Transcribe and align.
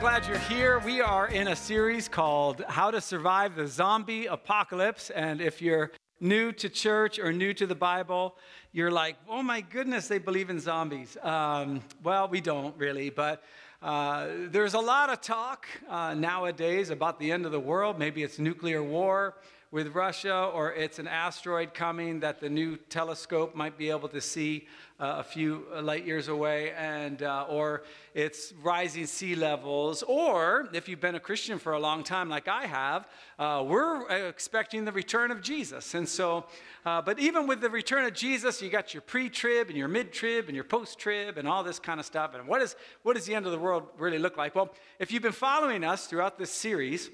glad 0.00 0.26
you're 0.26 0.38
here. 0.38 0.78
We 0.78 1.02
are 1.02 1.28
in 1.28 1.48
a 1.48 1.54
series 1.54 2.08
called 2.08 2.64
How 2.66 2.90
to 2.90 3.02
Survive 3.02 3.54
the 3.54 3.66
Zombie 3.66 4.24
Apocalypse. 4.24 5.10
And 5.10 5.42
if 5.42 5.60
you're 5.60 5.90
new 6.20 6.52
to 6.52 6.70
church 6.70 7.18
or 7.18 7.34
new 7.34 7.52
to 7.52 7.66
the 7.66 7.74
Bible, 7.74 8.34
you're 8.72 8.90
like, 8.90 9.16
oh 9.28 9.42
my 9.42 9.60
goodness, 9.60 10.08
they 10.08 10.16
believe 10.16 10.48
in 10.48 10.58
zombies. 10.58 11.18
Um, 11.22 11.82
well, 12.02 12.28
we 12.28 12.40
don't 12.40 12.74
really, 12.78 13.10
but 13.10 13.42
uh, 13.82 14.28
there's 14.46 14.72
a 14.72 14.80
lot 14.80 15.10
of 15.10 15.20
talk 15.20 15.66
uh, 15.86 16.14
nowadays 16.14 16.88
about 16.88 17.20
the 17.20 17.30
end 17.30 17.44
of 17.44 17.52
the 17.52 17.60
world. 17.60 17.98
Maybe 17.98 18.22
it's 18.22 18.38
nuclear 18.38 18.82
war 18.82 19.34
with 19.72 19.94
Russia, 19.94 20.50
or 20.52 20.72
it's 20.72 20.98
an 20.98 21.06
asteroid 21.06 21.74
coming 21.74 22.20
that 22.20 22.40
the 22.40 22.48
new 22.48 22.76
telescope 22.76 23.54
might 23.54 23.78
be 23.78 23.88
able 23.88 24.08
to 24.08 24.20
see 24.20 24.66
uh, 24.98 25.16
a 25.18 25.22
few 25.22 25.64
light 25.80 26.04
years 26.04 26.26
away, 26.26 26.72
and 26.72 27.22
uh, 27.22 27.46
or 27.48 27.84
it's 28.12 28.52
rising 28.62 29.06
sea 29.06 29.36
levels, 29.36 30.02
or 30.02 30.68
if 30.72 30.88
you've 30.88 31.00
been 31.00 31.14
a 31.14 31.20
Christian 31.20 31.58
for 31.58 31.74
a 31.74 31.78
long 31.78 32.02
time, 32.02 32.28
like 32.28 32.48
I 32.48 32.66
have, 32.66 33.08
uh, 33.38 33.64
we're 33.66 34.08
expecting 34.28 34.84
the 34.84 34.92
return 34.92 35.30
of 35.30 35.40
Jesus, 35.40 35.94
and 35.94 36.08
so. 36.08 36.46
Uh, 36.84 37.00
but 37.00 37.18
even 37.18 37.46
with 37.46 37.60
the 37.60 37.70
return 37.70 38.04
of 38.04 38.14
Jesus, 38.14 38.60
you 38.60 38.70
got 38.70 38.92
your 38.92 39.02
pre-trib 39.02 39.68
and 39.68 39.76
your 39.76 39.88
mid-trib 39.88 40.46
and 40.46 40.54
your 40.54 40.64
post-trib 40.64 41.38
and 41.38 41.46
all 41.46 41.62
this 41.62 41.78
kind 41.78 42.00
of 42.00 42.06
stuff. 42.06 42.34
And 42.34 42.48
what 42.48 42.60
is 42.60 42.74
what 43.02 43.14
does 43.16 43.26
the 43.26 43.34
end 43.34 43.46
of 43.46 43.52
the 43.52 43.58
world 43.58 43.84
really 43.98 44.18
look 44.18 44.36
like? 44.36 44.54
Well, 44.54 44.74
if 44.98 45.12
you've 45.12 45.22
been 45.22 45.32
following 45.32 45.84
us 45.84 46.06
throughout 46.06 46.38
this 46.38 46.50
series, 46.50 47.10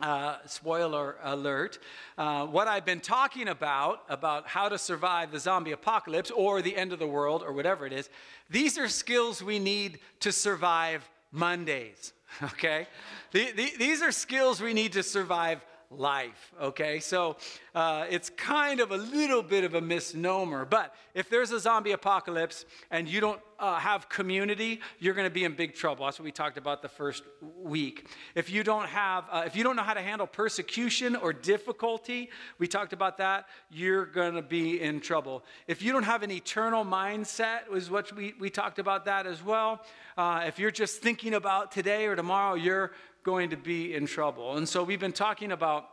uh, 0.00 0.36
spoiler 0.46 1.16
alert, 1.22 1.78
uh, 2.16 2.46
what 2.46 2.68
I've 2.68 2.84
been 2.84 3.00
talking 3.00 3.48
about, 3.48 4.04
about 4.08 4.46
how 4.46 4.68
to 4.68 4.78
survive 4.78 5.32
the 5.32 5.40
zombie 5.40 5.72
apocalypse 5.72 6.30
or 6.30 6.62
the 6.62 6.76
end 6.76 6.92
of 6.92 6.98
the 6.98 7.06
world 7.06 7.42
or 7.42 7.52
whatever 7.52 7.86
it 7.86 7.92
is, 7.92 8.08
these 8.48 8.78
are 8.78 8.88
skills 8.88 9.42
we 9.42 9.58
need 9.58 9.98
to 10.20 10.30
survive 10.30 11.08
Mondays, 11.32 12.12
okay? 12.42 12.86
The, 13.32 13.50
the, 13.52 13.72
these 13.78 14.00
are 14.00 14.12
skills 14.12 14.60
we 14.60 14.72
need 14.72 14.92
to 14.92 15.02
survive 15.02 15.64
life, 15.90 16.52
okay? 16.60 17.00
So 17.00 17.36
uh, 17.74 18.06
it's 18.10 18.28
kind 18.30 18.80
of 18.80 18.92
a 18.92 18.96
little 18.96 19.42
bit 19.42 19.64
of 19.64 19.74
a 19.74 19.80
misnomer, 19.80 20.64
but 20.64 20.94
if 21.14 21.30
there's 21.30 21.50
a 21.50 21.58
zombie 21.58 21.92
apocalypse 21.92 22.66
and 22.90 23.08
you 23.08 23.20
don't 23.20 23.40
uh, 23.58 23.78
have 23.78 24.08
community, 24.08 24.80
you're 24.98 25.14
going 25.14 25.26
to 25.26 25.32
be 25.32 25.44
in 25.44 25.54
big 25.54 25.74
trouble. 25.74 26.04
That's 26.04 26.18
what 26.18 26.24
we 26.24 26.30
talked 26.30 26.58
about 26.58 26.82
the 26.82 26.88
first 26.88 27.24
week. 27.56 28.06
If 28.34 28.50
you 28.50 28.62
don't 28.62 28.86
have, 28.86 29.24
uh, 29.30 29.42
if 29.46 29.56
you 29.56 29.64
don't 29.64 29.76
know 29.76 29.82
how 29.82 29.94
to 29.94 30.02
handle 30.02 30.26
persecution 30.26 31.16
or 31.16 31.32
difficulty, 31.32 32.30
we 32.58 32.68
talked 32.68 32.92
about 32.92 33.16
that, 33.18 33.46
you're 33.70 34.06
going 34.06 34.34
to 34.34 34.42
be 34.42 34.80
in 34.80 35.00
trouble. 35.00 35.44
If 35.66 35.82
you 35.82 35.92
don't 35.92 36.04
have 36.04 36.22
an 36.22 36.30
eternal 36.30 36.84
mindset, 36.84 37.68
was 37.68 37.90
what 37.90 38.14
we, 38.14 38.34
we 38.38 38.50
talked 38.50 38.78
about 38.78 39.06
that 39.06 39.26
as 39.26 39.42
well. 39.42 39.82
Uh, 40.16 40.44
if 40.46 40.58
you're 40.58 40.70
just 40.70 41.00
thinking 41.00 41.34
about 41.34 41.72
today 41.72 42.06
or 42.06 42.14
tomorrow, 42.14 42.54
you're 42.54 42.92
going 43.28 43.50
to 43.50 43.58
be 43.58 43.94
in 43.94 44.06
trouble. 44.06 44.56
And 44.56 44.66
so 44.66 44.82
we've 44.82 44.98
been 44.98 45.12
talking 45.12 45.52
about 45.52 45.90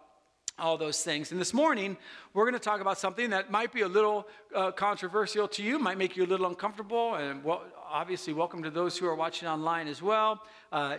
all 0.57 0.77
those 0.77 1.03
things. 1.03 1.33
And 1.33 1.41
this 1.41 1.53
morning, 1.53 1.97
we're 2.33 2.45
going 2.45 2.53
to 2.53 2.59
talk 2.71 2.79
about 2.79 2.97
something 2.97 3.31
that 3.31 3.51
might 3.51 3.73
be 3.73 3.81
a 3.81 3.89
little 3.89 4.25
uh, 4.55 4.71
controversial 4.71 5.45
to 5.49 5.61
you, 5.61 5.77
might 5.77 5.97
make 5.97 6.15
you 6.15 6.23
a 6.23 6.31
little 6.33 6.45
uncomfortable. 6.45 7.15
And 7.15 7.43
well, 7.43 7.63
obviously, 7.91 8.31
welcome 8.31 8.63
to 8.63 8.69
those 8.69 8.97
who 8.97 9.05
are 9.05 9.15
watching 9.15 9.49
online 9.49 9.89
as 9.89 10.01
well. 10.01 10.43
Uh, 10.71 10.95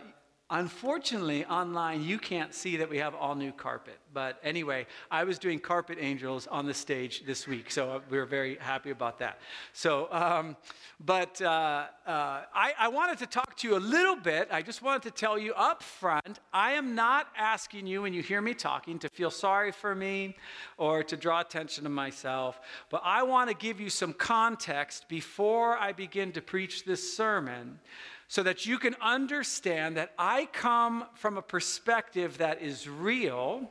Unfortunately, 0.50 1.44
online, 1.46 2.04
you 2.04 2.18
can't 2.18 2.54
see 2.54 2.76
that 2.76 2.88
we 2.88 2.98
have 2.98 3.16
all 3.16 3.34
new 3.34 3.50
carpet. 3.50 3.98
But 4.14 4.38
anyway, 4.44 4.86
I 5.10 5.24
was 5.24 5.40
doing 5.40 5.58
Carpet 5.58 5.98
Angels 6.00 6.46
on 6.46 6.66
the 6.66 6.72
stage 6.72 7.24
this 7.26 7.48
week, 7.48 7.68
so 7.68 8.00
we 8.08 8.16
were 8.16 8.26
very 8.26 8.56
happy 8.60 8.90
about 8.90 9.18
that. 9.18 9.40
So, 9.72 10.06
um, 10.12 10.56
but 11.04 11.42
uh, 11.42 11.86
uh, 12.06 12.42
I, 12.54 12.74
I 12.78 12.88
wanted 12.88 13.18
to 13.18 13.26
talk 13.26 13.56
to 13.56 13.68
you 13.68 13.76
a 13.76 13.80
little 13.80 14.14
bit. 14.14 14.46
I 14.52 14.62
just 14.62 14.82
wanted 14.82 15.02
to 15.02 15.10
tell 15.10 15.36
you 15.36 15.52
up 15.54 15.82
front 15.82 16.38
I 16.52 16.72
am 16.74 16.94
not 16.94 17.26
asking 17.36 17.88
you, 17.88 18.02
when 18.02 18.14
you 18.14 18.22
hear 18.22 18.40
me 18.40 18.54
talking, 18.54 19.00
to 19.00 19.08
feel 19.08 19.32
sorry 19.32 19.72
for 19.72 19.96
me 19.96 20.36
or 20.78 21.02
to 21.02 21.16
draw 21.16 21.40
attention 21.40 21.82
to 21.82 21.90
myself. 21.90 22.60
But 22.88 23.02
I 23.04 23.24
want 23.24 23.50
to 23.50 23.56
give 23.56 23.80
you 23.80 23.90
some 23.90 24.12
context 24.12 25.08
before 25.08 25.76
I 25.76 25.90
begin 25.90 26.30
to 26.32 26.40
preach 26.40 26.84
this 26.84 27.16
sermon 27.16 27.80
so 28.28 28.42
that 28.42 28.66
you 28.66 28.78
can 28.78 28.96
understand 29.00 29.96
that 29.96 30.12
I 30.18 30.46
come 30.46 31.04
from 31.14 31.36
a 31.36 31.42
perspective 31.42 32.38
that 32.38 32.62
is 32.62 32.88
real. 32.88 33.70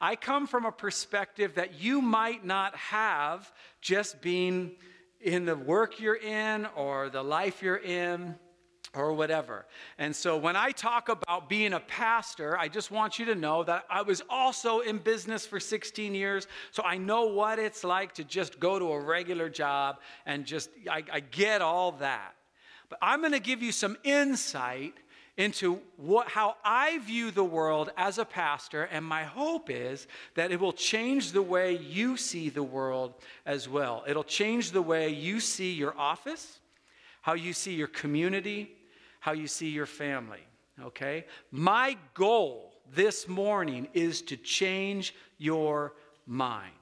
I 0.00 0.16
come 0.16 0.46
from 0.46 0.66
a 0.66 0.72
perspective 0.72 1.54
that 1.54 1.80
you 1.80 2.00
might 2.00 2.44
not 2.44 2.76
have 2.76 3.52
just 3.80 4.20
being 4.20 4.72
in 5.20 5.44
the 5.44 5.56
work 5.56 6.00
you're 6.00 6.14
in 6.14 6.66
or 6.76 7.10
the 7.10 7.22
life 7.22 7.62
you're 7.62 7.76
in 7.76 8.36
or 8.94 9.12
whatever. 9.12 9.66
And 9.98 10.14
so 10.14 10.36
when 10.36 10.56
I 10.56 10.70
talk 10.70 11.08
about 11.08 11.48
being 11.48 11.72
a 11.72 11.80
pastor, 11.80 12.56
I 12.56 12.68
just 12.68 12.90
want 12.90 13.18
you 13.18 13.26
to 13.26 13.34
know 13.34 13.62
that 13.64 13.84
I 13.90 14.02
was 14.02 14.22
also 14.30 14.80
in 14.80 14.98
business 14.98 15.46
for 15.46 15.60
16 15.60 16.14
years, 16.14 16.46
so 16.70 16.82
I 16.84 16.96
know 16.96 17.26
what 17.26 17.58
it's 17.58 17.84
like 17.84 18.14
to 18.14 18.24
just 18.24 18.58
go 18.60 18.78
to 18.78 18.92
a 18.92 19.00
regular 19.00 19.48
job 19.50 19.98
and 20.24 20.44
just, 20.44 20.70
I, 20.90 21.04
I 21.12 21.20
get 21.20 21.60
all 21.60 21.92
that. 21.92 22.34
But 22.88 22.98
I'm 23.02 23.20
going 23.20 23.32
to 23.32 23.40
give 23.40 23.62
you 23.62 23.72
some 23.72 23.96
insight 24.04 24.94
into 25.36 25.80
what, 25.96 26.28
how 26.28 26.56
I 26.64 26.98
view 26.98 27.30
the 27.30 27.44
world 27.44 27.90
as 27.96 28.18
a 28.18 28.24
pastor, 28.24 28.84
and 28.84 29.04
my 29.04 29.22
hope 29.22 29.70
is 29.70 30.08
that 30.34 30.50
it 30.50 30.58
will 30.58 30.72
change 30.72 31.30
the 31.30 31.42
way 31.42 31.76
you 31.76 32.16
see 32.16 32.48
the 32.48 32.62
world 32.62 33.14
as 33.46 33.68
well. 33.68 34.04
It'll 34.08 34.24
change 34.24 34.72
the 34.72 34.82
way 34.82 35.10
you 35.10 35.38
see 35.38 35.72
your 35.72 35.96
office, 35.96 36.58
how 37.22 37.34
you 37.34 37.52
see 37.52 37.74
your 37.74 37.86
community, 37.86 38.72
how 39.20 39.32
you 39.32 39.46
see 39.46 39.68
your 39.68 39.86
family. 39.86 40.40
Okay? 40.82 41.24
My 41.52 41.96
goal 42.14 42.74
this 42.92 43.28
morning 43.28 43.86
is 43.94 44.22
to 44.22 44.36
change 44.36 45.14
your 45.38 45.94
mind, 46.26 46.72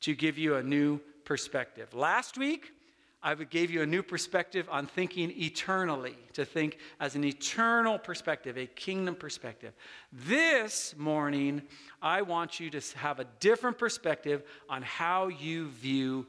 to 0.00 0.14
give 0.14 0.38
you 0.38 0.56
a 0.56 0.62
new 0.62 0.98
perspective. 1.24 1.92
Last 1.92 2.38
week, 2.38 2.72
I 3.22 3.34
gave 3.34 3.70
you 3.70 3.82
a 3.82 3.86
new 3.86 4.02
perspective 4.02 4.66
on 4.70 4.86
thinking 4.86 5.32
eternally, 5.36 6.16
to 6.32 6.44
think 6.44 6.78
as 6.98 7.14
an 7.14 7.24
eternal 7.24 7.98
perspective, 7.98 8.58
a 8.58 8.66
kingdom 8.66 9.14
perspective. 9.14 9.74
This 10.12 10.94
morning, 10.98 11.62
I 12.00 12.22
want 12.22 12.58
you 12.58 12.68
to 12.70 12.80
have 12.98 13.20
a 13.20 13.26
different 13.38 13.78
perspective 13.78 14.42
on 14.68 14.82
how 14.82 15.28
you 15.28 15.68
view 15.68 16.26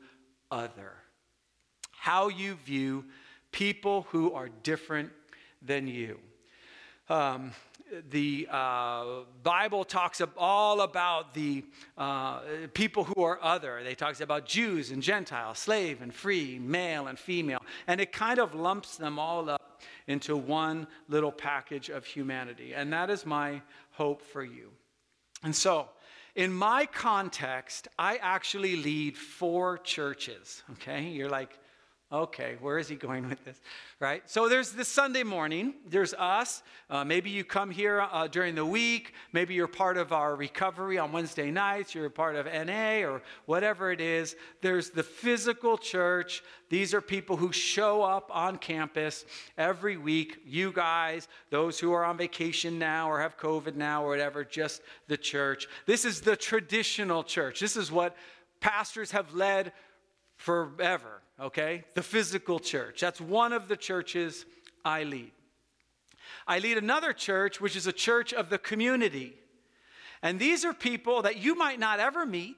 other, 0.52 0.94
how 1.92 2.28
you 2.28 2.56
view 2.66 3.06
people 3.52 4.06
who 4.12 4.34
are 4.34 4.50
different 4.62 5.10
than 5.64 5.88
you. 5.88 6.20
Um, 7.10 7.54
the 8.10 8.48
uh, 8.52 9.06
Bible 9.44 9.84
talks 9.84 10.22
all 10.38 10.82
about 10.82 11.34
the 11.34 11.64
uh, 11.98 12.40
people 12.74 13.04
who 13.04 13.24
are 13.24 13.40
other. 13.42 13.82
They 13.84 13.96
talks 13.96 14.22
about 14.22 14.46
Jews 14.46 14.92
and 14.92 15.02
Gentiles, 15.02 15.60
slave 15.60 16.02
and 16.02 16.14
free, 16.14 16.60
male 16.60 17.08
and 17.08 17.18
female, 17.18 17.64
and 17.88 18.02
it 18.02 18.12
kind 18.12 18.40
of 18.40 18.56
lumps 18.56 18.98
them 18.98 19.20
all 19.20 19.50
up 19.50 19.82
into 20.08 20.36
one 20.36 20.88
little 21.08 21.32
package 21.32 21.90
of 21.90 22.06
humanity. 22.06 22.74
And 22.74 22.92
that 22.94 23.10
is 23.10 23.26
my 23.26 23.62
hope 23.92 24.22
for 24.22 24.44
you. 24.44 24.72
And 25.44 25.56
so, 25.56 25.90
in 26.36 26.52
my 26.52 26.86
context, 26.88 27.88
I 28.00 28.18
actually 28.18 28.76
lead 28.76 29.18
four 29.18 29.78
churches. 29.78 30.64
Okay, 30.74 31.04
you're 31.04 31.30
like, 31.30 31.60
Okay, 32.14 32.58
where 32.62 32.78
is 32.78 32.88
he 32.88 32.96
going 32.96 33.28
with 33.28 33.44
this? 33.44 33.60
Right? 34.00 34.22
So 34.30 34.48
there's 34.48 34.72
this 34.72 34.88
Sunday 34.88 35.24
morning, 35.24 35.74
there's 35.90 36.14
us. 36.14 36.62
Uh, 36.88 37.04
maybe 37.04 37.32
you 37.32 37.44
come 37.44 37.72
here 37.72 38.02
uh, 38.02 38.28
during 38.28 38.54
the 38.54 38.66
week. 38.66 39.16
Maybe 39.32 39.56
you're 39.56 39.68
part 39.68 39.98
of 39.98 40.12
our 40.12 40.36
recovery 40.36 41.00
on 41.00 41.12
Wednesday 41.12 41.50
nights. 41.50 41.96
You're 41.96 42.12
part 42.12 42.36
of 42.36 42.46
NA 42.46 43.00
or 43.00 43.24
whatever 43.48 43.92
it 43.92 44.00
is. 44.00 44.36
There's 44.62 44.92
the 44.92 45.02
physical 45.02 45.76
church. 45.76 46.44
These 46.70 46.94
are 46.94 47.02
people 47.02 47.36
who 47.36 47.52
show 47.52 48.04
up 48.04 48.30
on 48.32 48.58
campus 48.58 49.26
every 49.58 49.98
week. 49.98 50.38
You 50.46 50.72
guys, 50.72 51.28
those 51.50 51.80
who 51.80 51.94
are 51.94 52.06
on 52.06 52.18
vacation 52.18 52.78
now 52.78 53.10
or 53.10 53.22
have 53.22 53.40
COVID 53.40 53.74
now 53.74 54.06
or 54.06 54.10
whatever, 54.10 54.44
just 54.44 54.84
the 55.08 55.18
church. 55.18 55.68
This 55.88 56.06
is 56.06 56.22
the 56.22 56.36
traditional 56.36 57.24
church. 57.24 57.60
This 57.60 57.76
is 57.76 57.92
what 57.92 58.16
pastors 58.60 59.10
have 59.10 59.34
led 59.34 59.74
forever 60.38 61.23
okay? 61.40 61.84
The 61.94 62.04
physical 62.04 62.60
church. 62.60 63.02
That's 63.02 63.22
one 63.22 63.54
of 63.54 63.68
the 63.68 63.78
churches 63.78 64.46
I 64.84 65.04
lead. 65.04 65.32
I 66.48 66.60
lead 66.60 66.78
another 66.78 67.14
church, 67.14 67.62
which 67.62 67.76
is 67.76 67.88
a 67.88 67.94
church 67.94 68.34
of 68.34 68.50
the 68.50 68.58
community. 68.58 69.36
And 70.22 70.40
these 70.40 70.64
are 70.66 70.74
people 70.74 71.22
that 71.24 71.38
you 71.38 71.56
might 71.56 71.80
not 71.80 72.00
ever 72.00 72.26
meet, 72.26 72.58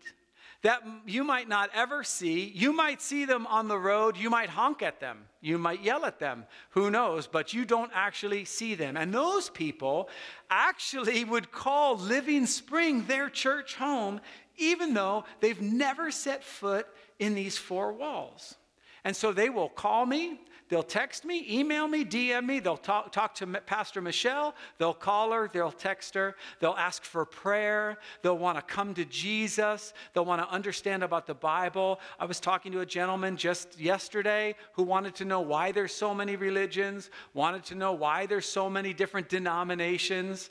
that 0.62 0.84
you 1.06 1.24
might 1.24 1.48
not 1.48 1.70
ever 1.74 2.04
see. 2.04 2.52
You 2.56 2.74
might 2.74 3.02
see 3.02 3.26
them 3.26 3.46
on 3.48 3.68
the 3.68 3.78
road. 3.78 4.18
You 4.18 4.30
might 4.30 4.50
honk 4.50 4.82
at 4.82 5.00
them. 5.00 5.26
You 5.42 5.58
might 5.58 5.84
yell 5.84 6.06
at 6.06 6.20
them. 6.20 6.46
Who 6.72 6.90
knows? 6.90 7.28
But 7.28 7.54
you 7.54 7.66
don't 7.66 7.92
actually 7.94 8.46
see 8.46 8.74
them. 8.74 8.98
And 8.98 9.14
those 9.14 9.50
people 9.50 10.10
actually 10.50 11.24
would 11.26 11.52
call 11.52 11.98
Living 11.98 12.46
Spring 12.46 13.06
their 13.06 13.30
church 13.30 13.76
home, 13.76 14.22
even 14.58 14.94
though 14.94 15.26
they've 15.40 15.62
never 15.62 16.10
set 16.10 16.44
foot 16.44 16.88
in 17.20 17.36
these 17.36 17.58
four 17.58 17.94
walls. 17.94 18.56
And 19.06 19.16
so 19.16 19.32
they 19.32 19.50
will 19.52 19.70
call 19.70 20.08
me, 20.08 20.40
they'll 20.68 20.82
text 20.82 21.26
me, 21.26 21.46
email 21.48 21.88
me, 21.88 22.04
DM 22.04 22.44
me, 22.44 22.60
they'll 22.60 22.76
talk, 22.76 23.12
talk 23.12 23.36
to 23.36 23.46
Pastor 23.46 24.02
Michelle, 24.02 24.56
they'll 24.80 24.96
call 24.96 25.32
her, 25.32 25.48
they'll 25.54 25.72
text 25.72 26.16
her, 26.16 26.36
they'll 26.60 26.76
ask 26.76 27.04
for 27.04 27.24
prayer, 27.24 28.00
they'll 28.24 28.40
want 28.40 28.58
to 28.58 28.64
come 28.64 28.96
to 28.96 29.06
Jesus, 29.06 29.94
they'll 30.14 30.26
want 30.26 30.42
to 30.42 30.50
understand 30.50 31.04
about 31.04 31.28
the 31.28 31.36
Bible. 31.36 32.00
I 32.20 32.26
was 32.26 32.40
talking 32.40 32.72
to 32.72 32.80
a 32.80 32.86
gentleman 32.86 33.38
just 33.38 33.80
yesterday 33.80 34.56
who 34.74 34.82
wanted 34.82 35.14
to 35.16 35.26
know 35.26 35.40
why 35.40 35.72
there's 35.72 35.94
so 35.94 36.16
many 36.16 36.36
religions, 36.36 37.12
wanted 37.36 37.64
to 37.66 37.76
know 37.76 37.94
why 37.94 38.26
there's 38.26 38.48
so 38.48 38.72
many 38.72 38.92
different 38.92 39.30
denominations. 39.30 40.50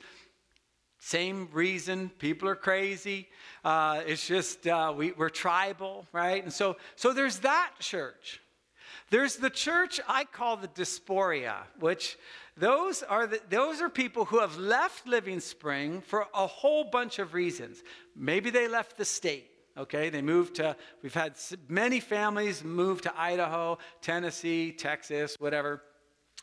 Same 0.99 1.49
reason, 1.51 2.09
people 2.19 2.47
are 2.47 2.55
crazy. 2.55 3.27
Uh, 3.65 4.01
it's 4.07 4.25
just 4.25 4.65
uh, 4.65 4.93
we, 4.95 5.11
we're 5.11 5.27
tribal, 5.29 6.07
right? 6.13 6.41
And 6.41 6.53
so, 6.53 6.77
so 6.95 7.11
there's 7.11 7.39
that 7.39 7.73
church. 7.79 8.39
There's 9.11 9.35
the 9.35 9.49
church 9.49 9.99
I 10.07 10.23
call 10.25 10.57
the 10.57 10.67
diaspora, 10.67 11.67
which 11.79 12.17
those 12.57 13.03
are, 13.03 13.27
the, 13.27 13.39
those 13.49 13.81
are 13.81 13.89
people 13.89 14.25
who 14.25 14.39
have 14.39 14.57
left 14.57 15.07
Living 15.07 15.39
Spring 15.39 16.01
for 16.01 16.27
a 16.33 16.47
whole 16.47 16.85
bunch 16.85 17.19
of 17.19 17.33
reasons. 17.33 17.83
Maybe 18.15 18.49
they 18.49 18.67
left 18.67 18.97
the 18.97 19.05
state. 19.05 19.51
Okay, 19.77 20.09
they 20.09 20.21
moved 20.21 20.55
to, 20.55 20.75
we've 21.03 21.13
had 21.13 21.33
many 21.67 21.99
families 21.99 22.63
move 22.63 23.01
to 23.01 23.13
Idaho, 23.19 23.77
Tennessee, 24.01 24.71
Texas, 24.71 25.35
whatever 25.37 25.81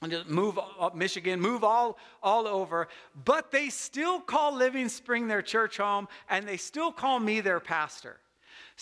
and 0.03 0.11
just 0.11 0.29
move 0.29 0.59
up 0.59 0.95
Michigan, 0.95 1.41
move 1.41 1.63
all, 1.63 1.97
all 2.23 2.47
over. 2.49 2.89
But 3.25 3.53
they 3.53 3.69
still 3.69 4.21
call 4.21 4.55
Living 4.55 4.89
Spring 4.89 5.29
their 5.29 5.43
church 5.43 5.77
home, 5.77 6.09
and 6.29 6.47
they 6.47 6.57
still 6.57 6.91
call 6.91 7.21
me 7.21 7.41
their 7.41 7.61
pastor. 7.61 8.19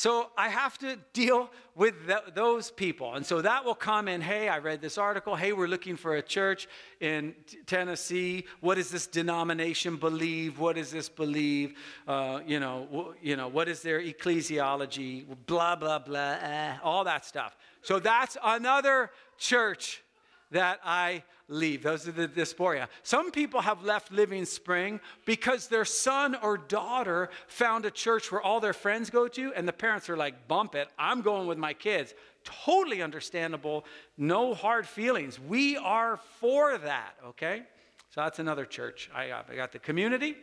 So 0.00 0.30
I 0.34 0.48
have 0.48 0.78
to 0.78 0.96
deal 1.12 1.50
with 1.74 2.06
th- 2.06 2.34
those 2.34 2.70
people. 2.70 3.16
And 3.16 3.26
so 3.26 3.42
that 3.42 3.66
will 3.66 3.74
come 3.74 4.08
in 4.08 4.22
hey, 4.22 4.48
I 4.48 4.56
read 4.56 4.80
this 4.80 4.96
article. 4.96 5.36
Hey, 5.36 5.52
we're 5.52 5.66
looking 5.66 5.94
for 5.94 6.16
a 6.16 6.22
church 6.22 6.68
in 7.00 7.34
t- 7.46 7.58
Tennessee. 7.66 8.46
What 8.62 8.76
does 8.76 8.90
this 8.90 9.06
denomination 9.06 9.96
believe? 9.96 10.58
What 10.58 10.76
does 10.76 10.90
this 10.90 11.10
believe? 11.10 11.74
Uh, 12.08 12.40
you, 12.46 12.60
know, 12.60 12.88
w- 12.90 13.14
you 13.20 13.36
know, 13.36 13.48
what 13.48 13.68
is 13.68 13.82
their 13.82 14.00
ecclesiology? 14.00 15.26
Blah, 15.44 15.76
blah, 15.76 15.98
blah, 15.98 16.36
eh, 16.40 16.78
all 16.82 17.04
that 17.04 17.26
stuff. 17.26 17.54
So 17.82 17.98
that's 17.98 18.38
another 18.42 19.10
church 19.36 20.02
that 20.50 20.80
I 20.84 21.22
leave. 21.48 21.82
Those 21.82 22.06
are 22.08 22.12
the 22.12 22.28
diaspora. 22.28 22.88
Some 23.02 23.30
people 23.30 23.60
have 23.60 23.84
left 23.84 24.12
Living 24.12 24.44
Spring 24.44 25.00
because 25.24 25.68
their 25.68 25.84
son 25.84 26.36
or 26.42 26.56
daughter 26.56 27.30
found 27.48 27.84
a 27.84 27.90
church 27.90 28.30
where 28.30 28.40
all 28.40 28.60
their 28.60 28.72
friends 28.72 29.10
go 29.10 29.28
to, 29.28 29.52
and 29.54 29.66
the 29.66 29.72
parents 29.72 30.08
are 30.08 30.16
like, 30.16 30.48
bump 30.48 30.74
it, 30.74 30.88
I'm 30.98 31.22
going 31.22 31.46
with 31.46 31.58
my 31.58 31.72
kids. 31.72 32.14
Totally 32.44 33.02
understandable, 33.02 33.84
no 34.16 34.54
hard 34.54 34.86
feelings. 34.86 35.38
We 35.38 35.76
are 35.76 36.18
for 36.38 36.78
that, 36.78 37.14
okay? 37.26 37.62
So 38.10 38.22
that's 38.22 38.38
another 38.38 38.64
church 38.64 39.10
I 39.14 39.28
got. 39.28 39.48
I 39.50 39.56
got 39.56 39.72
the 39.72 39.78
community, 39.78 40.36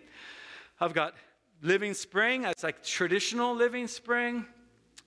I've 0.80 0.94
got 0.94 1.16
Living 1.62 1.94
Spring, 1.94 2.44
that's 2.44 2.64
like 2.64 2.84
traditional 2.84 3.56
Living 3.56 3.88
Spring. 3.88 4.46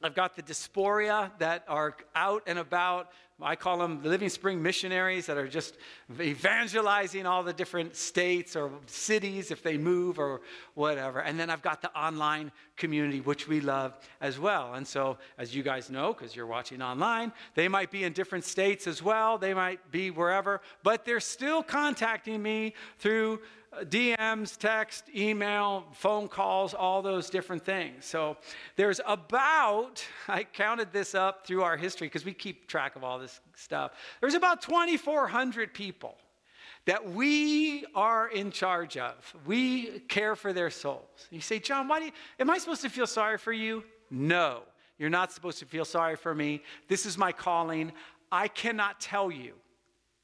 I've 0.02 0.14
got 0.14 0.34
the 0.34 0.40
diaspora 0.40 1.30
that 1.40 1.62
are 1.68 1.94
out 2.14 2.44
and 2.46 2.58
about 2.58 3.12
I 3.42 3.56
call 3.56 3.78
them 3.78 4.02
the 4.02 4.08
Living 4.08 4.28
Spring 4.28 4.62
missionaries 4.62 5.26
that 5.26 5.36
are 5.36 5.48
just 5.48 5.76
evangelizing 6.20 7.26
all 7.26 7.42
the 7.42 7.52
different 7.52 7.96
states 7.96 8.56
or 8.56 8.70
cities 8.86 9.50
if 9.50 9.62
they 9.62 9.78
move 9.78 10.18
or 10.18 10.40
whatever. 10.74 11.20
And 11.20 11.38
then 11.38 11.50
I've 11.50 11.62
got 11.62 11.82
the 11.82 11.96
online 11.98 12.52
community, 12.76 13.20
which 13.20 13.48
we 13.48 13.60
love 13.60 13.94
as 14.20 14.38
well. 14.38 14.74
And 14.74 14.86
so, 14.86 15.18
as 15.38 15.54
you 15.54 15.62
guys 15.62 15.90
know, 15.90 16.12
because 16.12 16.34
you're 16.34 16.46
watching 16.46 16.82
online, 16.82 17.32
they 17.54 17.68
might 17.68 17.90
be 17.90 18.04
in 18.04 18.12
different 18.12 18.44
states 18.44 18.86
as 18.86 19.02
well. 19.02 19.38
They 19.38 19.54
might 19.54 19.90
be 19.90 20.10
wherever, 20.10 20.60
but 20.82 21.04
they're 21.04 21.20
still 21.20 21.62
contacting 21.62 22.42
me 22.42 22.74
through 22.98 23.40
DMs, 23.84 24.56
text, 24.56 25.04
email, 25.14 25.84
phone 25.92 26.26
calls, 26.26 26.74
all 26.74 27.02
those 27.02 27.30
different 27.30 27.64
things. 27.64 28.04
So 28.04 28.36
there's 28.76 29.00
about, 29.06 30.04
I 30.28 30.44
counted 30.44 30.92
this 30.92 31.14
up 31.14 31.46
through 31.46 31.62
our 31.62 31.76
history 31.76 32.08
because 32.08 32.24
we 32.24 32.32
keep 32.32 32.66
track 32.66 32.96
of 32.96 33.04
all 33.04 33.18
this 33.18 33.40
stuff. 33.54 33.92
There's 34.20 34.34
about 34.34 34.62
2,400 34.62 35.72
people 35.72 36.16
that 36.86 37.10
we 37.12 37.84
are 37.94 38.28
in 38.28 38.50
charge 38.50 38.96
of. 38.96 39.14
We 39.46 40.00
care 40.00 40.34
for 40.34 40.52
their 40.52 40.70
souls. 40.70 41.28
You 41.30 41.40
say, 41.40 41.58
John, 41.58 41.86
why 41.86 42.00
do 42.00 42.06
you, 42.06 42.12
am 42.40 42.50
I 42.50 42.58
supposed 42.58 42.82
to 42.82 42.88
feel 42.88 43.06
sorry 43.06 43.38
for 43.38 43.52
you? 43.52 43.84
No, 44.10 44.62
you're 44.98 45.10
not 45.10 45.30
supposed 45.30 45.60
to 45.60 45.66
feel 45.66 45.84
sorry 45.84 46.16
for 46.16 46.34
me. 46.34 46.62
This 46.88 47.06
is 47.06 47.16
my 47.16 47.30
calling. 47.32 47.92
I 48.32 48.48
cannot 48.48 49.00
tell 49.00 49.30
you 49.30 49.54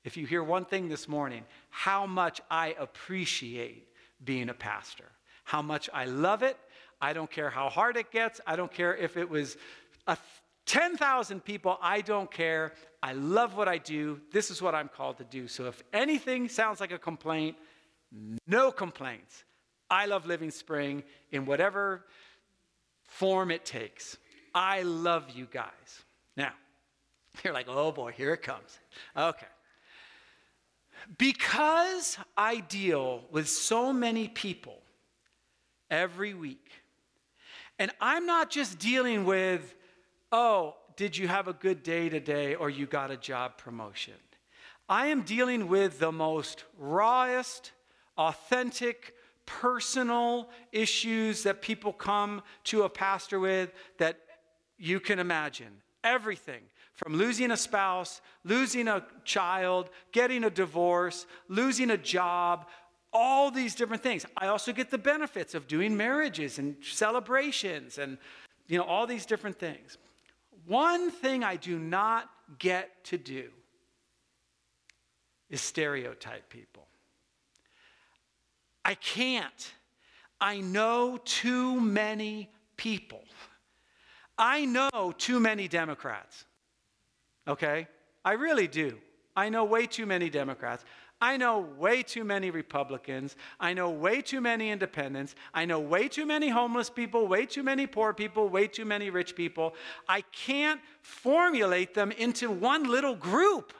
if 0.06 0.16
you 0.16 0.24
hear 0.24 0.44
one 0.44 0.64
thing 0.64 0.88
this 0.88 1.08
morning, 1.08 1.42
how 1.68 2.06
much 2.06 2.40
I 2.48 2.76
appreciate 2.78 3.88
being 4.24 4.48
a 4.48 4.54
pastor, 4.54 5.10
how 5.42 5.60
much 5.60 5.90
I 5.92 6.04
love 6.04 6.44
it. 6.44 6.56
I 7.00 7.12
don't 7.12 7.30
care 7.30 7.50
how 7.50 7.68
hard 7.68 7.96
it 7.96 8.12
gets. 8.12 8.40
I 8.46 8.54
don't 8.54 8.72
care 8.72 8.96
if 8.96 9.16
it 9.16 9.28
was 9.28 9.56
10,000 10.66 11.44
people. 11.44 11.76
I 11.82 12.02
don't 12.02 12.30
care. 12.30 12.72
I 13.02 13.14
love 13.14 13.56
what 13.56 13.66
I 13.66 13.78
do. 13.78 14.20
This 14.32 14.52
is 14.52 14.62
what 14.62 14.76
I'm 14.76 14.88
called 14.88 15.18
to 15.18 15.24
do. 15.24 15.48
So 15.48 15.66
if 15.66 15.82
anything 15.92 16.48
sounds 16.48 16.78
like 16.78 16.92
a 16.92 16.98
complaint, 16.98 17.56
no 18.46 18.70
complaints. 18.70 19.42
I 19.90 20.06
love 20.06 20.24
Living 20.24 20.52
Spring 20.52 21.02
in 21.32 21.46
whatever 21.46 22.04
form 23.02 23.50
it 23.50 23.64
takes. 23.64 24.18
I 24.54 24.82
love 24.82 25.30
you 25.34 25.48
guys. 25.50 26.04
Now, 26.36 26.52
you're 27.44 27.52
like, 27.52 27.66
oh 27.68 27.90
boy, 27.90 28.12
here 28.12 28.32
it 28.32 28.42
comes. 28.42 28.78
Okay. 29.16 29.46
Because 31.18 32.18
I 32.36 32.60
deal 32.60 33.22
with 33.30 33.48
so 33.48 33.92
many 33.92 34.28
people 34.28 34.82
every 35.90 36.34
week, 36.34 36.70
and 37.78 37.90
I'm 38.00 38.26
not 38.26 38.50
just 38.50 38.78
dealing 38.78 39.24
with, 39.24 39.74
oh, 40.32 40.74
did 40.96 41.16
you 41.16 41.28
have 41.28 41.46
a 41.46 41.52
good 41.52 41.82
day 41.82 42.08
today 42.08 42.54
or 42.54 42.70
you 42.70 42.86
got 42.86 43.10
a 43.10 43.16
job 43.16 43.58
promotion? 43.58 44.14
I 44.88 45.08
am 45.08 45.22
dealing 45.22 45.68
with 45.68 45.98
the 45.98 46.12
most 46.12 46.64
rawest, 46.78 47.72
authentic, 48.16 49.14
personal 49.44 50.48
issues 50.72 51.42
that 51.44 51.62
people 51.62 51.92
come 51.92 52.42
to 52.64 52.82
a 52.82 52.88
pastor 52.88 53.38
with 53.38 53.72
that 53.98 54.18
you 54.78 55.00
can 55.00 55.18
imagine. 55.18 55.82
Everything 56.02 56.62
from 56.96 57.14
losing 57.14 57.50
a 57.50 57.56
spouse, 57.56 58.20
losing 58.42 58.88
a 58.88 59.04
child, 59.24 59.90
getting 60.12 60.44
a 60.44 60.50
divorce, 60.50 61.26
losing 61.48 61.90
a 61.90 61.96
job, 61.96 62.66
all 63.12 63.50
these 63.50 63.74
different 63.74 64.02
things. 64.02 64.26
I 64.36 64.48
also 64.48 64.72
get 64.72 64.90
the 64.90 64.98
benefits 64.98 65.54
of 65.54 65.68
doing 65.68 65.96
marriages 65.96 66.58
and 66.58 66.76
celebrations 66.82 67.98
and 67.98 68.18
you 68.66 68.78
know 68.78 68.84
all 68.84 69.06
these 69.06 69.26
different 69.26 69.58
things. 69.58 69.98
One 70.66 71.10
thing 71.10 71.44
I 71.44 71.56
do 71.56 71.78
not 71.78 72.28
get 72.58 73.04
to 73.04 73.18
do 73.18 73.50
is 75.48 75.60
stereotype 75.60 76.48
people. 76.48 76.86
I 78.84 78.94
can't. 78.94 79.72
I 80.40 80.60
know 80.60 81.18
too 81.24 81.80
many 81.80 82.50
people. 82.76 83.22
I 84.38 84.64
know 84.64 85.14
too 85.16 85.40
many 85.40 85.68
Democrats 85.68 86.44
okay? 87.46 87.88
I 88.24 88.32
really 88.32 88.68
do. 88.68 88.98
I 89.36 89.48
know 89.48 89.64
way 89.64 89.86
too 89.86 90.06
many 90.06 90.30
Democrats. 90.30 90.84
I 91.20 91.38
know 91.38 91.60
way 91.60 92.02
too 92.02 92.24
many 92.24 92.50
Republicans. 92.50 93.36
I 93.58 93.72
know 93.72 93.88
way 93.88 94.20
too 94.20 94.40
many 94.40 94.70
independents. 94.70 95.34
I 95.54 95.64
know 95.64 95.80
way 95.80 96.08
too 96.08 96.26
many 96.26 96.48
homeless 96.48 96.90
people, 96.90 97.26
way 97.26 97.46
too 97.46 97.62
many 97.62 97.86
poor 97.86 98.12
people, 98.12 98.48
way 98.48 98.66
too 98.66 98.84
many 98.84 99.08
rich 99.08 99.34
people. 99.34 99.74
I 100.08 100.20
can't 100.20 100.80
formulate 101.00 101.94
them 101.94 102.12
into 102.12 102.50
one 102.50 102.84
little 102.84 103.14
group. 103.14 103.72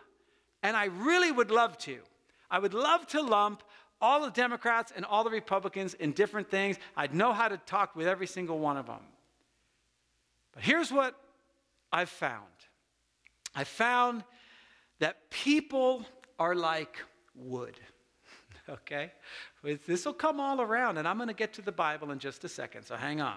And 0.63 0.77
I 0.77 0.87
really 0.87 1.31
would 1.31 1.51
love 1.51 1.77
to. 1.79 1.99
I 2.51 2.59
would 2.59 2.75
love 2.75 3.07
to 3.09 3.21
lump 3.21 3.63
all 4.01 4.23
the 4.23 4.31
Democrats 4.31 4.93
and 4.95 5.05
all 5.05 5.25
the 5.25 5.31
Republicans 5.31 5.95
in 5.95 6.13
different 6.13 6.51
things. 6.51 6.79
I'd 6.97 7.15
know 7.15 7.33
how 7.33 7.49
to 7.49 7.59
talk 7.59 7.97
with 7.97 8.07
every 8.07 8.27
single 8.27 8.59
one 8.59 8.77
of 8.77 8.87
them. 8.87 9.01
But 10.53 10.63
here's 10.63 10.91
what 10.91 11.15
I've 11.93 12.09
found 12.09 12.45
I 13.57 13.65
found 13.65 14.23
that 15.01 15.31
people 15.31 16.05
are 16.39 16.55
like 16.55 16.99
wood. 17.35 17.81
Okay? 18.69 19.13
This 19.63 20.05
will 20.05 20.13
come 20.13 20.41
all 20.41 20.61
around, 20.61 20.99
and 20.99 21.07
I'm 21.07 21.19
going 21.19 21.29
to 21.29 21.35
get 21.35 21.53
to 21.53 21.63
the 21.63 21.71
Bible 21.71 22.11
in 22.11 22.19
just 22.19 22.43
a 22.43 22.49
second, 22.49 22.83
so 22.83 22.97
hang 22.97 23.21
on. 23.21 23.37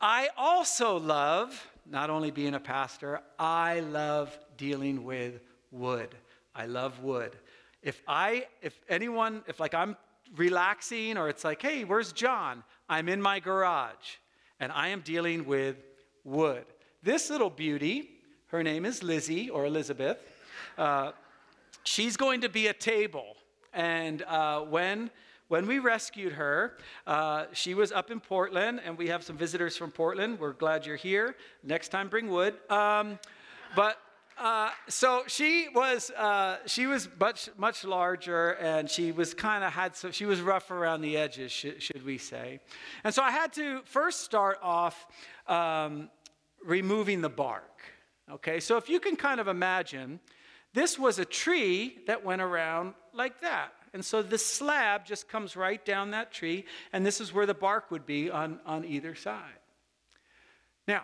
I 0.00 0.30
also 0.36 0.98
love 0.98 1.70
not 1.88 2.10
only 2.10 2.32
being 2.32 2.54
a 2.54 2.58
pastor, 2.58 3.20
I 3.38 3.80
love 3.80 4.36
dealing 4.56 5.04
with 5.04 5.40
wood. 5.70 6.16
I 6.56 6.66
love 6.66 7.04
wood. 7.04 7.36
If 7.82 8.02
I, 8.08 8.48
if 8.62 8.80
anyone, 8.88 9.44
if 9.46 9.60
like 9.60 9.74
I'm 9.74 9.96
relaxing 10.34 11.16
or 11.16 11.28
it's 11.28 11.44
like, 11.44 11.62
hey, 11.62 11.84
where's 11.84 12.12
John? 12.12 12.64
I'm 12.88 13.08
in 13.08 13.22
my 13.22 13.38
garage 13.38 14.16
and 14.58 14.72
I 14.72 14.88
am 14.88 15.02
dealing 15.02 15.46
with 15.46 15.76
wood. 16.24 16.64
This 17.00 17.30
little 17.30 17.50
beauty 17.50 18.10
Her 18.50 18.64
name 18.64 18.84
is 18.84 19.04
Lizzie 19.04 19.48
or 19.48 19.64
Elizabeth. 19.64 20.18
Uh, 20.76 21.12
she's 21.84 22.16
going 22.16 22.40
to 22.40 22.48
be 22.48 22.66
a 22.66 22.72
table. 22.72 23.36
And 23.72 24.22
uh, 24.22 24.62
when 24.62 25.10
when 25.46 25.66
we 25.66 25.78
rescued 25.78 26.32
her, 26.32 26.76
uh, 27.06 27.46
she 27.52 27.74
was 27.74 27.92
up 27.92 28.10
in 28.10 28.18
Portland, 28.18 28.80
and 28.84 28.98
we 28.98 29.06
have 29.08 29.22
some 29.22 29.36
visitors 29.36 29.76
from 29.76 29.92
Portland. 29.92 30.40
We're 30.40 30.52
glad 30.52 30.84
you're 30.84 30.96
here. 30.96 31.36
Next 31.62 31.88
time, 31.88 32.08
bring 32.08 32.28
wood. 32.28 32.54
Um, 32.70 33.20
but 33.76 33.98
uh, 34.36 34.70
so 34.88 35.22
she 35.28 35.68
was 35.72 36.10
uh, 36.10 36.56
she 36.66 36.88
was 36.88 37.08
much 37.20 37.50
much 37.56 37.84
larger, 37.84 38.52
and 38.54 38.90
she 38.90 39.12
was 39.12 39.32
kind 39.32 39.62
of 39.62 39.72
had 39.72 39.94
so 39.94 40.10
she 40.10 40.26
was 40.26 40.40
rough 40.40 40.72
around 40.72 41.02
the 41.02 41.16
edges, 41.16 41.52
should, 41.52 41.80
should, 41.80 42.04
we 42.04 42.18
say? 42.18 42.58
And 43.04 43.14
so 43.14 43.22
I 43.22 43.30
had 43.30 43.52
to 43.52 43.82
first 43.84 44.22
start 44.22 44.58
off 44.60 45.06
um, 45.46 46.10
removing 46.64 47.20
the 47.20 47.28
bark. 47.28 47.89
Okay, 48.30 48.60
so 48.60 48.76
if 48.76 48.88
you 48.88 49.00
can 49.00 49.16
kind 49.16 49.40
of 49.40 49.48
imagine, 49.48 50.20
this 50.72 50.98
was 50.98 51.18
a 51.18 51.24
tree 51.24 51.98
that 52.06 52.24
went 52.24 52.40
around 52.40 52.94
like 53.12 53.40
that. 53.40 53.72
And 53.92 54.04
so 54.04 54.22
this 54.22 54.46
slab 54.46 55.04
just 55.04 55.28
comes 55.28 55.56
right 55.56 55.84
down 55.84 56.12
that 56.12 56.32
tree, 56.32 56.64
and 56.92 57.04
this 57.04 57.20
is 57.20 57.32
where 57.32 57.46
the 57.46 57.54
bark 57.54 57.90
would 57.90 58.06
be 58.06 58.30
on, 58.30 58.60
on 58.64 58.84
either 58.84 59.16
side. 59.16 59.58
Now, 60.86 61.02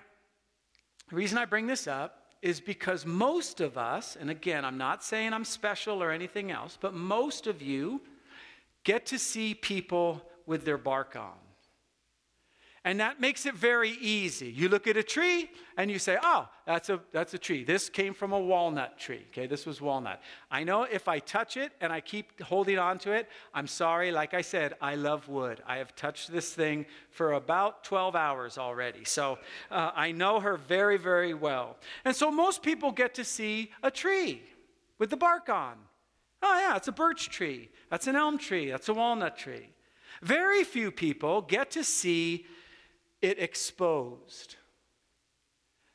the 1.10 1.16
reason 1.16 1.36
I 1.38 1.46
bring 1.46 1.66
this 1.66 1.88
up 1.88 2.22
is 2.42 2.60
because 2.60 3.04
most 3.04 3.60
of 3.60 3.76
us, 3.76 4.16
and 4.16 4.30
again, 4.30 4.64
I'm 4.64 4.78
not 4.78 5.02
saying 5.02 5.32
I'm 5.32 5.44
special 5.44 6.00
or 6.02 6.12
anything 6.12 6.52
else, 6.52 6.78
but 6.80 6.94
most 6.94 7.48
of 7.48 7.60
you 7.60 8.00
get 8.84 9.06
to 9.06 9.18
see 9.18 9.52
people 9.52 10.22
with 10.46 10.64
their 10.64 10.78
bark 10.78 11.16
on. 11.16 11.34
And 12.86 13.00
that 13.00 13.20
makes 13.20 13.46
it 13.46 13.54
very 13.56 13.98
easy. 14.00 14.46
You 14.46 14.68
look 14.68 14.86
at 14.86 14.96
a 14.96 15.02
tree 15.02 15.50
and 15.76 15.90
you 15.90 15.98
say, 15.98 16.18
oh, 16.22 16.48
that's 16.66 16.88
a, 16.88 17.00
that's 17.10 17.34
a 17.34 17.38
tree. 17.38 17.64
This 17.64 17.88
came 17.88 18.14
from 18.14 18.32
a 18.32 18.38
walnut 18.38 18.96
tree. 18.96 19.26
Okay, 19.32 19.48
this 19.48 19.66
was 19.66 19.80
walnut. 19.80 20.22
I 20.52 20.62
know 20.62 20.84
if 20.84 21.08
I 21.08 21.18
touch 21.18 21.56
it 21.56 21.72
and 21.80 21.92
I 21.92 22.00
keep 22.00 22.40
holding 22.40 22.78
on 22.78 23.00
to 23.00 23.10
it, 23.10 23.28
I'm 23.52 23.66
sorry. 23.66 24.12
Like 24.12 24.34
I 24.34 24.40
said, 24.40 24.74
I 24.80 24.94
love 24.94 25.28
wood. 25.28 25.60
I 25.66 25.78
have 25.78 25.96
touched 25.96 26.30
this 26.30 26.54
thing 26.54 26.86
for 27.10 27.32
about 27.32 27.82
12 27.82 28.14
hours 28.14 28.56
already. 28.56 29.04
So 29.04 29.40
uh, 29.68 29.90
I 29.96 30.12
know 30.12 30.38
her 30.38 30.56
very, 30.56 30.96
very 30.96 31.34
well. 31.34 31.78
And 32.04 32.14
so 32.14 32.30
most 32.30 32.62
people 32.62 32.92
get 32.92 33.14
to 33.14 33.24
see 33.24 33.72
a 33.82 33.90
tree 33.90 34.44
with 35.00 35.10
the 35.10 35.16
bark 35.16 35.48
on. 35.48 35.74
Oh, 36.40 36.56
yeah, 36.56 36.76
it's 36.76 36.86
a 36.86 36.92
birch 36.92 37.30
tree. 37.30 37.68
That's 37.90 38.06
an 38.06 38.14
elm 38.14 38.38
tree. 38.38 38.70
That's 38.70 38.88
a 38.88 38.94
walnut 38.94 39.36
tree. 39.36 39.70
Very 40.22 40.62
few 40.62 40.92
people 40.92 41.42
get 41.42 41.72
to 41.72 41.82
see 41.82 42.46
it 43.22 43.38
exposed. 43.38 44.56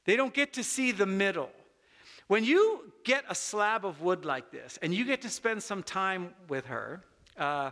They 0.05 0.15
don't 0.15 0.33
get 0.33 0.53
to 0.53 0.63
see 0.63 0.91
the 0.91 1.05
middle. 1.05 1.49
When 2.27 2.43
you 2.43 2.93
get 3.03 3.23
a 3.29 3.35
slab 3.35 3.85
of 3.85 4.01
wood 4.01 4.25
like 4.25 4.51
this 4.51 4.79
and 4.81 4.93
you 4.93 5.05
get 5.05 5.21
to 5.23 5.29
spend 5.29 5.61
some 5.61 5.83
time 5.83 6.33
with 6.47 6.65
her, 6.67 7.03
uh, 7.37 7.71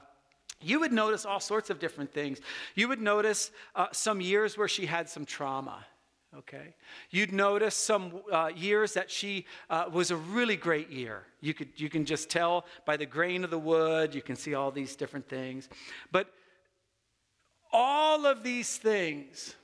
you 0.61 0.79
would 0.81 0.91
notice 0.91 1.25
all 1.25 1.39
sorts 1.39 1.69
of 1.69 1.79
different 1.79 2.13
things. 2.13 2.39
You 2.75 2.87
would 2.89 3.01
notice 3.01 3.51
uh, 3.75 3.87
some 3.91 4.19
years 4.19 4.57
where 4.57 4.67
she 4.67 4.85
had 4.85 5.09
some 5.09 5.25
trauma. 5.25 5.85
Okay, 6.37 6.75
you'd 7.09 7.31
notice 7.31 7.73
some 7.73 8.21
uh, 8.31 8.51
years 8.55 8.93
that 8.93 9.09
she 9.09 9.47
uh, 9.71 9.85
was 9.91 10.11
a 10.11 10.15
really 10.15 10.55
great 10.55 10.91
year. 10.91 11.23
You 11.41 11.55
could 11.55 11.69
you 11.75 11.89
can 11.89 12.05
just 12.05 12.29
tell 12.29 12.65
by 12.85 12.97
the 12.97 13.05
grain 13.07 13.43
of 13.43 13.49
the 13.49 13.57
wood. 13.57 14.13
You 14.13 14.21
can 14.21 14.35
see 14.35 14.53
all 14.53 14.69
these 14.69 14.95
different 14.95 15.27
things, 15.27 15.69
but 16.11 16.27
all 17.71 18.25
of 18.25 18.43
these 18.43 18.77
things 18.77 19.55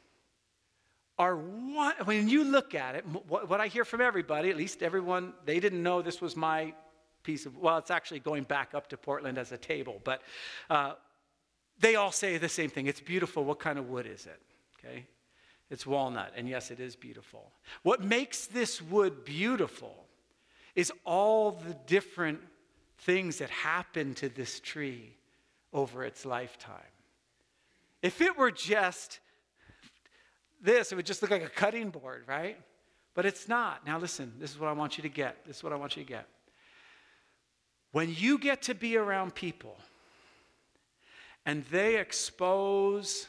are 1.18 1.36
one, 1.36 1.96
when 2.06 2.28
you 2.28 2.44
look 2.44 2.76
at 2.76 2.96
it, 2.96 3.06
what, 3.28 3.50
what 3.50 3.62
I 3.62 3.68
hear 3.68 3.86
from 3.86 4.02
everybody, 4.02 4.50
at 4.50 4.58
least 4.58 4.84
everyone, 4.84 5.34
they 5.46 5.60
didn't 5.60 5.82
know 5.82 6.02
this 6.02 6.22
was 6.22 6.36
my 6.36 6.74
piece 7.24 7.46
of, 7.46 7.58
well, 7.58 7.78
it's 7.78 7.92
actually 7.92 8.20
going 8.20 8.44
back 8.44 8.74
up 8.74 8.88
to 8.90 8.98
Portland 8.98 9.38
as 9.38 9.52
a 9.52 9.58
table, 9.58 10.02
but 10.04 10.22
uh, 10.70 10.94
they 11.80 11.96
all 11.96 12.12
say 12.12 12.38
the 12.38 12.50
same 12.50 12.70
thing. 12.70 12.88
It's 12.88 13.00
beautiful. 13.00 13.44
What 13.44 13.60
kind 13.60 13.80
of 13.80 13.90
wood 13.90 14.06
is 14.06 14.26
it? 14.26 14.42
Okay. 14.80 15.06
It's 15.72 15.86
walnut, 15.86 16.34
and 16.36 16.48
yes, 16.48 16.70
it 16.70 16.80
is 16.80 16.96
beautiful. 16.96 17.52
What 17.82 18.04
makes 18.04 18.46
this 18.46 18.82
wood 18.82 19.26
beautiful 19.26 20.06
is 20.76 20.92
all 21.06 21.52
the 21.52 21.76
different 21.88 22.40
things 23.00 23.38
that 23.38 23.50
happen 23.50 24.14
to 24.16 24.30
this 24.30 24.60
tree 24.60 25.16
over 25.74 26.04
its 26.04 26.24
lifetime. 26.24 26.76
If 28.06 28.22
it 28.22 28.38
were 28.38 28.52
just 28.52 29.20
this, 30.62 30.92
it 30.92 30.96
would 30.96 31.08
just 31.08 31.24
look 31.24 31.32
like 31.32 31.44
a 31.44 31.50
cutting 31.50 31.90
board, 31.90 32.26
right? 32.28 32.56
But 33.16 33.26
it's 33.26 33.48
not. 33.48 33.84
Now, 33.84 33.98
listen, 33.98 34.32
this 34.38 34.52
is 34.52 34.60
what 34.60 34.70
I 34.70 34.74
want 34.74 34.96
you 34.96 35.02
to 35.02 35.10
get. 35.10 35.44
This 35.44 35.58
is 35.58 35.64
what 35.64 35.74
I 35.74 35.76
want 35.76 35.98
you 35.98 36.04
to 36.04 36.08
get. 36.08 36.28
When 37.94 38.14
you 38.14 38.38
get 38.38 38.62
to 38.64 38.76
be 38.76 38.96
around 38.96 39.34
people 39.34 39.76
and 41.48 41.66
they 41.72 41.98
expose 41.98 43.28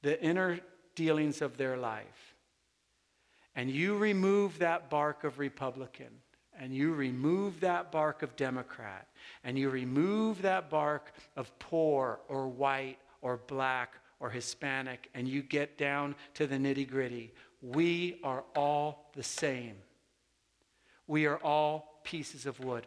the 0.00 0.18
inner 0.24 0.60
dealings 0.94 1.42
of 1.42 1.58
their 1.58 1.76
life, 1.76 2.34
and 3.54 3.70
you 3.70 3.94
remove 3.98 4.58
that 4.60 4.88
bark 4.88 5.22
of 5.22 5.38
Republican, 5.38 6.22
and 6.58 6.74
you 6.74 6.94
remove 6.94 7.60
that 7.60 7.92
bark 7.92 8.22
of 8.22 8.34
Democrat, 8.36 9.06
and 9.44 9.58
you 9.58 9.68
remove 9.68 10.40
that 10.40 10.70
bark 10.70 11.12
of 11.36 11.58
poor 11.58 12.20
or 12.26 12.48
white 12.48 12.96
or 13.22 13.38
black 13.46 13.94
or 14.18 14.30
Hispanic, 14.30 15.08
and 15.14 15.26
you 15.26 15.42
get 15.42 15.78
down 15.78 16.14
to 16.34 16.46
the 16.46 16.56
nitty 16.56 16.88
gritty, 16.88 17.32
we 17.62 18.20
are 18.22 18.44
all 18.54 19.10
the 19.14 19.22
same. 19.22 19.76
We 21.06 21.26
are 21.26 21.38
all 21.38 22.00
pieces 22.04 22.46
of 22.46 22.60
wood. 22.60 22.86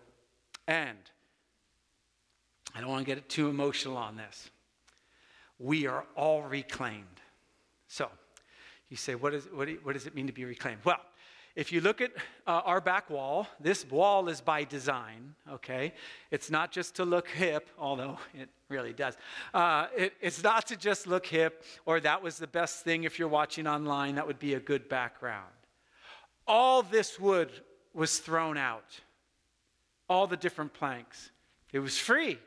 And 0.68 0.98
I 2.76 2.82
don't 2.82 2.90
want 2.90 3.06
to 3.06 3.16
get 3.16 3.30
too 3.30 3.50
emotional 3.50 3.98
on 3.98 4.16
this. 4.16 4.50
We 5.60 5.88
are 5.88 6.06
all 6.16 6.44
reclaimed. 6.44 7.06
So, 7.88 8.10
you 8.90 8.98
say, 8.98 9.16
what, 9.16 9.34
is, 9.34 9.48
what, 9.54 9.68
do, 9.68 9.78
what 9.84 9.94
does 9.94 10.08
it 10.08 10.16
mean 10.16 10.28
to 10.28 10.34
be 10.34 10.46
reclaimed? 10.46 10.80
Well, 10.84 11.00
if 11.56 11.72
you 11.72 11.82
look 11.82 12.02
at 12.02 12.12
uh, 12.48 12.62
our 12.66 12.82
back 12.82 13.10
wall, 13.10 13.48
this 13.60 13.86
wall 13.90 14.28
is 14.28 14.42
by 14.42 14.64
design, 14.64 15.36
okay? 15.52 15.94
It's 16.32 16.50
not 16.50 16.72
just 16.72 16.96
to 16.96 17.06
look 17.06 17.28
hip, 17.28 17.70
although 17.78 18.18
it 18.34 18.50
really 18.70 18.94
does. 18.94 19.16
Uh, 19.54 19.88
it, 19.96 20.14
it's 20.20 20.42
not 20.42 20.66
to 20.68 20.76
just 20.76 21.06
look 21.06 21.28
hip, 21.28 21.64
or 21.86 22.00
that 22.00 22.24
was 22.24 22.38
the 22.38 22.48
best 22.48 22.84
thing 22.84 23.04
if 23.04 23.20
you're 23.20 23.28
watching 23.28 23.68
online, 23.68 24.16
that 24.16 24.26
would 24.26 24.40
be 24.40 24.56
a 24.56 24.60
good 24.60 24.90
background. 24.90 25.54
All 26.48 26.82
this 26.82 27.20
wood 27.20 27.52
was 27.94 28.18
thrown 28.18 28.58
out, 28.58 29.00
all 30.10 30.26
the 30.26 30.38
different 30.38 30.74
planks. 30.74 31.30
It 31.72 31.80
was 31.80 32.00
free. 32.00 32.40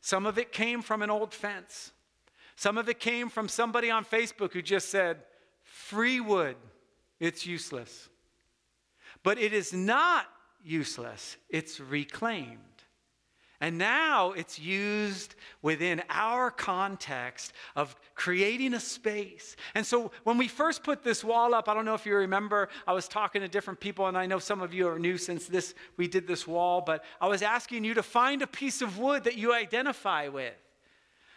Some 0.00 0.26
of 0.26 0.36
it 0.36 0.50
came 0.52 0.82
from 0.82 1.02
an 1.02 1.10
old 1.10 1.32
fence, 1.32 1.92
some 2.56 2.76
of 2.76 2.88
it 2.88 2.98
came 2.98 3.28
from 3.28 3.48
somebody 3.48 3.88
on 3.88 4.04
Facebook 4.04 4.52
who 4.52 4.62
just 4.62 4.88
said, 4.88 5.18
free 5.62 6.18
wood, 6.18 6.56
it's 7.20 7.46
useless. 7.46 8.08
But 9.28 9.36
it 9.36 9.52
is 9.52 9.74
not 9.74 10.24
useless, 10.64 11.36
it's 11.50 11.80
reclaimed. 11.80 12.58
And 13.60 13.76
now 13.76 14.32
it's 14.32 14.58
used 14.58 15.34
within 15.60 16.02
our 16.08 16.50
context 16.50 17.52
of 17.76 17.94
creating 18.14 18.72
a 18.72 18.80
space. 18.80 19.54
And 19.74 19.84
so 19.84 20.12
when 20.24 20.38
we 20.38 20.48
first 20.48 20.82
put 20.82 21.02
this 21.02 21.22
wall 21.22 21.52
up, 21.52 21.68
I 21.68 21.74
don't 21.74 21.84
know 21.84 21.92
if 21.92 22.06
you 22.06 22.16
remember, 22.16 22.70
I 22.86 22.94
was 22.94 23.06
talking 23.06 23.42
to 23.42 23.48
different 23.48 23.80
people, 23.80 24.06
and 24.06 24.16
I 24.16 24.24
know 24.24 24.38
some 24.38 24.62
of 24.62 24.72
you 24.72 24.88
are 24.88 24.98
new 24.98 25.18
since 25.18 25.46
this 25.46 25.74
we 25.98 26.08
did 26.08 26.26
this 26.26 26.46
wall, 26.46 26.80
but 26.80 27.04
I 27.20 27.28
was 27.28 27.42
asking 27.42 27.84
you 27.84 27.92
to 27.92 28.02
find 28.02 28.40
a 28.40 28.46
piece 28.46 28.80
of 28.80 28.96
wood 28.98 29.24
that 29.24 29.36
you 29.36 29.52
identify 29.52 30.28
with. 30.28 30.54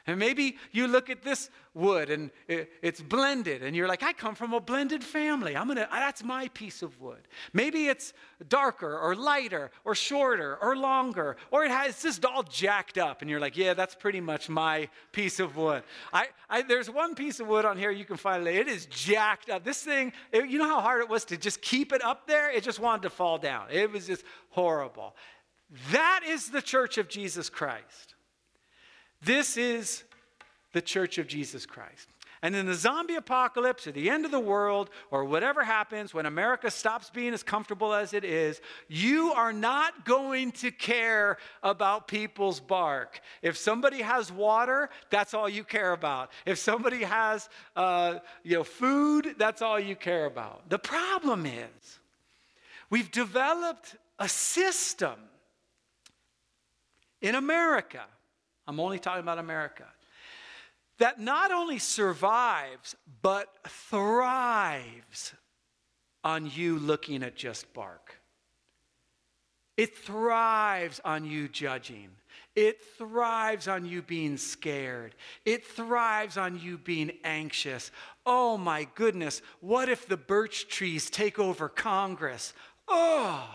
And 0.07 0.19
maybe 0.19 0.57
you 0.71 0.87
look 0.87 1.09
at 1.09 1.21
this 1.21 1.49
wood 1.73 2.09
and 2.09 2.31
it's 2.47 3.01
blended, 3.01 3.63
and 3.63 3.75
you're 3.75 3.87
like, 3.87 4.03
I 4.03 4.11
come 4.11 4.35
from 4.35 4.53
a 4.53 4.59
blended 4.59 5.03
family. 5.03 5.55
I'm 5.55 5.67
gonna, 5.67 5.87
that's 5.89 6.23
my 6.23 6.47
piece 6.49 6.81
of 6.81 6.99
wood. 6.99 7.27
Maybe 7.53 7.87
it's 7.87 8.13
darker 8.49 8.97
or 8.97 9.15
lighter 9.15 9.71
or 9.85 9.95
shorter 9.95 10.57
or 10.61 10.75
longer, 10.75 11.37
or 11.51 11.63
it 11.63 11.71
has 11.71 11.91
it's 11.91 12.03
just 12.03 12.25
all 12.25 12.43
jacked 12.43 12.97
up, 12.97 13.21
and 13.21 13.29
you're 13.29 13.39
like, 13.39 13.57
yeah, 13.57 13.73
that's 13.73 13.95
pretty 13.95 14.21
much 14.21 14.49
my 14.49 14.89
piece 15.11 15.39
of 15.39 15.57
wood. 15.57 15.83
I, 16.11 16.27
I 16.49 16.61
there's 16.61 16.89
one 16.89 17.15
piece 17.15 17.39
of 17.39 17.47
wood 17.47 17.65
on 17.65 17.77
here 17.77 17.91
you 17.91 18.05
can 18.05 18.17
find. 18.17 18.47
it. 18.47 18.55
It 18.55 18.67
is 18.67 18.85
jacked 18.87 19.49
up. 19.49 19.63
This 19.63 19.83
thing, 19.83 20.13
it, 20.31 20.49
you 20.49 20.57
know 20.57 20.67
how 20.67 20.81
hard 20.81 21.01
it 21.01 21.09
was 21.09 21.25
to 21.25 21.37
just 21.37 21.61
keep 21.61 21.91
it 21.91 22.03
up 22.03 22.27
there? 22.27 22.51
It 22.51 22.63
just 22.63 22.79
wanted 22.79 23.03
to 23.03 23.09
fall 23.09 23.37
down. 23.37 23.67
It 23.71 23.91
was 23.91 24.07
just 24.07 24.23
horrible. 24.49 25.15
That 25.91 26.21
is 26.27 26.49
the 26.49 26.61
church 26.61 26.97
of 26.97 27.07
Jesus 27.07 27.49
Christ. 27.49 28.15
This 29.21 29.57
is 29.57 30.03
the 30.73 30.81
church 30.81 31.17
of 31.17 31.27
Jesus 31.27 31.65
Christ. 31.65 32.07
And 32.43 32.55
in 32.55 32.65
the 32.65 32.73
zombie 32.73 33.15
apocalypse 33.15 33.85
or 33.85 33.91
the 33.91 34.09
end 34.09 34.25
of 34.25 34.31
the 34.31 34.39
world 34.39 34.89
or 35.11 35.25
whatever 35.25 35.63
happens 35.63 36.11
when 36.11 36.25
America 36.25 36.71
stops 36.71 37.11
being 37.11 37.35
as 37.35 37.43
comfortable 37.43 37.93
as 37.93 38.15
it 38.15 38.23
is, 38.23 38.61
you 38.87 39.31
are 39.33 39.53
not 39.53 40.05
going 40.05 40.51
to 40.53 40.71
care 40.71 41.37
about 41.61 42.07
people's 42.07 42.59
bark. 42.59 43.21
If 43.43 43.57
somebody 43.57 44.01
has 44.01 44.31
water, 44.31 44.89
that's 45.11 45.35
all 45.35 45.47
you 45.47 45.63
care 45.63 45.91
about. 45.91 46.31
If 46.47 46.57
somebody 46.57 47.03
has 47.03 47.47
uh, 47.75 48.19
you 48.43 48.57
know, 48.57 48.63
food, 48.63 49.35
that's 49.37 49.61
all 49.61 49.79
you 49.79 49.95
care 49.95 50.25
about. 50.25 50.67
The 50.67 50.79
problem 50.79 51.45
is, 51.45 51.99
We've 52.91 53.09
developed 53.09 53.95
a 54.19 54.27
system 54.27 55.15
in 57.21 57.35
America. 57.35 58.03
I'm 58.71 58.79
only 58.79 58.99
talking 58.99 59.19
about 59.19 59.37
America 59.37 59.83
that 60.97 61.19
not 61.19 61.51
only 61.51 61.77
survives, 61.77 62.95
but 63.21 63.49
thrives 63.67 65.33
on 66.23 66.49
you 66.49 66.79
looking 66.79 67.21
at 67.21 67.35
just 67.35 67.73
bark. 67.73 68.15
It 69.75 69.97
thrives 69.97 71.01
on 71.03 71.25
you 71.25 71.49
judging. 71.49 72.11
It 72.55 72.81
thrives 72.97 73.67
on 73.67 73.83
you 73.83 74.01
being 74.01 74.37
scared. 74.37 75.15
It 75.43 75.65
thrives 75.65 76.37
on 76.37 76.57
you 76.57 76.77
being 76.77 77.11
anxious. 77.25 77.91
Oh 78.25 78.57
my 78.57 78.87
goodness, 78.95 79.41
what 79.59 79.89
if 79.89 80.07
the 80.07 80.15
birch 80.15 80.69
trees 80.69 81.09
take 81.09 81.39
over 81.39 81.67
Congress? 81.67 82.53
Oh, 82.87 83.49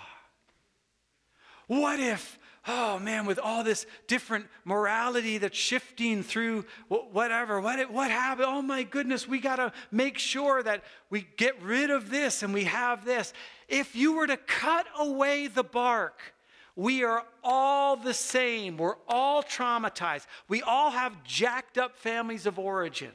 what 1.68 2.00
if 2.00 2.38
oh 2.66 2.98
man, 2.98 3.26
with 3.26 3.38
all 3.38 3.62
this 3.62 3.86
different 4.06 4.46
morality 4.64 5.38
that's 5.38 5.56
shifting 5.56 6.22
through 6.22 6.64
whatever, 6.88 7.60
what, 7.60 7.90
what 7.90 8.10
happened? 8.10 8.46
Oh 8.48 8.62
my 8.62 8.82
goodness, 8.82 9.28
we 9.28 9.38
got 9.38 9.56
to 9.56 9.72
make 9.90 10.18
sure 10.18 10.62
that 10.62 10.82
we 11.10 11.26
get 11.36 11.60
rid 11.62 11.90
of 11.90 12.10
this 12.10 12.42
and 12.42 12.52
we 12.52 12.64
have 12.64 13.04
this. 13.04 13.32
If 13.68 13.94
you 13.94 14.14
were 14.14 14.26
to 14.26 14.36
cut 14.36 14.86
away 14.98 15.46
the 15.46 15.64
bark, 15.64 16.34
we 16.74 17.04
are 17.04 17.24
all 17.42 17.96
the 17.96 18.14
same. 18.14 18.76
We're 18.76 18.96
all 19.08 19.42
traumatized. 19.42 20.26
We 20.48 20.62
all 20.62 20.90
have 20.90 21.24
jacked 21.24 21.78
up 21.78 21.96
families 21.96 22.46
of 22.46 22.58
origin. 22.58 23.12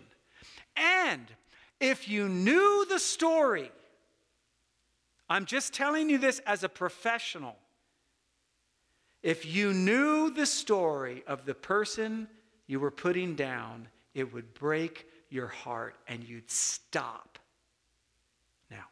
And 0.75 1.27
if 1.79 2.09
you 2.09 2.27
knew 2.27 2.85
the 2.89 2.99
story, 2.99 3.71
I'm 5.29 5.45
just 5.45 5.73
telling 5.73 6.09
you 6.09 6.17
this 6.17 6.39
as 6.39 6.63
a 6.63 6.69
professional. 6.69 7.55
If 9.23 9.45
you 9.45 9.73
knew 9.73 10.31
the 10.31 10.45
story 10.45 11.23
of 11.27 11.45
the 11.45 11.53
person 11.53 12.27
you 12.67 12.79
were 12.79 12.91
putting 12.91 13.35
down, 13.35 13.87
it 14.13 14.33
would 14.33 14.53
break 14.53 15.07
your 15.29 15.47
heart 15.47 15.95
and 16.07 16.23
you'd 16.23 16.49
stop. 16.49 17.37
Now, 18.69 18.85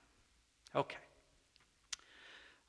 okay. 0.75 0.97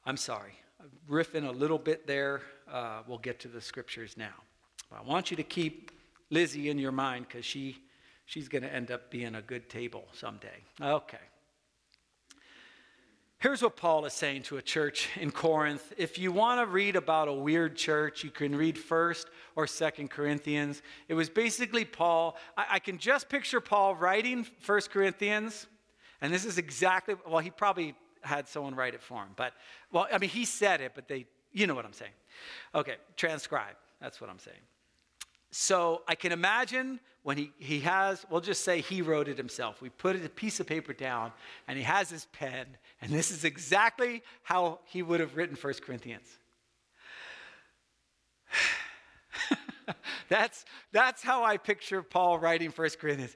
I'm 0.07 0.17
sorry. 0.17 0.52
I'm 0.81 0.90
riffing 1.09 1.47
a 1.47 1.52
little 1.52 1.79
bit 1.79 2.07
there. 2.07 2.43
Uh, 2.71 3.02
we'll 3.07 3.19
get 3.19 3.38
to 3.40 3.49
the 3.49 3.61
scriptures 3.61 4.17
now. 4.17 4.35
I 4.90 5.02
want 5.02 5.31
you 5.31 5.37
to 5.37 5.43
keep 5.43 5.93
Lizzie 6.31 6.71
in 6.71 6.79
your 6.79 6.93
mind 6.93 7.26
because 7.29 7.45
she, 7.45 7.76
she's 8.25 8.49
going 8.49 8.62
to 8.62 8.73
end 8.73 8.90
up 8.90 9.11
being 9.11 9.35
a 9.35 9.43
good 9.43 9.69
table 9.69 10.07
someday. 10.12 10.64
Okay. 10.81 11.19
Here's 13.40 13.62
what 13.62 13.75
Paul 13.75 14.04
is 14.04 14.12
saying 14.12 14.42
to 14.44 14.59
a 14.59 14.62
church 14.62 15.09
in 15.16 15.30
Corinth. 15.30 15.94
If 15.97 16.18
you 16.18 16.30
want 16.30 16.61
to 16.61 16.66
read 16.66 16.94
about 16.94 17.26
a 17.26 17.32
weird 17.32 17.75
church, 17.75 18.23
you 18.23 18.30
can 18.30 18.54
read 18.54 18.76
1st 18.76 19.25
or 19.56 19.64
2nd 19.64 20.11
Corinthians. 20.11 20.82
It 21.09 21.14
was 21.14 21.30
basically 21.30 21.87
Paul. 21.87 22.37
I, 22.54 22.66
I 22.73 22.78
can 22.80 22.99
just 22.99 23.30
picture 23.30 23.62
Paul 23.62 23.94
writing 23.94 24.47
1st 24.66 24.90
Corinthians, 24.90 25.66
and 26.20 26.30
this 26.35 26.44
is 26.44 26.59
exactly, 26.59 27.14
well, 27.26 27.38
he 27.38 27.49
probably 27.50 27.94
had 28.20 28.47
someone 28.47 28.75
write 28.75 28.92
it 28.92 29.00
for 29.00 29.23
him. 29.23 29.30
But, 29.37 29.54
well, 29.90 30.06
I 30.12 30.18
mean, 30.18 30.28
he 30.28 30.44
said 30.44 30.82
it, 30.82 30.92
but 30.94 31.09
they, 31.09 31.25
you 31.50 31.66
know 31.66 31.75
what 31.75 31.87
I'm 31.87 31.94
saying. 31.94 32.12
Okay, 32.75 32.97
transcribe. 33.16 33.75
That's 34.02 34.20
what 34.20 34.28
I'm 34.28 34.38
saying. 34.38 34.61
So 35.50 36.02
I 36.07 36.14
can 36.14 36.30
imagine 36.30 37.00
when 37.23 37.37
he, 37.37 37.52
he 37.59 37.80
has, 37.80 38.25
we'll 38.30 38.40
just 38.40 38.64
say 38.64 38.80
he 38.80 39.02
wrote 39.02 39.28
it 39.28 39.37
himself. 39.37 39.83
We 39.83 39.88
put 39.88 40.16
a 40.16 40.28
piece 40.28 40.61
of 40.61 40.66
paper 40.66 40.92
down 40.92 41.33
and 41.66 41.76
he 41.76 41.85
has 41.85 42.09
his 42.09 42.26
pen, 42.26 42.66
and 43.02 43.11
this 43.11 43.30
is 43.30 43.45
exactly 43.45 44.23
how 44.42 44.78
he 44.85 45.02
would 45.02 45.21
have 45.21 45.37
written 45.37 45.57
1 45.57 45.75
Corinthians. 45.85 46.38
that's, 50.28 50.65
that's 50.93 51.23
how 51.23 51.43
I 51.45 51.56
picture 51.56 52.02
Paul 52.02 52.39
writing 52.39 52.71
1 52.71 52.89
Corinthians. 53.00 53.34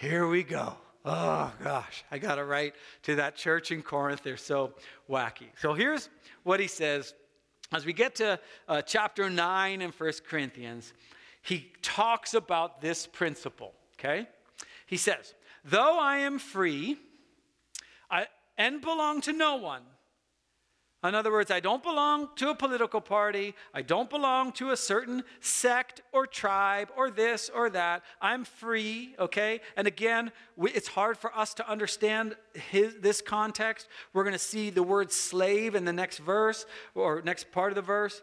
Here 0.00 0.28
we 0.28 0.44
go. 0.44 0.74
Oh 1.04 1.52
gosh, 1.62 2.04
I 2.10 2.18
got 2.18 2.36
to 2.36 2.44
write 2.44 2.74
to 3.04 3.16
that 3.16 3.34
church 3.34 3.72
in 3.72 3.82
Corinth. 3.82 4.22
They're 4.22 4.36
so 4.36 4.74
wacky. 5.08 5.46
So 5.58 5.72
here's 5.72 6.08
what 6.42 6.60
he 6.60 6.66
says 6.66 7.14
as 7.72 7.84
we 7.84 7.92
get 7.92 8.14
to 8.16 8.38
uh, 8.68 8.82
chapter 8.82 9.28
9 9.28 9.80
in 9.80 9.90
1 9.90 10.12
Corinthians 10.28 10.92
he 11.48 11.72
talks 11.80 12.34
about 12.34 12.82
this 12.82 13.06
principle, 13.06 13.72
okay? 13.98 14.28
He 14.84 14.98
says, 14.98 15.32
Though 15.64 15.98
I 15.98 16.18
am 16.18 16.38
free 16.38 16.98
I, 18.10 18.26
and 18.58 18.82
belong 18.82 19.22
to 19.22 19.32
no 19.32 19.56
one, 19.56 19.80
in 21.02 21.14
other 21.14 21.32
words, 21.32 21.50
I 21.50 21.60
don't 21.60 21.82
belong 21.82 22.28
to 22.36 22.50
a 22.50 22.54
political 22.54 23.00
party. 23.00 23.54
I 23.72 23.80
don't 23.80 24.10
belong 24.10 24.52
to 24.52 24.72
a 24.72 24.76
certain 24.76 25.22
sect 25.40 26.02
or 26.12 26.26
tribe 26.26 26.90
or 26.98 27.10
this 27.10 27.48
or 27.48 27.70
that. 27.70 28.02
I'm 28.20 28.44
free, 28.44 29.14
okay? 29.18 29.60
And 29.74 29.86
again, 29.86 30.32
we, 30.54 30.70
it's 30.72 30.88
hard 30.88 31.16
for 31.16 31.34
us 31.34 31.54
to 31.54 31.70
understand 31.70 32.36
his, 32.52 32.96
this 32.96 33.22
context. 33.22 33.88
We're 34.12 34.24
going 34.24 34.32
to 34.34 34.38
see 34.38 34.68
the 34.68 34.82
word 34.82 35.12
slave 35.12 35.74
in 35.74 35.86
the 35.86 35.94
next 35.94 36.18
verse 36.18 36.66
or 36.94 37.22
next 37.22 37.52
part 37.52 37.70
of 37.70 37.76
the 37.76 37.82
verse. 37.82 38.20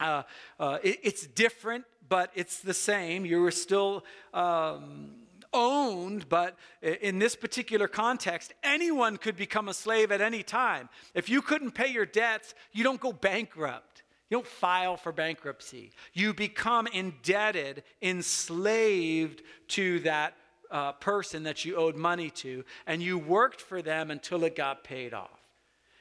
Uh, 0.00 0.24
uh, 0.58 0.78
it, 0.82 0.98
it's 1.02 1.26
different 1.26 1.84
but 2.10 2.30
it's 2.34 2.58
the 2.58 2.74
same. 2.74 3.24
You 3.24 3.40
were 3.40 3.52
still 3.52 4.04
um, 4.34 5.12
owned, 5.54 6.28
but 6.28 6.56
in 6.82 7.18
this 7.18 7.36
particular 7.36 7.88
context, 7.88 8.52
anyone 8.62 9.16
could 9.16 9.36
become 9.36 9.68
a 9.68 9.74
slave 9.74 10.12
at 10.12 10.20
any 10.20 10.42
time. 10.42 10.90
If 11.14 11.30
you 11.30 11.40
couldn't 11.40 11.70
pay 11.70 11.86
your 11.86 12.04
debts, 12.04 12.54
you 12.72 12.84
don't 12.84 13.00
go 13.00 13.12
bankrupt. 13.12 14.02
You 14.28 14.38
don't 14.38 14.46
file 14.46 14.96
for 14.96 15.12
bankruptcy. 15.12 15.92
You 16.12 16.34
become 16.34 16.86
indebted, 16.88 17.84
enslaved 18.02 19.42
to 19.68 20.00
that 20.00 20.34
uh, 20.70 20.92
person 20.92 21.44
that 21.44 21.64
you 21.64 21.76
owed 21.76 21.96
money 21.96 22.30
to, 22.30 22.64
and 22.86 23.02
you 23.02 23.18
worked 23.18 23.60
for 23.60 23.82
them 23.82 24.10
until 24.10 24.44
it 24.44 24.54
got 24.54 24.84
paid 24.84 25.14
off. 25.14 25.30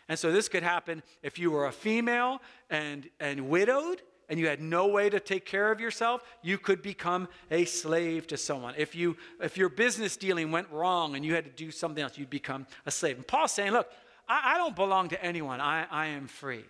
And 0.08 0.17
so 0.17 0.32
this 0.32 0.50
could 0.50 0.63
happen 0.63 1.04
if 1.22 1.38
you 1.38 1.52
were 1.52 1.67
a 1.67 1.72
female 1.72 2.41
and, 2.69 3.08
and 3.19 3.48
widowed, 3.48 4.02
and 4.29 4.39
you 4.39 4.47
had 4.47 4.61
no 4.61 4.87
way 4.87 5.09
to 5.09 5.19
take 5.19 5.45
care 5.45 5.71
of 5.71 5.81
yourself, 5.81 6.23
you 6.43 6.57
could 6.57 6.81
become 6.81 7.27
a 7.49 7.65
slave 7.65 8.27
to 8.27 8.37
someone. 8.37 8.75
If, 8.77 8.95
you, 8.95 9.17
if 9.41 9.57
your 9.57 9.69
business 9.69 10.15
dealing 10.15 10.51
went 10.51 10.69
wrong 10.71 11.15
and 11.15 11.25
you 11.25 11.33
had 11.33 11.45
to 11.45 11.51
do 11.51 11.71
something 11.71 12.01
else, 12.01 12.17
you'd 12.17 12.29
become 12.29 12.67
a 12.85 12.91
slave. 12.91 13.17
And 13.17 13.25
Paul's 13.27 13.51
saying, 13.51 13.71
Look, 13.71 13.91
I, 14.27 14.53
I 14.53 14.57
don't 14.57 14.75
belong 14.75 15.09
to 15.09 15.23
anyone, 15.23 15.59
I, 15.59 15.87
I 15.89 16.07
am 16.07 16.27
free. 16.27 16.65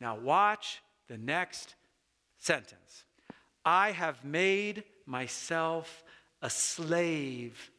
Now, 0.00 0.16
watch 0.16 0.82
the 1.08 1.18
next 1.18 1.74
sentence 2.38 3.04
I 3.64 3.92
have 3.92 4.24
made 4.24 4.84
myself 5.06 6.02
a 6.42 6.50
slave 6.50 7.70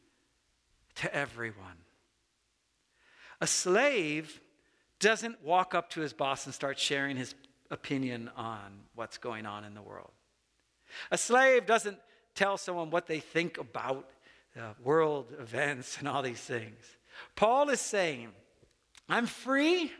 to 0.96 1.14
everyone. 1.14 1.78
A 3.40 3.46
slave 3.46 4.40
doesn't 5.00 5.42
walk 5.42 5.74
up 5.74 5.90
to 5.90 6.00
his 6.00 6.12
boss 6.12 6.46
and 6.46 6.54
start 6.54 6.78
sharing 6.78 7.16
his 7.16 7.34
opinion 7.72 8.30
on 8.36 8.60
what's 8.94 9.18
going 9.18 9.46
on 9.46 9.64
in 9.64 9.74
the 9.74 9.82
world. 9.82 10.12
A 11.10 11.18
slave 11.18 11.66
doesn't 11.66 11.98
tell 12.34 12.56
someone 12.58 12.90
what 12.90 13.06
they 13.08 13.18
think 13.18 13.58
about 13.58 14.08
world 14.84 15.32
events 15.40 15.96
and 15.98 16.06
all 16.06 16.22
these 16.22 16.40
things. 16.40 16.84
Paul 17.34 17.70
is 17.70 17.80
saying, 17.80 18.28
I'm 19.08 19.26
free, 19.26 19.90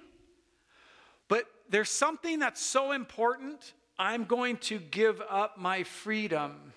but 1.29 1.47
there's 1.69 1.91
something 1.91 2.39
that's 2.39 2.61
so 2.61 2.93
important, 2.93 3.73
I'm 3.99 4.25
going 4.25 4.59
to 4.59 4.79
give 4.79 5.23
up 5.29 5.59
my 5.59 5.83
freedom 5.83 6.75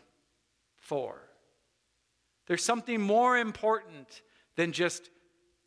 for. 0.77 1.21
There's 2.47 2.63
something 2.63 3.01
more 3.01 3.37
important 3.37 4.21
than 4.55 4.71
just 4.71 5.09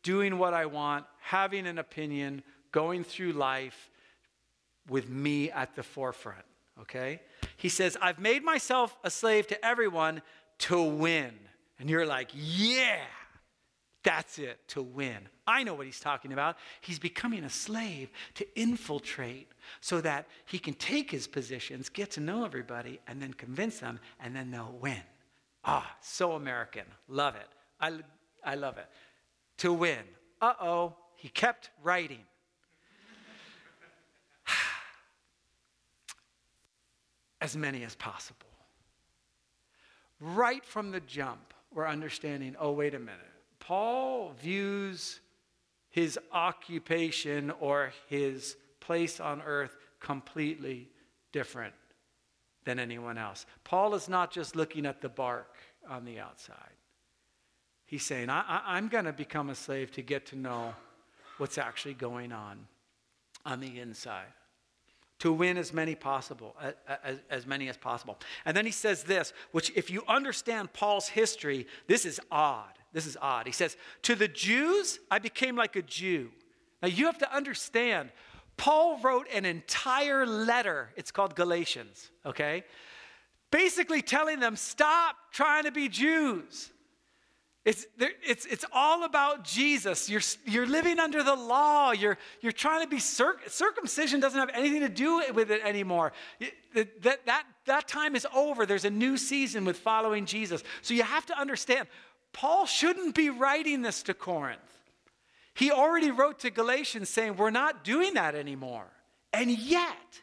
doing 0.01 0.37
what 0.37 0.53
I 0.53 0.65
want, 0.65 1.05
having 1.21 1.67
an 1.67 1.77
opinion, 1.77 2.41
going 2.71 3.03
through 3.03 3.33
life, 3.33 3.91
with 4.89 5.09
me 5.09 5.51
at 5.51 5.75
the 5.75 5.83
forefront, 5.83 6.45
okay? 6.81 7.21
He 7.57 7.69
says, 7.69 7.97
I've 8.01 8.19
made 8.19 8.43
myself 8.43 8.97
a 9.03 9.09
slave 9.09 9.47
to 9.47 9.65
everyone 9.65 10.21
to 10.59 10.81
win. 10.81 11.33
And 11.79 11.89
you're 11.89 12.05
like, 12.05 12.29
yeah, 12.33 12.99
that's 14.03 14.39
it, 14.39 14.59
to 14.69 14.81
win. 14.81 15.17
I 15.45 15.63
know 15.63 15.73
what 15.73 15.85
he's 15.85 15.99
talking 15.99 16.31
about. 16.31 16.57
He's 16.81 16.99
becoming 16.99 17.43
a 17.43 17.49
slave 17.49 18.09
to 18.35 18.59
infiltrate 18.59 19.49
so 19.81 20.01
that 20.01 20.27
he 20.45 20.59
can 20.59 20.73
take 20.73 21.11
his 21.11 21.27
positions, 21.27 21.89
get 21.89 22.11
to 22.11 22.19
know 22.19 22.45
everybody, 22.45 22.99
and 23.07 23.21
then 23.21 23.33
convince 23.33 23.79
them, 23.79 23.99
and 24.19 24.35
then 24.35 24.51
they'll 24.51 24.77
win. 24.79 25.01
Ah, 25.65 25.97
so 26.01 26.33
American. 26.33 26.85
Love 27.07 27.35
it. 27.35 27.47
I, 27.79 27.99
I 28.43 28.55
love 28.55 28.77
it. 28.77 28.87
To 29.59 29.73
win. 29.73 29.99
Uh 30.41 30.53
oh, 30.61 30.95
he 31.15 31.27
kept 31.27 31.69
writing. 31.83 32.21
As 37.41 37.55
many 37.55 37.83
as 37.83 37.95
possible. 37.95 38.47
Right 40.19 40.63
from 40.65 40.91
the 40.91 40.99
jump, 41.01 41.53
we're 41.73 41.87
understanding 41.87 42.55
oh, 42.59 42.71
wait 42.71 42.93
a 42.93 42.99
minute. 42.99 43.19
Paul 43.59 44.33
views 44.41 45.19
his 45.89 46.19
occupation 46.31 47.51
or 47.59 47.93
his 48.07 48.57
place 48.79 49.19
on 49.19 49.41
earth 49.41 49.77
completely 49.99 50.89
different 51.31 51.73
than 52.65 52.79
anyone 52.79 53.17
else. 53.17 53.45
Paul 53.63 53.95
is 53.95 54.09
not 54.09 54.31
just 54.31 54.55
looking 54.55 54.85
at 54.85 55.01
the 55.01 55.09
bark 55.09 55.55
on 55.89 56.05
the 56.05 56.19
outside. 56.19 56.55
He's 57.85 58.05
saying, 58.05 58.29
I, 58.29 58.77
am 58.77 58.87
going 58.87 59.05
to 59.05 59.13
become 59.13 59.49
a 59.49 59.55
slave 59.55 59.91
to 59.91 60.01
get 60.01 60.27
to 60.27 60.35
know 60.35 60.75
what's 61.37 61.57
actually 61.57 61.95
going 61.95 62.31
on 62.31 62.67
on 63.45 63.59
the 63.59 63.79
inside 63.79 64.27
to 65.19 65.33
win 65.33 65.57
as 65.57 65.73
many 65.73 65.95
possible 65.95 66.55
as, 67.03 67.19
as, 67.29 67.45
many 67.45 67.69
as 67.69 67.77
possible. 67.77 68.17
And 68.45 68.55
then 68.55 68.65
he 68.65 68.71
says 68.71 69.03
this 69.03 69.33
which 69.51 69.71
if 69.75 69.89
you 69.89 70.03
understand 70.07 70.73
paul's 70.73 71.07
history 71.07 71.67
this 71.87 72.05
is 72.05 72.19
odd. 72.31 72.73
This 72.91 73.05
is 73.05 73.17
odd. 73.21 73.45
He 73.45 73.51
says 73.51 73.77
to 74.03 74.15
the 74.15 74.27
jews 74.27 74.99
i 75.11 75.19
became 75.19 75.55
like 75.55 75.75
a 75.75 75.81
jew. 75.81 76.31
Now 76.81 76.87
you 76.87 77.05
have 77.05 77.17
to 77.19 77.35
understand 77.35 78.11
paul 78.57 78.99
wrote 78.99 79.27
an 79.33 79.45
entire 79.45 80.25
letter 80.25 80.89
it's 80.95 81.11
called 81.11 81.35
galatians 81.35 82.11
okay? 82.25 82.63
Basically 83.51 84.01
telling 84.01 84.39
them 84.39 84.55
stop 84.55 85.15
trying 85.31 85.63
to 85.65 85.71
be 85.71 85.89
jews 85.89 86.71
it's, 87.65 87.85
it's, 87.99 88.45
it's 88.45 88.65
all 88.71 89.03
about 89.03 89.43
Jesus. 89.43 90.09
You're, 90.09 90.21
you're 90.45 90.65
living 90.65 90.97
under 90.97 91.23
the 91.23 91.35
law. 91.35 91.91
You're, 91.91 92.17
you're 92.41 92.53
trying 92.53 92.83
to 92.83 92.87
be 92.87 92.99
circ- 92.99 93.49
circumcision 93.49 94.21
doesn't 94.21 94.39
have 94.39 94.49
anything 94.53 94.79
to 94.81 94.89
do 94.89 95.21
with 95.33 95.51
it 95.51 95.61
anymore. 95.63 96.13
That, 96.73 97.03
that, 97.03 97.25
that, 97.25 97.43
that 97.65 97.87
time 97.87 98.15
is 98.15 98.25
over. 98.33 98.65
There's 98.65 98.85
a 98.85 98.89
new 98.89 99.17
season 99.17 99.65
with 99.65 99.77
following 99.77 100.25
Jesus. 100.25 100.63
So 100.81 100.93
you 100.93 101.03
have 101.03 101.25
to 101.25 101.37
understand, 101.37 101.87
Paul 102.31 102.65
shouldn't 102.65 103.13
be 103.13 103.29
writing 103.29 103.81
this 103.81 104.03
to 104.03 104.13
Corinth. 104.13 104.59
He 105.53 105.71
already 105.71 106.11
wrote 106.11 106.39
to 106.39 106.51
Galatians 106.51 107.09
saying, 107.09 107.35
We're 107.35 107.49
not 107.49 107.83
doing 107.83 108.13
that 108.13 108.35
anymore. 108.35 108.87
And 109.33 109.51
yet, 109.51 110.21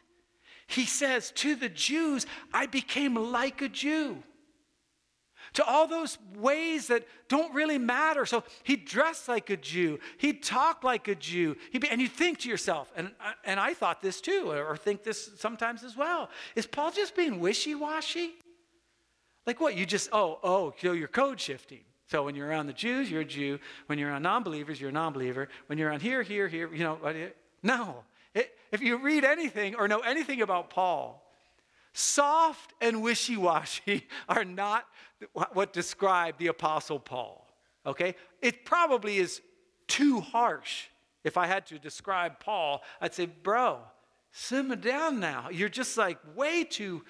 he 0.65 0.85
says, 0.85 1.31
To 1.35 1.55
the 1.55 1.69
Jews, 1.69 2.25
I 2.51 2.65
became 2.65 3.13
like 3.13 3.61
a 3.61 3.69
Jew 3.69 4.23
to 5.57 5.65
all 5.65 5.87
those 5.87 6.19
ways 6.35 6.85
that 6.85 7.03
don't 7.29 7.51
really 7.51 7.79
matter. 7.79 8.27
So 8.27 8.43
he 8.61 8.75
dressed 8.75 9.27
like 9.27 9.49
a 9.49 9.57
Jew, 9.57 9.99
he 10.19 10.31
talked 10.33 10.83
like 10.83 11.07
a 11.07 11.15
Jew. 11.15 11.55
He, 11.71 11.81
and 11.89 11.99
you 11.99 12.07
think 12.07 12.37
to 12.41 12.49
yourself, 12.49 12.91
and, 12.95 13.09
and 13.43 13.59
I 13.59 13.73
thought 13.73 13.99
this 13.99 14.21
too, 14.21 14.51
or 14.51 14.77
think 14.77 15.03
this 15.03 15.31
sometimes 15.37 15.83
as 15.83 15.97
well 15.97 16.29
is 16.55 16.67
Paul 16.67 16.91
just 16.91 17.15
being 17.15 17.39
wishy 17.39 17.73
washy? 17.73 18.35
Like 19.47 19.59
what? 19.59 19.75
You 19.75 19.87
just, 19.87 20.09
oh, 20.13 20.37
oh, 20.43 20.75
so 20.79 20.91
you're 20.91 21.07
code 21.07 21.41
shifting. 21.41 21.81
So 22.05 22.23
when 22.23 22.35
you're 22.35 22.47
around 22.47 22.67
the 22.67 22.73
Jews, 22.73 23.09
you're 23.09 23.21
a 23.21 23.25
Jew. 23.25 23.57
When 23.87 23.97
you're 23.97 24.11
around 24.11 24.21
non 24.21 24.43
believers, 24.43 24.79
you're 24.79 24.91
a 24.91 24.93
non 24.93 25.11
believer. 25.11 25.49
When 25.65 25.79
you're 25.79 25.89
around 25.89 26.03
here, 26.03 26.21
here, 26.21 26.47
here, 26.47 26.71
you 26.71 26.83
know, 26.83 26.99
no. 27.63 28.03
It, 28.35 28.55
if 28.71 28.83
you 28.83 28.97
read 28.97 29.25
anything 29.25 29.73
or 29.73 29.87
know 29.87 30.01
anything 30.01 30.43
about 30.43 30.69
Paul, 30.69 31.26
soft 31.97 32.73
and 32.79 33.01
wishy 33.01 33.35
washy 33.35 34.07
are 34.29 34.45
not 34.45 34.85
what 35.53 35.73
described 35.73 36.37
the 36.37 36.47
Apostle 36.47 36.99
Paul. 36.99 37.47
Okay? 37.85 38.15
It 38.41 38.65
probably 38.65 39.17
is 39.17 39.41
too 39.87 40.19
harsh. 40.19 40.85
If 41.23 41.37
I 41.37 41.47
had 41.47 41.65
to 41.67 41.79
describe 41.79 42.39
Paul, 42.39 42.83
I'd 43.01 43.15
say, 43.15 43.25
bro, 43.25 43.79
simmer 44.31 44.75
down 44.75 45.19
now. 45.19 45.49
You're 45.51 45.69
just 45.69 45.97
like 45.97 46.19
way 46.35 46.63
too 46.63 47.03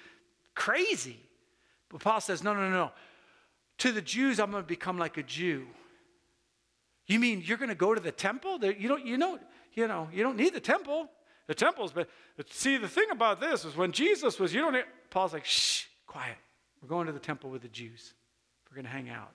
crazy. 0.54 1.20
But 1.90 2.00
Paul 2.00 2.20
says, 2.20 2.42
no, 2.42 2.54
no, 2.54 2.62
no, 2.62 2.70
no. 2.70 2.92
To 3.78 3.92
the 3.92 4.02
Jews, 4.02 4.40
I'm 4.40 4.50
going 4.50 4.62
to 4.62 4.66
become 4.66 4.98
like 4.98 5.18
a 5.18 5.22
Jew. 5.22 5.66
You 7.06 7.20
mean 7.20 7.42
you're 7.44 7.58
going 7.58 7.68
to 7.68 7.74
go 7.74 7.94
to 7.94 8.00
the 8.00 8.10
temple? 8.10 8.58
You 8.64 8.88
don't, 8.88 9.06
you 9.06 9.18
know, 9.18 9.38
you 9.74 9.86
know, 9.86 10.08
you 10.12 10.22
don't 10.22 10.36
need 10.36 10.54
the 10.54 10.60
temple. 10.60 11.10
The 11.48 11.54
temples, 11.54 11.92
but 11.92 12.08
see, 12.50 12.76
the 12.76 12.88
thing 12.88 13.06
about 13.10 13.40
this 13.40 13.64
is 13.64 13.74
when 13.74 13.90
Jesus 13.90 14.38
was, 14.38 14.54
you 14.54 14.60
don't. 14.60 14.74
Need, 14.74 14.84
Paul's 15.10 15.32
like, 15.32 15.46
shh, 15.46 15.86
quiet. 16.06 16.36
We're 16.80 16.88
going 16.88 17.06
to 17.06 17.12
the 17.12 17.18
temple 17.18 17.50
with 17.50 17.62
the 17.62 17.68
Jews. 17.68 18.12
We're 18.70 18.76
going 18.76 18.84
to 18.84 18.90
hang 18.90 19.08
out. 19.08 19.32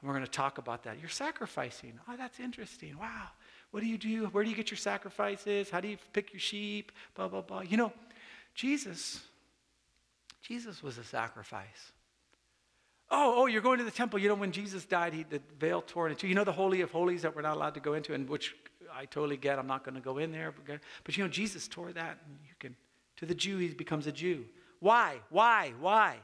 And 0.00 0.08
we're 0.08 0.14
going 0.14 0.24
to 0.24 0.30
talk 0.30 0.58
about 0.58 0.84
that. 0.84 0.98
You're 1.00 1.10
sacrificing. 1.10 1.98
Oh, 2.08 2.16
that's 2.16 2.40
interesting. 2.40 2.96
Wow. 2.98 3.26
What 3.72 3.80
do 3.80 3.86
you 3.86 3.98
do? 3.98 4.26
Where 4.26 4.44
do 4.44 4.48
you 4.48 4.56
get 4.56 4.70
your 4.70 4.78
sacrifices? 4.78 5.70
How 5.70 5.80
do 5.80 5.88
you 5.88 5.98
pick 6.12 6.32
your 6.32 6.40
sheep? 6.40 6.92
Blah, 7.14 7.28
blah, 7.28 7.42
blah. 7.42 7.60
You 7.62 7.76
know, 7.76 7.92
Jesus, 8.54 9.20
Jesus 10.42 10.82
was 10.82 10.98
a 10.98 11.04
sacrifice. 11.04 11.92
Oh, 13.10 13.34
oh, 13.38 13.46
you're 13.46 13.62
going 13.62 13.78
to 13.78 13.84
the 13.84 13.90
temple. 13.90 14.18
You 14.18 14.28
know, 14.28 14.36
when 14.36 14.52
Jesus 14.52 14.84
died, 14.84 15.12
he, 15.12 15.24
the 15.24 15.40
veil 15.58 15.82
tore 15.82 16.08
into. 16.08 16.28
You 16.28 16.34
know 16.34 16.44
the 16.44 16.52
Holy 16.52 16.80
of 16.80 16.90
Holies 16.92 17.22
that 17.22 17.34
we're 17.34 17.42
not 17.42 17.56
allowed 17.56 17.74
to 17.74 17.80
go 17.80 17.94
into, 17.94 18.14
and 18.14 18.28
which 18.28 18.54
I 18.94 19.04
totally 19.04 19.36
get. 19.36 19.58
I'm 19.58 19.66
not 19.66 19.84
going 19.84 19.96
to 19.96 20.00
go 20.00 20.18
in 20.18 20.30
there. 20.30 20.52
But, 20.52 20.78
but 21.02 21.16
you 21.16 21.24
know, 21.24 21.30
Jesus 21.30 21.66
tore 21.66 21.92
that. 21.92 22.18
And 22.26 22.38
you 22.46 22.54
can, 22.58 22.76
to 23.16 23.26
the 23.26 23.34
Jew, 23.34 23.58
he 23.58 23.68
becomes 23.68 24.06
a 24.06 24.12
Jew. 24.12 24.44
Why? 24.78 25.16
Why? 25.28 25.72
Why? 25.80 26.16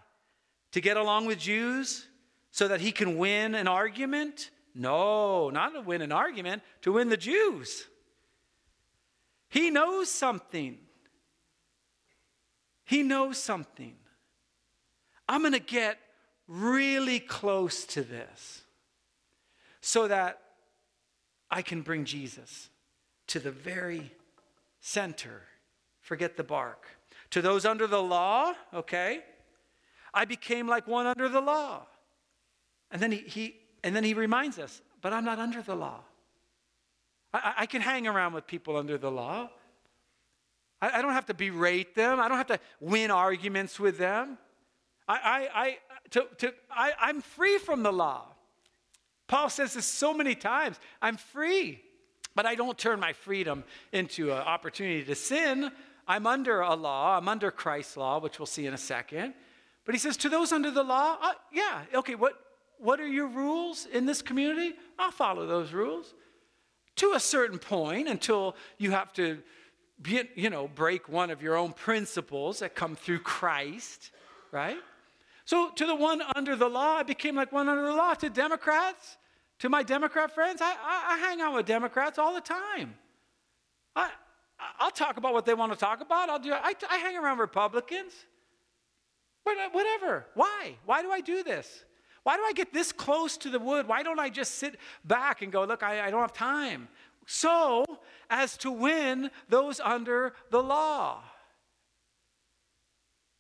To 0.73 0.81
get 0.81 0.97
along 0.97 1.27
with 1.27 1.39
Jews 1.39 2.07
so 2.51 2.69
that 2.69 2.81
he 2.81 2.93
can 2.93 3.19
win 3.19 3.55
an 3.55 3.67
argument? 3.67 4.51
No, 4.75 5.51
not 5.51 5.73
to 5.75 5.81
win 5.81 6.03
an 6.03 6.13
argument, 6.13 6.63
to 6.83 6.93
win 6.93 7.09
the 7.09 7.17
Jews. 7.17 7.87
He 9.49 9.71
knows 9.71 10.11
something. 10.11 10.79
He 12.85 13.03
knows 13.03 13.39
something. 13.39 13.97
I'm 15.29 15.41
going 15.41 15.55
to 15.55 15.59
get 15.59 15.99
really 16.49 17.21
close 17.21 17.85
to 17.87 18.03
this 18.03 18.63
so 19.81 20.09
that 20.09 20.41
I 21.51 21.63
can 21.63 21.83
bring 21.83 22.05
Jesus 22.05 22.71
to 23.29 23.41
the 23.41 23.51
very 23.51 24.13
center. 24.81 25.43
Forget 26.01 26.37
the 26.37 26.45
bark. 26.45 26.87
To 27.31 27.43
those 27.43 27.65
under 27.65 27.87
the 27.87 28.03
law, 28.03 28.53
okay, 28.73 29.23
I 30.15 30.25
became 30.25 30.69
like 30.69 30.87
one 30.87 31.07
under 31.07 31.29
the 31.29 31.41
law. 31.41 31.87
And 32.91 33.03
then 33.03 33.13
he, 33.13 33.19
he 33.19 33.57
and 33.83 33.95
then 33.95 34.05
he 34.05 34.15
reminds 34.15 34.59
us, 34.59 34.81
but 35.03 35.13
I'm 35.13 35.25
not 35.25 35.39
under 35.39 35.63
the 35.63 35.75
law. 35.75 36.01
I, 37.33 37.55
I 37.59 37.67
can 37.67 37.83
hang 37.83 38.07
around 38.07 38.33
with 38.33 38.47
people 38.47 38.77
under 38.77 38.99
the 38.99 39.11
law. 39.11 39.51
I, 40.81 40.99
I, 40.99 41.03
don't 41.03 41.13
have 41.13 41.27
to 41.27 41.35
berate 41.35 41.95
them. 41.95 42.21
I 42.21 42.29
don't 42.29 42.37
have 42.37 42.49
to 42.49 42.61
win 42.81 43.11
arguments 43.11 43.79
with 43.79 43.99
them. 43.99 44.39
I, 45.09 45.49
I, 45.55 45.79
to, 46.11 46.27
to, 46.39 46.55
I, 46.71 46.93
I'm 47.01 47.21
free 47.21 47.59
from 47.59 47.83
the 47.83 47.93
law. 47.93 48.27
Paul 49.29 49.49
says 49.51 49.75
this 49.75 49.87
so 49.87 50.15
many 50.15 50.35
times 50.35 50.79
I'm 51.03 51.17
free, 51.17 51.81
but 52.35 52.47
I 52.47 52.55
don't 52.55 52.79
turn 52.79 53.01
my 53.01 53.13
freedom 53.13 53.65
into 53.93 54.31
an 54.33 54.39
opportunity 54.39 55.05
to 55.05 55.15
sin. 55.15 55.71
I'm 56.07 56.27
under 56.27 56.61
a 56.61 56.75
law, 56.75 57.17
I'm 57.17 57.29
under 57.29 57.51
Christ's 57.51 57.97
law, 57.97 58.21
which 58.21 58.39
we'll 58.39 58.47
see 58.47 58.67
in 58.67 58.75
a 58.75 58.79
second. 58.79 59.35
But 59.85 59.95
he 59.95 59.99
says, 59.99 60.17
to 60.19 60.29
those 60.29 60.53
under 60.53 60.71
the 60.71 60.83
law, 60.83 61.17
uh, 61.21 61.33
yeah, 61.53 61.83
okay, 61.95 62.15
what, 62.15 62.35
what 62.79 63.01
are 63.01 63.07
your 63.07 63.29
rules 63.29 63.87
in 63.87 64.07
this 64.07 64.23
community? 64.23 64.75
I'll 64.99 65.11
follow 65.11 65.47
those 65.47 65.73
rules 65.73 66.15
to 66.97 67.13
a 67.13 67.21
certain 67.21 67.59
point 67.59 68.09
until 68.09 68.57
you 68.79 68.91
have 68.91 69.13
to, 69.15 69.43
be, 70.01 70.23
you 70.35 70.51
know, 70.51 70.69
break 70.69 71.09
one 71.09 71.31
of 71.31 71.43
your 71.43 71.57
own 71.57 71.73
principles 71.73 72.59
that 72.59 72.75
come 72.75 72.97
through 72.97 73.21
Christ, 73.21 74.11
right? 74.53 74.79
So 75.47 75.71
to 75.71 75.87
the 75.87 75.95
one 75.95 76.23
under 76.35 76.57
the 76.57 76.69
law, 76.69 76.97
I 76.97 77.05
became 77.05 77.37
like 77.37 77.53
one 77.53 77.69
under 77.69 77.87
the 77.87 77.95
law. 77.95 78.15
To 78.15 78.29
Democrats, 78.29 79.17
to 79.61 79.69
my 79.69 79.83
Democrat 79.83 80.35
friends, 80.35 80.61
I, 80.61 80.73
I, 80.73 81.15
I 81.15 81.19
hang 81.19 81.41
out 81.41 81.55
with 81.55 81.67
Democrats 81.67 82.19
all 82.19 82.35
the 82.35 82.41
time. 82.41 82.95
I, 83.95 84.11
I'll 84.79 84.91
talk 84.91 85.17
about 85.17 85.33
what 85.33 85.47
they 85.47 85.55
want 85.55 85.73
to 85.73 85.79
talk 85.79 86.01
about. 86.01 86.29
I'll 86.29 86.41
do. 86.41 86.53
I, 86.53 86.75
I 86.91 86.97
hang 86.99 87.17
around 87.17 87.39
Republicans. 87.39 88.13
Whatever. 89.45 90.27
Why? 90.35 90.75
Why 90.85 91.03
do 91.03 91.13
I 91.13 91.21
do 91.21 91.45
this? 91.45 91.85
Why 92.25 92.37
do 92.37 92.43
I 92.45 92.53
get 92.53 92.73
this 92.73 92.91
close 92.91 93.37
to 93.39 93.49
the 93.49 93.61
wood? 93.61 93.87
Why 93.87 94.03
don't 94.03 94.19
I 94.19 94.29
just 94.29 94.57
sit 94.57 94.77
back 95.05 95.43
and 95.43 95.53
go, 95.53 95.63
look, 95.63 95.85
I, 95.85 96.07
I 96.07 96.11
don't 96.11 96.21
have 96.21 96.33
time? 96.33 96.89
So 97.25 97.85
as 98.29 98.57
to 98.59 98.73
win 98.73 99.31
those 99.49 99.79
under 99.79 100.35
the 100.51 100.61
law. 100.61 101.23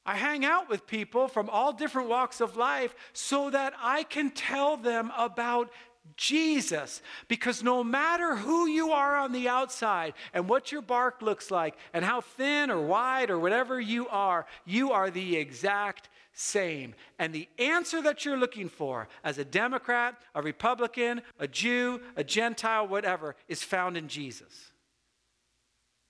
I 0.06 0.16
hang 0.16 0.44
out 0.44 0.70
with 0.70 0.86
people 0.86 1.26
from 1.26 1.50
all 1.50 1.72
different 1.72 2.08
walks 2.08 2.40
of 2.40 2.56
life 2.56 2.94
so 3.12 3.50
that 3.50 3.74
I 3.82 4.04
can 4.04 4.30
tell 4.30 4.76
them 4.76 5.10
about 5.18 5.70
Jesus. 6.16 7.02
Because 7.26 7.64
no 7.64 7.82
matter 7.82 8.36
who 8.36 8.68
you 8.68 8.92
are 8.92 9.16
on 9.16 9.32
the 9.32 9.48
outside 9.48 10.14
and 10.32 10.48
what 10.48 10.70
your 10.70 10.82
bark 10.82 11.22
looks 11.22 11.50
like 11.50 11.76
and 11.92 12.04
how 12.04 12.20
thin 12.20 12.70
or 12.70 12.80
wide 12.80 13.30
or 13.30 13.38
whatever 13.38 13.80
you 13.80 14.06
are, 14.08 14.46
you 14.64 14.92
are 14.92 15.10
the 15.10 15.36
exact 15.36 16.08
same. 16.32 16.94
And 17.18 17.34
the 17.34 17.48
answer 17.58 18.00
that 18.02 18.24
you're 18.24 18.36
looking 18.36 18.68
for 18.68 19.08
as 19.24 19.38
a 19.38 19.44
Democrat, 19.44 20.16
a 20.34 20.42
Republican, 20.42 21.22
a 21.40 21.48
Jew, 21.48 22.00
a 22.14 22.22
Gentile, 22.22 22.86
whatever, 22.86 23.34
is 23.48 23.64
found 23.64 23.96
in 23.96 24.06
Jesus. 24.06 24.70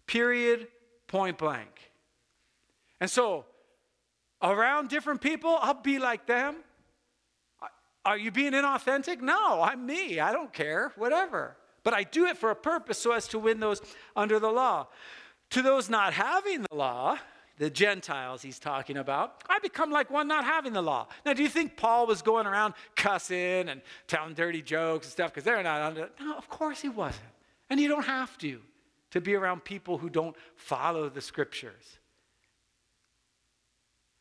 Period, 0.06 0.68
point 1.06 1.38
blank. 1.38 1.92
And 3.00 3.10
so, 3.10 3.44
around 4.42 4.88
different 4.88 5.20
people, 5.20 5.58
I'll 5.60 5.74
be 5.74 5.98
like 5.98 6.26
them. 6.26 6.56
Are 8.04 8.16
you 8.16 8.30
being 8.30 8.52
inauthentic? 8.52 9.20
No, 9.20 9.60
I'm 9.62 9.84
me. 9.84 10.20
I 10.20 10.32
don't 10.32 10.52
care. 10.52 10.92
Whatever. 10.96 11.56
but 11.82 11.94
I 11.94 12.02
do 12.02 12.26
it 12.26 12.36
for 12.36 12.50
a 12.50 12.56
purpose 12.56 12.98
so 12.98 13.12
as 13.12 13.28
to 13.28 13.38
win 13.38 13.60
those 13.60 13.80
under 14.14 14.38
the 14.40 14.50
law. 14.50 14.88
To 15.50 15.62
those 15.62 15.88
not 15.88 16.12
having 16.12 16.62
the 16.62 16.74
law, 16.74 17.16
the 17.58 17.70
Gentiles 17.70 18.42
he's 18.42 18.58
talking 18.58 18.96
about, 18.96 19.44
I 19.48 19.60
become 19.60 19.90
like 19.90 20.10
one 20.10 20.26
not 20.28 20.44
having 20.44 20.72
the 20.72 20.82
law. 20.82 21.06
Now, 21.24 21.32
do 21.32 21.42
you 21.42 21.48
think 21.48 21.76
Paul 21.76 22.06
was 22.06 22.22
going 22.22 22.46
around 22.46 22.74
cussing 22.96 23.68
and 23.68 23.80
telling 24.08 24.34
dirty 24.34 24.62
jokes 24.62 25.06
and 25.06 25.12
stuff 25.12 25.30
because 25.30 25.44
they're 25.44 25.62
not 25.62 25.80
under? 25.80 26.10
No, 26.20 26.36
of 26.36 26.48
course 26.48 26.80
he 26.80 26.88
wasn't. 26.88 27.24
And 27.70 27.78
you 27.80 27.88
don't 27.88 28.04
have 28.04 28.36
to, 28.38 28.60
to 29.12 29.20
be 29.20 29.34
around 29.34 29.64
people 29.64 29.96
who 29.98 30.10
don't 30.10 30.36
follow 30.56 31.08
the 31.08 31.20
scriptures. 31.20 31.98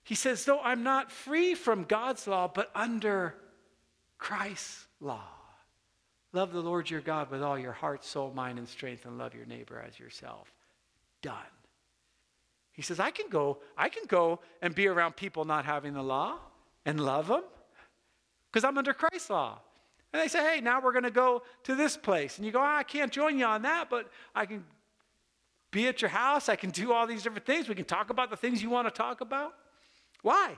He 0.06 0.14
says, 0.14 0.46
though 0.46 0.62
I'm 0.62 0.84
not 0.84 1.12
free 1.12 1.56
from 1.56 1.84
God's 1.84 2.28
law, 2.28 2.48
but 2.48 2.70
under 2.76 3.34
Christ's 4.20 4.86
law. 5.02 5.28
Love 6.32 6.54
the 6.54 6.62
Lord 6.62 6.90
your 6.90 7.02
God 7.02 7.32
with 7.32 7.42
all 7.42 7.58
your 7.58 7.72
heart, 7.72 8.06
soul, 8.06 8.32
mind, 8.32 8.60
and 8.60 8.70
strength, 8.70 9.06
and 9.06 9.18
love 9.18 9.34
your 9.34 9.48
neighbor 9.48 9.84
as 9.86 10.00
yourself. 10.00 10.54
Done. 11.24 11.36
He 12.72 12.84
says, 12.84 13.00
I 13.00 13.10
can 13.10 13.30
go, 13.30 13.58
I 13.76 13.90
can 13.90 14.04
go 14.08 14.42
and 14.62 14.76
be 14.76 14.88
around 14.88 15.16
people 15.16 15.44
not 15.44 15.66
having 15.66 15.94
the 15.94 16.04
law 16.04 16.38
and 16.86 17.00
love 17.00 17.28
them 17.28 17.44
because 18.52 18.64
I'm 18.64 18.78
under 18.78 18.94
Christ's 18.94 19.32
law. 19.32 19.60
And 20.14 20.22
they 20.22 20.28
say, 20.28 20.44
hey, 20.44 20.62
now 20.62 20.82
we're 20.82 20.92
going 20.92 21.04
to 21.04 21.10
go 21.10 21.42
to 21.64 21.74
this 21.74 21.98
place. 21.98 22.38
And 22.38 22.46
you 22.46 22.52
go, 22.52 22.60
oh, 22.60 22.64
I 22.64 22.84
can't 22.84 23.12
join 23.12 23.40
you 23.40 23.46
on 23.46 23.64
that, 23.64 23.90
but 23.90 24.12
I 24.36 24.46
can 24.46 24.64
be 25.72 25.88
at 25.88 26.02
your 26.02 26.10
house. 26.10 26.48
I 26.48 26.56
can 26.56 26.70
do 26.70 26.94
all 26.94 27.08
these 27.08 27.24
different 27.24 27.48
things. 27.48 27.68
We 27.68 27.76
can 27.76 27.86
talk 27.86 28.12
about 28.12 28.30
the 28.30 28.38
things 28.38 28.62
you 28.62 28.70
want 28.70 28.88
to 28.88 28.92
talk 28.92 29.22
about. 29.22 29.56
Why? 30.26 30.58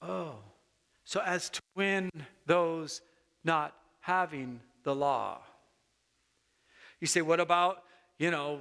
Oh, 0.00 0.36
so 1.02 1.20
as 1.26 1.50
to 1.50 1.60
win 1.74 2.08
those 2.46 3.00
not 3.42 3.74
having 3.98 4.60
the 4.84 4.94
law. 4.94 5.40
You 7.00 7.08
say, 7.08 7.20
what 7.20 7.40
about, 7.40 7.82
you 8.16 8.30
know, 8.30 8.60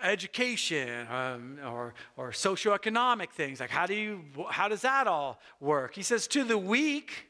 education 0.00 1.06
um, 1.10 1.58
or, 1.62 1.92
or 2.16 2.30
socioeconomic 2.30 3.32
things? 3.32 3.60
Like, 3.60 3.68
how, 3.68 3.84
do 3.84 3.92
you, 3.92 4.24
how 4.48 4.68
does 4.68 4.80
that 4.80 5.06
all 5.06 5.38
work? 5.60 5.94
He 5.94 6.02
says, 6.02 6.26
to 6.28 6.42
the 6.42 6.56
weak, 6.56 7.26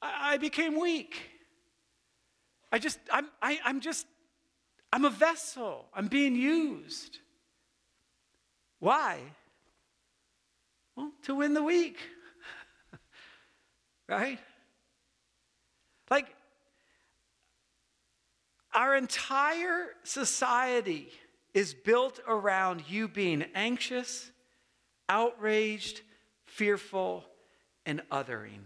I, 0.00 0.32
I 0.32 0.36
became 0.38 0.80
weak. 0.80 1.20
I 2.72 2.78
just, 2.78 2.98
I'm, 3.12 3.28
I, 3.42 3.60
I'm 3.62 3.80
just, 3.80 4.06
I'm 4.90 5.04
a 5.04 5.10
vessel. 5.10 5.84
I'm 5.94 6.08
being 6.08 6.34
used. 6.34 7.18
Why? 8.78 9.20
Well, 11.00 11.12
to 11.22 11.34
win 11.34 11.54
the 11.54 11.62
weak. 11.62 11.96
right? 14.08 14.38
Like, 16.10 16.26
our 18.74 18.94
entire 18.94 19.86
society 20.02 21.08
is 21.54 21.72
built 21.72 22.20
around 22.28 22.82
you 22.86 23.08
being 23.08 23.46
anxious, 23.54 24.30
outraged, 25.08 26.02
fearful, 26.44 27.24
and 27.86 28.02
othering. 28.12 28.60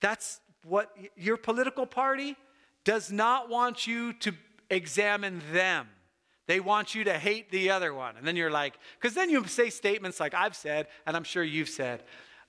That's 0.00 0.40
what 0.64 0.96
your 1.14 1.36
political 1.36 1.84
party 1.84 2.36
does 2.84 3.12
not 3.12 3.50
want 3.50 3.86
you 3.86 4.14
to 4.14 4.32
examine 4.70 5.42
them. 5.52 5.88
They 6.46 6.60
want 6.60 6.94
you 6.94 7.04
to 7.04 7.18
hate 7.18 7.50
the 7.50 7.70
other 7.70 7.94
one. 7.94 8.16
And 8.16 8.26
then 8.26 8.36
you're 8.36 8.50
like, 8.50 8.78
because 9.00 9.14
then 9.14 9.30
you 9.30 9.46
say 9.46 9.70
statements 9.70 10.20
like 10.20 10.34
I've 10.34 10.56
said, 10.56 10.88
and 11.06 11.16
I'm 11.16 11.24
sure 11.24 11.42
you've 11.42 11.70
said, 11.70 12.02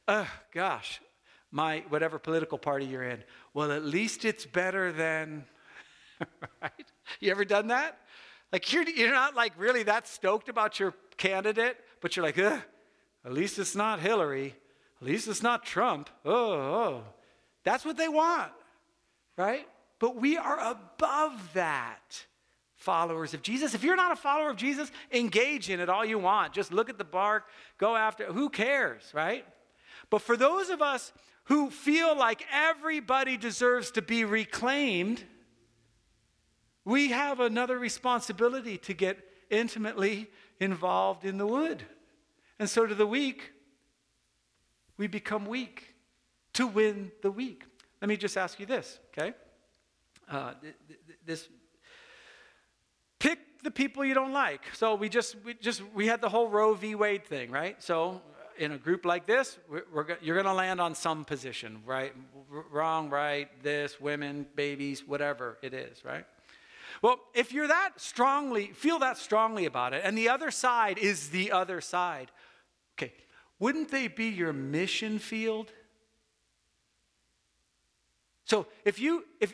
oh, 0.08 0.28
gosh, 0.54 1.02
my 1.52 1.84
whatever 1.90 2.20
political 2.20 2.58
party 2.58 2.86
you're 2.86 3.04
in. 3.04 3.24
Well, 3.54 3.72
at 3.72 3.86
least 3.86 4.26
it's 4.26 4.46
better 4.46 4.92
than, 4.92 5.46
right? 6.62 6.86
You 7.20 7.32
ever 7.32 7.46
done 7.46 7.68
that? 7.68 7.98
Like 8.52 8.72
you're, 8.72 8.84
you're 8.84 9.12
not 9.12 9.36
like 9.36 9.54
really 9.58 9.84
that 9.84 10.08
stoked 10.08 10.50
about 10.50 10.80
your 10.80 10.94
candidate, 11.18 11.78
but 12.02 12.16
you're 12.16 12.26
like, 12.26 12.38
at 12.38 12.64
least 13.26 13.58
it's 13.60 13.76
not 13.76 14.00
Hillary. 14.00 14.56
At 15.02 15.08
least 15.08 15.28
it's 15.28 15.44
not 15.44 15.66
Trump. 15.66 16.10
Oh, 16.24 16.54
oh. 16.54 17.04
That's 17.64 17.84
what 17.84 17.98
they 17.98 18.08
want, 18.08 18.52
right? 19.38 19.68
But 20.00 20.16
we 20.16 20.38
are 20.38 20.60
above 20.60 21.54
that, 21.54 22.26
followers 22.86 23.34
of 23.34 23.42
Jesus. 23.42 23.74
If 23.74 23.84
you're 23.84 23.96
not 23.96 24.12
a 24.12 24.16
follower 24.16 24.52
of 24.52 24.58
Jesus, 24.58 24.92
engage 25.12 25.70
in 25.72 25.80
it 25.80 25.90
all 25.90 26.06
you 26.06 26.20
want. 26.20 26.54
Just 26.54 26.72
look 26.72 26.90
at 26.90 27.00
the 27.00 27.04
bark, 27.04 27.46
go 27.80 27.96
after 27.96 28.24
it. 28.26 28.32
Who 28.32 28.50
cares, 28.50 29.02
right? 29.14 29.44
But 30.12 30.22
for 30.22 30.38
those 30.38 30.70
of 30.70 30.82
us 30.82 31.12
who 31.46 31.72
feel 31.72 32.16
like 32.16 32.46
everybody 32.54 33.38
deserves 33.38 33.92
to 33.92 34.02
be 34.02 34.24
reclaimed, 34.24 35.24
we 36.86 37.10
have 37.10 37.40
another 37.40 37.80
responsibility 37.80 38.78
to 38.78 38.94
get 38.94 39.18
intimately 39.50 40.28
involved 40.60 41.26
in 41.26 41.38
the 41.38 41.48
wood. 41.48 41.84
And 42.60 42.70
so 42.70 42.86
to 42.86 42.94
the 42.94 43.08
weak, 43.08 43.52
we 44.98 45.08
become 45.08 45.46
weak 45.46 45.96
to 46.54 46.68
win 46.68 47.12
the 47.24 47.32
weak. 47.32 47.64
Let 48.02 48.10
me 48.10 48.18
just 48.18 48.38
ask 48.38 48.60
you 48.60 48.68
this, 48.68 49.00
okay? 49.10 49.34
Uh, 50.30 50.54
this 51.26 51.48
pick 51.48 51.55
the 53.66 53.72
people 53.72 54.06
you 54.06 54.14
don't 54.14 54.32
like. 54.32 54.62
So 54.74 54.96
we 54.96 55.10
just 55.10 55.36
we 55.44 55.56
just 55.56 55.82
we 55.94 56.08
had 56.08 56.22
the 56.22 56.30
whole 56.30 56.48
Roe 56.48 56.74
v. 56.76 56.96
Wade 56.96 57.26
thing, 57.26 57.52
right? 57.52 57.82
So 57.84 58.22
in 58.58 58.72
a 58.72 58.78
group 58.78 59.04
like 59.04 59.26
this, 59.26 59.58
we're, 59.70 59.84
we're, 59.94 60.18
you're 60.22 60.36
going 60.36 60.46
to 60.46 60.54
land 60.54 60.80
on 60.80 60.96
some 60.96 61.26
position, 61.26 61.82
right? 61.86 62.14
Wrong, 62.72 63.10
right, 63.10 63.50
this, 63.64 64.00
women, 64.00 64.46
babies, 64.56 65.06
whatever 65.06 65.58
it 65.62 65.74
is, 65.74 66.06
right? 66.06 66.26
Well, 67.02 67.20
if 67.34 67.52
you're 67.52 67.68
that 67.68 68.00
strongly, 68.00 68.68
feel 68.68 69.00
that 69.00 69.18
strongly 69.18 69.66
about 69.66 69.94
it, 69.94 70.04
and 70.06 70.18
the 70.18 70.30
other 70.30 70.52
side 70.52 70.98
is 70.98 71.30
the 71.32 71.52
other 71.52 71.82
side, 71.82 72.32
okay, 72.98 73.12
wouldn't 73.60 73.92
they 73.92 74.08
be 74.08 74.28
your 74.28 74.54
mission 74.54 75.20
field? 75.20 75.74
So 78.46 78.68
if 78.86 79.00
you 79.00 79.26
if 79.42 79.54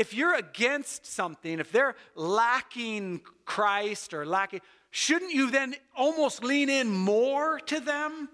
if 0.00 0.14
you're 0.14 0.34
against 0.34 1.04
something, 1.04 1.60
if 1.60 1.70
they're 1.72 1.94
lacking 2.14 3.20
Christ 3.44 4.14
or 4.14 4.24
lacking, 4.24 4.62
shouldn't 4.90 5.34
you 5.34 5.50
then 5.50 5.74
almost 5.94 6.42
lean 6.42 6.70
in 6.70 6.90
more 6.90 7.60
to 7.60 7.80
them 7.80 8.30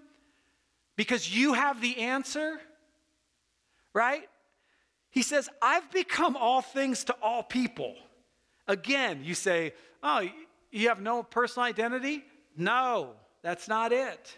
because 0.95 1.29
you 1.35 1.51
have 1.51 1.81
the 1.81 1.97
answer? 1.97 2.61
Right? 3.93 4.29
He 5.09 5.23
says, 5.23 5.49
I've 5.61 5.91
become 5.91 6.37
all 6.37 6.61
things 6.61 7.03
to 7.03 7.15
all 7.21 7.43
people. 7.43 7.95
Again, 8.65 9.19
you 9.25 9.33
say, 9.33 9.73
Oh, 10.01 10.25
you 10.71 10.87
have 10.87 11.01
no 11.01 11.21
personal 11.21 11.65
identity? 11.65 12.23
No, 12.55 13.09
that's 13.41 13.67
not 13.67 13.91
it. 13.91 14.37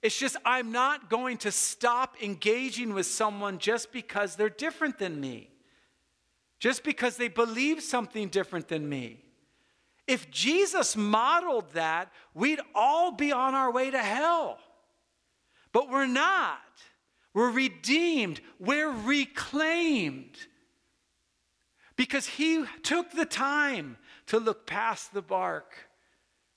It's 0.00 0.16
just, 0.16 0.36
I'm 0.44 0.70
not 0.70 1.10
going 1.10 1.38
to 1.38 1.50
stop 1.50 2.22
engaging 2.22 2.94
with 2.94 3.06
someone 3.06 3.58
just 3.58 3.90
because 3.90 4.36
they're 4.36 4.48
different 4.48 5.00
than 5.00 5.20
me, 5.20 5.50
just 6.66 6.82
because 6.82 7.16
they 7.16 7.28
believe 7.28 7.80
something 7.80 8.26
different 8.26 8.66
than 8.66 8.88
me. 8.88 9.20
If 10.08 10.32
Jesus 10.32 10.96
modeled 10.96 11.70
that, 11.74 12.10
we'd 12.34 12.58
all 12.74 13.12
be 13.12 13.30
on 13.30 13.54
our 13.54 13.70
way 13.70 13.88
to 13.88 14.02
hell. 14.02 14.58
But 15.70 15.88
we're 15.88 16.08
not. 16.08 16.58
We're 17.34 17.52
redeemed, 17.52 18.40
we're 18.58 18.90
reclaimed. 18.90 20.36
Because 21.94 22.26
he 22.26 22.64
took 22.82 23.12
the 23.12 23.26
time 23.26 23.96
to 24.26 24.40
look 24.40 24.66
past 24.66 25.14
the 25.14 25.22
bark. 25.22 25.72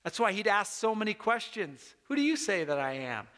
That's 0.02 0.18
why 0.18 0.32
he'd 0.32 0.48
ask 0.48 0.72
so 0.72 0.92
many 0.92 1.14
questions. 1.14 1.94
Who 2.08 2.16
do 2.16 2.22
you 2.22 2.36
say 2.36 2.64
that 2.64 2.80
I 2.80 2.94
am? 2.94 3.28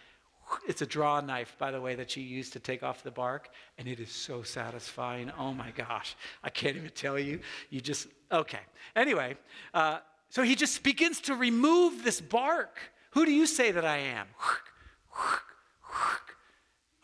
It's 0.68 0.82
a 0.82 0.86
draw 0.86 1.20
knife, 1.20 1.56
by 1.58 1.70
the 1.70 1.80
way, 1.80 1.94
that 1.94 2.16
you 2.16 2.22
use 2.22 2.50
to 2.50 2.60
take 2.60 2.82
off 2.82 3.02
the 3.02 3.10
bark, 3.10 3.48
and 3.78 3.88
it 3.88 4.00
is 4.00 4.10
so 4.10 4.42
satisfying. 4.42 5.30
Oh 5.38 5.52
my 5.52 5.70
gosh, 5.70 6.16
I 6.42 6.50
can't 6.50 6.76
even 6.76 6.90
tell 6.90 7.18
you. 7.18 7.40
You 7.70 7.80
just, 7.80 8.08
okay. 8.30 8.60
Anyway, 8.94 9.36
uh, 9.74 9.98
so 10.28 10.42
he 10.42 10.54
just 10.54 10.82
begins 10.82 11.20
to 11.22 11.34
remove 11.34 12.04
this 12.04 12.20
bark. 12.20 12.78
Who 13.12 13.24
do 13.24 13.32
you 13.32 13.46
say 13.46 13.72
that 13.72 13.84
I 13.84 13.98
am? 13.98 14.26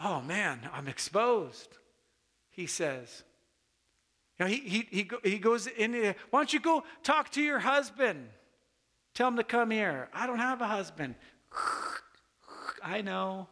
Oh 0.01 0.21
man, 0.21 0.61
I'm 0.73 0.89
exposed, 0.89 1.77
he 2.51 2.67
says. 2.67 3.25
You 4.39 4.47
know, 4.47 4.51
he, 4.51 4.59
he, 4.59 4.89
he, 4.91 5.11
he 5.25 5.39
goes 5.39 5.67
in, 5.67 6.15
why 6.31 6.41
don't 6.41 6.53
you 6.53 6.61
go 6.61 6.85
talk 7.03 7.31
to 7.33 7.43
your 7.43 7.59
husband? 7.59 8.29
Tell 9.15 9.29
him 9.29 9.37
to 9.37 9.45
come 9.45 9.71
here. 9.71 10.09
I 10.15 10.27
don't 10.27 10.39
have 10.39 10.61
a 10.61 10.67
husband. 10.67 11.17
I 12.83 13.03
know. 13.03 13.49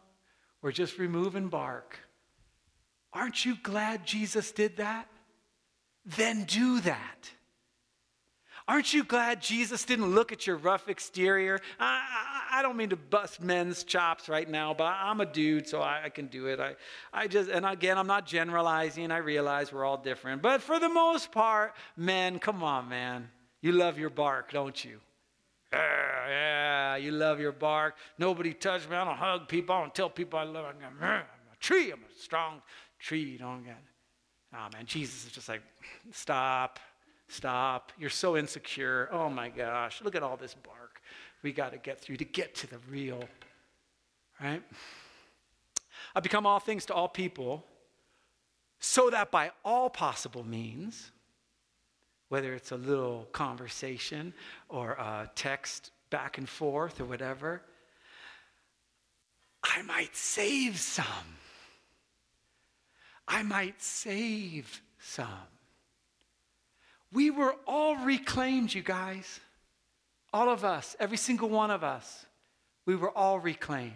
We're 0.61 0.71
just 0.71 0.97
removing 0.97 1.49
bark. 1.49 1.99
Aren't 3.13 3.45
you 3.45 3.55
glad 3.61 4.05
Jesus 4.05 4.51
did 4.51 4.77
that? 4.77 5.07
Then 6.05 6.43
do 6.45 6.79
that. 6.81 7.31
Aren't 8.67 8.93
you 8.93 9.05
glad 9.05 9.41
Jesus 9.41 9.85
didn't 9.85 10.13
look 10.13 10.33
at 10.33 10.45
your 10.45 10.57
rough 10.57 10.89
exterior? 10.89 11.59
I, 11.79 12.03
I, 12.51 12.59
I 12.59 12.61
don't 12.61 12.75
mean 12.75 12.89
to 12.89 12.97
bust 12.97 13.41
men's 13.41 13.83
chops 13.85 14.27
right 14.27 14.49
now, 14.49 14.73
but 14.73 14.85
I'm 14.85 15.21
a 15.21 15.25
dude, 15.25 15.67
so 15.67 15.79
I, 15.79 16.05
I, 16.05 16.09
can 16.09 16.27
do 16.27 16.47
it. 16.47 16.59
I, 16.59 16.75
I 17.13 17.27
just, 17.27 17.49
and 17.49 17.65
again, 17.65 17.97
I'm 17.97 18.07
not 18.07 18.25
generalizing. 18.25 19.09
I 19.09 19.17
realize 19.17 19.71
we're 19.71 19.85
all 19.85 19.97
different. 19.97 20.41
But 20.41 20.61
for 20.61 20.79
the 20.79 20.89
most 20.89 21.31
part, 21.31 21.75
men, 21.95 22.39
come 22.39 22.61
on, 22.61 22.89
man. 22.89 23.29
You 23.61 23.71
love 23.71 23.97
your 23.97 24.09
bark, 24.09 24.51
don't 24.51 24.83
you? 24.83 24.99
Yeah, 25.71 26.95
you 26.95 27.11
love 27.11 27.39
your 27.39 27.51
bark. 27.51 27.95
Nobody 28.17 28.53
touch 28.53 28.87
me. 28.89 28.95
I 28.95 29.05
don't 29.05 29.17
hug 29.17 29.47
people. 29.47 29.75
I 29.75 29.81
don't 29.81 29.95
tell 29.95 30.09
people 30.09 30.39
I 30.39 30.43
love 30.43 30.65
them. 30.79 30.93
I'm 31.01 31.19
a 31.19 31.55
tree. 31.59 31.91
I'm 31.91 31.99
a 31.99 32.19
strong 32.19 32.61
tree. 32.99 33.23
You 33.23 33.37
don't 33.37 33.63
get 33.63 33.77
Oh, 34.53 34.67
man, 34.73 34.85
Jesus 34.85 35.25
is 35.25 35.31
just 35.33 35.49
like, 35.49 35.61
stop. 36.11 36.79
Stop. 37.27 37.91
You're 37.99 38.09
so 38.09 38.37
insecure. 38.37 39.09
Oh 39.11 39.29
my 39.29 39.49
gosh. 39.49 40.01
Look 40.01 40.15
at 40.15 40.23
all 40.23 40.37
this 40.37 40.53
bark 40.53 41.01
we 41.43 41.51
got 41.51 41.71
to 41.71 41.77
get 41.77 41.99
through 41.99 42.17
to 42.17 42.25
get 42.25 42.55
to 42.55 42.67
the 42.67 42.77
real. 42.89 43.23
Right? 44.41 44.61
I 46.15 46.19
become 46.19 46.45
all 46.45 46.59
things 46.59 46.85
to 46.87 46.93
all 46.93 47.07
people 47.07 47.65
so 48.79 49.09
that 49.09 49.31
by 49.31 49.51
all 49.63 49.89
possible 49.89 50.43
means, 50.43 51.11
whether 52.29 52.53
it's 52.53 52.71
a 52.71 52.77
little 52.77 53.27
conversation 53.31 54.33
or 54.69 54.91
a 54.91 55.29
text 55.35 55.91
back 56.09 56.37
and 56.37 56.47
forth 56.47 56.99
or 56.99 57.05
whatever, 57.05 57.61
I 59.63 59.81
might 59.83 60.15
save 60.15 60.79
some. 60.79 61.05
I 63.27 63.43
might 63.43 63.81
save 63.81 64.81
some. 64.99 65.27
We 67.11 67.29
were 67.29 67.55
all 67.65 67.95
reclaimed, 67.97 68.73
you 68.73 68.81
guys. 68.81 69.39
All 70.33 70.49
of 70.49 70.63
us, 70.63 70.95
every 70.99 71.17
single 71.17 71.49
one 71.49 71.71
of 71.71 71.83
us, 71.83 72.25
we 72.85 72.95
were 72.95 73.11
all 73.11 73.39
reclaimed. 73.39 73.93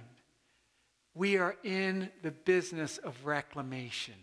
We 1.13 1.37
are 1.37 1.55
in 1.63 2.09
the 2.21 2.31
business 2.31 2.97
of 2.97 3.25
reclamation 3.25 4.15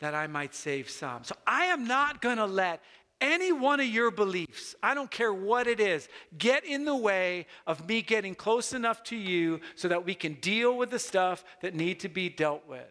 that 0.00 0.14
I 0.14 0.26
might 0.26 0.54
save 0.54 0.90
some. 0.90 1.24
So 1.24 1.34
I 1.46 1.66
am 1.66 1.86
not 1.86 2.20
going 2.20 2.38
to 2.38 2.46
let 2.46 2.82
any 3.20 3.52
one 3.52 3.80
of 3.80 3.86
your 3.86 4.10
beliefs, 4.10 4.74
I 4.82 4.94
don't 4.94 5.10
care 5.10 5.32
what 5.32 5.66
it 5.66 5.80
is, 5.80 6.08
get 6.36 6.64
in 6.64 6.84
the 6.84 6.96
way 6.96 7.46
of 7.66 7.88
me 7.88 8.02
getting 8.02 8.34
close 8.34 8.72
enough 8.72 9.02
to 9.04 9.16
you 9.16 9.60
so 9.76 9.88
that 9.88 10.04
we 10.04 10.14
can 10.14 10.34
deal 10.34 10.76
with 10.76 10.90
the 10.90 10.98
stuff 10.98 11.44
that 11.62 11.74
need 11.74 12.00
to 12.00 12.08
be 12.08 12.28
dealt 12.28 12.68
with. 12.68 12.86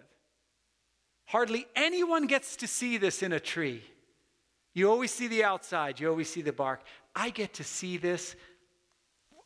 Hardly 1.26 1.68
anyone 1.76 2.28
gets 2.28 2.56
to 2.58 2.68
see 2.68 2.98
this 2.98 3.22
in 3.22 3.32
a 3.34 3.40
tree. 3.40 3.84
You 4.74 4.90
always 4.90 5.12
see 5.12 5.28
the 5.28 5.44
outside, 5.44 6.00
you 6.00 6.10
always 6.10 6.30
see 6.30 6.42
the 6.42 6.54
bark. 6.54 6.82
I 7.16 7.30
get 7.30 7.54
to 7.56 7.64
see 7.64 7.98
this 7.98 8.36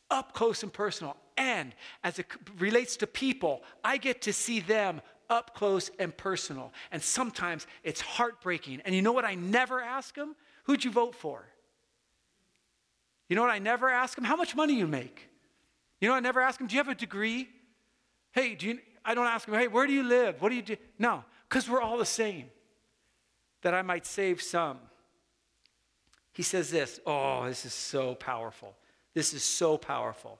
up 0.10 0.34
close 0.34 0.64
and 0.64 0.72
personal. 0.72 1.18
And 1.38 1.74
as 2.04 2.18
it 2.18 2.28
relates 2.60 2.98
to 2.98 3.08
people, 3.08 3.62
I 3.84 3.98
get 3.98 4.22
to 4.24 4.34
see 4.34 4.60
them 4.60 5.02
up 5.30 5.56
close 5.56 5.92
and 6.00 6.16
personal. 6.16 6.74
And 6.92 7.02
sometimes 7.02 7.68
it's 7.84 8.02
heartbreaking. 8.02 8.82
And 8.86 8.96
you 8.96 9.02
know 9.02 9.12
what 9.12 9.26
I 9.26 9.36
never 9.36 9.82
ask 9.82 10.16
them? 10.16 10.36
Who'd 10.64 10.84
you 10.84 10.92
vote 10.92 11.16
for? 11.16 11.46
You 13.30 13.36
know 13.36 13.42
what 13.42 13.52
I 13.52 13.60
never 13.60 13.90
ask 13.90 14.16
them? 14.16 14.24
How 14.24 14.36
much 14.36 14.56
money 14.56 14.76
you 14.76 14.88
make? 14.88 15.30
You 16.00 16.10
know 16.10 16.16
I 16.16 16.20
never 16.20 16.42
ask 16.42 16.60
them, 16.60 16.68
do 16.68 16.76
you 16.76 16.80
have 16.80 16.88
a 16.88 16.96
degree? 16.96 17.50
Hey, 18.32 18.56
do 18.56 18.68
you, 18.68 18.80
I 19.04 19.14
don't 19.16 19.26
ask 19.26 19.46
them, 19.46 19.56
hey, 19.56 19.68
where 19.68 19.88
do 19.88 19.94
you 19.94 20.04
live? 20.04 20.42
What 20.42 20.50
do 20.50 20.56
you 20.56 20.62
do? 20.62 20.78
No, 21.00 21.24
because 21.50 21.70
we're 21.70 21.82
all 21.82 21.98
the 21.98 22.06
same. 22.06 22.46
That 23.64 23.74
I 23.74 23.82
might 23.82 24.06
save 24.06 24.42
some. 24.42 24.78
He 26.34 26.44
says 26.44 26.70
this 26.70 27.00
Oh, 27.06 27.46
this 27.46 27.66
is 27.66 27.74
so 27.74 28.14
powerful. 28.14 28.76
This 29.16 29.34
is 29.34 29.44
so 29.44 29.78
powerful. 29.78 30.38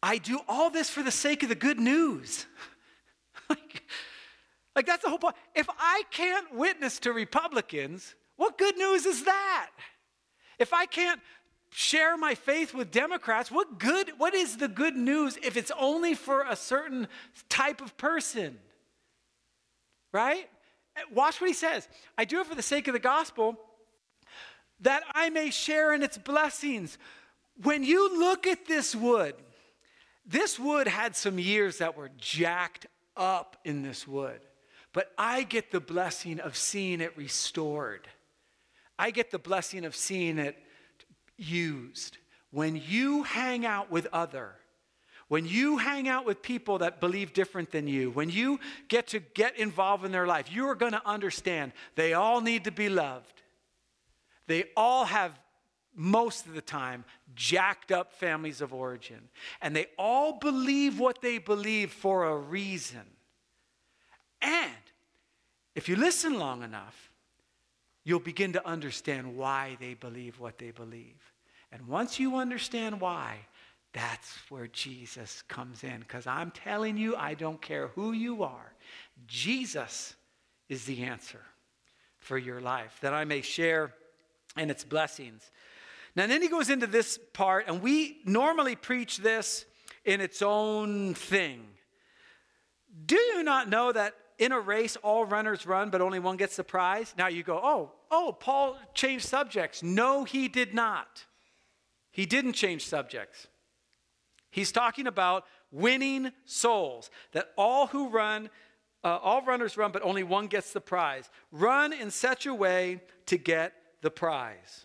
I 0.00 0.18
do 0.18 0.40
all 0.48 0.70
this 0.70 0.88
for 0.88 1.02
the 1.02 1.10
sake 1.10 1.42
of 1.42 1.48
the 1.48 1.54
good 1.56 1.80
news. 1.80 2.46
like, 3.48 3.82
like, 4.74 4.86
that's 4.86 5.02
the 5.02 5.08
whole 5.08 5.18
point. 5.18 5.36
If 5.54 5.68
I 5.78 6.02
can't 6.10 6.54
witness 6.54 6.98
to 7.00 7.12
Republicans, 7.12 8.14
what 8.36 8.58
good 8.58 8.76
news 8.76 9.06
is 9.06 9.24
that? 9.24 9.70
If 10.58 10.72
I 10.72 10.86
can't 10.86 11.20
share 11.70 12.16
my 12.16 12.34
faith 12.34 12.74
with 12.74 12.90
Democrats, 12.90 13.50
what 13.50 13.78
good, 13.78 14.12
what 14.18 14.34
is 14.34 14.58
the 14.58 14.68
good 14.68 14.96
news 14.96 15.38
if 15.42 15.56
it's 15.56 15.72
only 15.78 16.14
for 16.14 16.44
a 16.48 16.56
certain 16.56 17.08
type 17.48 17.80
of 17.80 17.96
person? 17.96 18.58
Right? 20.12 20.48
Eh, 20.96 21.00
watch 21.14 21.40
what 21.40 21.48
he 21.48 21.54
says. 21.54 21.88
I 22.18 22.24
do 22.24 22.40
it 22.40 22.46
for 22.46 22.54
the 22.54 22.62
sake 22.62 22.88
of 22.88 22.92
the 22.92 23.00
gospel 23.00 23.58
that 24.80 25.02
I 25.14 25.30
may 25.30 25.50
share 25.50 25.94
in 25.94 26.02
its 26.02 26.18
blessings. 26.18 26.98
When 27.62 27.84
you 27.84 28.18
look 28.18 28.46
at 28.46 28.66
this 28.66 28.94
wood, 28.94 29.34
this 30.26 30.58
wood 30.58 30.88
had 30.88 31.16
some 31.16 31.38
years 31.38 31.78
that 31.78 31.96
were 31.96 32.10
jacked 32.18 32.86
up 33.16 33.56
in 33.64 33.82
this 33.82 34.06
wood, 34.06 34.40
but 34.92 35.12
I 35.16 35.42
get 35.42 35.70
the 35.70 35.80
blessing 35.80 36.40
of 36.40 36.56
seeing 36.56 37.00
it 37.00 37.16
restored. 37.16 38.08
I 38.98 39.10
get 39.10 39.30
the 39.30 39.38
blessing 39.38 39.84
of 39.84 39.96
seeing 39.96 40.38
it 40.38 40.56
used. 41.36 42.18
When 42.50 42.76
you 42.76 43.22
hang 43.22 43.64
out 43.64 43.90
with 43.90 44.06
other, 44.12 44.54
when 45.28 45.46
you 45.46 45.78
hang 45.78 46.08
out 46.08 46.26
with 46.26 46.42
people 46.42 46.78
that 46.78 47.00
believe 47.00 47.32
different 47.32 47.70
than 47.70 47.88
you, 47.88 48.10
when 48.10 48.28
you 48.28 48.60
get 48.88 49.06
to 49.08 49.20
get 49.20 49.56
involved 49.56 50.04
in 50.04 50.12
their 50.12 50.26
life, 50.26 50.52
you 50.52 50.66
are 50.66 50.74
going 50.74 50.92
to 50.92 51.00
understand 51.08 51.72
they 51.94 52.12
all 52.12 52.42
need 52.42 52.64
to 52.64 52.70
be 52.70 52.90
loved. 52.90 53.40
They 54.46 54.64
all 54.76 55.06
have, 55.06 55.32
most 55.94 56.46
of 56.46 56.54
the 56.54 56.62
time, 56.62 57.04
jacked 57.34 57.92
up 57.92 58.12
families 58.12 58.60
of 58.60 58.72
origin. 58.72 59.28
And 59.60 59.74
they 59.74 59.86
all 59.98 60.38
believe 60.38 60.98
what 60.98 61.20
they 61.20 61.38
believe 61.38 61.92
for 61.92 62.24
a 62.24 62.36
reason. 62.36 63.02
And 64.40 64.72
if 65.74 65.88
you 65.88 65.96
listen 65.96 66.38
long 66.38 66.62
enough, 66.62 67.10
you'll 68.04 68.20
begin 68.20 68.52
to 68.54 68.66
understand 68.66 69.36
why 69.36 69.76
they 69.80 69.94
believe 69.94 70.40
what 70.40 70.58
they 70.58 70.70
believe. 70.70 71.32
And 71.70 71.86
once 71.86 72.18
you 72.18 72.36
understand 72.36 73.00
why, 73.00 73.38
that's 73.92 74.36
where 74.48 74.66
Jesus 74.66 75.42
comes 75.48 75.84
in. 75.84 76.00
Because 76.00 76.26
I'm 76.26 76.50
telling 76.50 76.96
you, 76.96 77.16
I 77.16 77.34
don't 77.34 77.60
care 77.60 77.88
who 77.88 78.12
you 78.12 78.42
are, 78.42 78.72
Jesus 79.26 80.14
is 80.68 80.84
the 80.84 81.02
answer 81.02 81.42
for 82.18 82.38
your 82.38 82.60
life. 82.60 82.98
That 83.02 83.14
I 83.14 83.24
may 83.24 83.42
share 83.42 83.94
and 84.56 84.70
its 84.70 84.84
blessings. 84.84 85.50
Now, 86.14 86.26
then 86.26 86.42
he 86.42 86.48
goes 86.48 86.68
into 86.68 86.86
this 86.86 87.18
part, 87.32 87.66
and 87.68 87.80
we 87.80 88.18
normally 88.24 88.76
preach 88.76 89.18
this 89.18 89.64
in 90.04 90.20
its 90.20 90.42
own 90.42 91.14
thing. 91.14 91.64
Do 93.06 93.16
you 93.16 93.42
not 93.42 93.68
know 93.68 93.92
that 93.92 94.14
in 94.38 94.52
a 94.52 94.60
race 94.60 94.96
all 94.96 95.24
runners 95.24 95.66
run, 95.66 95.90
but 95.90 96.00
only 96.00 96.18
one 96.18 96.36
gets 96.36 96.56
the 96.56 96.64
prize? 96.64 97.14
Now 97.16 97.28
you 97.28 97.42
go, 97.42 97.58
oh, 97.62 97.92
oh, 98.10 98.36
Paul 98.38 98.76
changed 98.92 99.26
subjects. 99.26 99.82
No, 99.82 100.24
he 100.24 100.48
did 100.48 100.74
not. 100.74 101.24
He 102.10 102.26
didn't 102.26 102.52
change 102.52 102.86
subjects. 102.86 103.46
He's 104.50 104.70
talking 104.70 105.06
about 105.06 105.44
winning 105.70 106.32
souls, 106.44 107.10
that 107.32 107.52
all 107.56 107.86
who 107.86 108.10
run, 108.10 108.50
uh, 109.02 109.18
all 109.22 109.42
runners 109.42 109.78
run, 109.78 109.92
but 109.92 110.02
only 110.02 110.22
one 110.22 110.46
gets 110.46 110.74
the 110.74 110.80
prize. 110.80 111.30
Run 111.50 111.94
in 111.94 112.10
such 112.10 112.44
a 112.44 112.52
way 112.52 113.00
to 113.26 113.38
get 113.38 113.72
the 114.02 114.10
prize. 114.10 114.84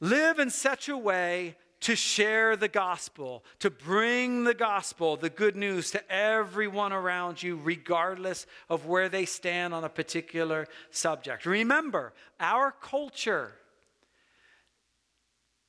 Live 0.00 0.38
in 0.38 0.50
such 0.50 0.88
a 0.88 0.96
way 0.96 1.56
to 1.80 1.94
share 1.94 2.56
the 2.56 2.68
gospel, 2.68 3.44
to 3.60 3.70
bring 3.70 4.44
the 4.44 4.54
gospel, 4.54 5.16
the 5.16 5.30
good 5.30 5.54
news 5.54 5.92
to 5.92 6.12
everyone 6.12 6.92
around 6.92 7.42
you, 7.42 7.56
regardless 7.56 8.46
of 8.68 8.86
where 8.86 9.08
they 9.08 9.24
stand 9.24 9.72
on 9.72 9.84
a 9.84 9.88
particular 9.88 10.66
subject. 10.90 11.46
Remember, 11.46 12.12
our 12.40 12.72
culture 12.72 13.52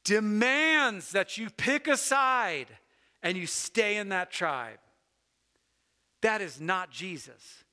demands 0.03 1.11
that 1.11 1.37
you 1.37 1.49
pick 1.51 1.87
a 1.87 1.97
side 1.97 2.67
and 3.21 3.37
you 3.37 3.45
stay 3.45 3.97
in 3.97 4.09
that 4.09 4.31
tribe. 4.31 4.79
That 6.21 6.41
is 6.41 6.59
not 6.59 6.91
Jesus. 6.91 7.63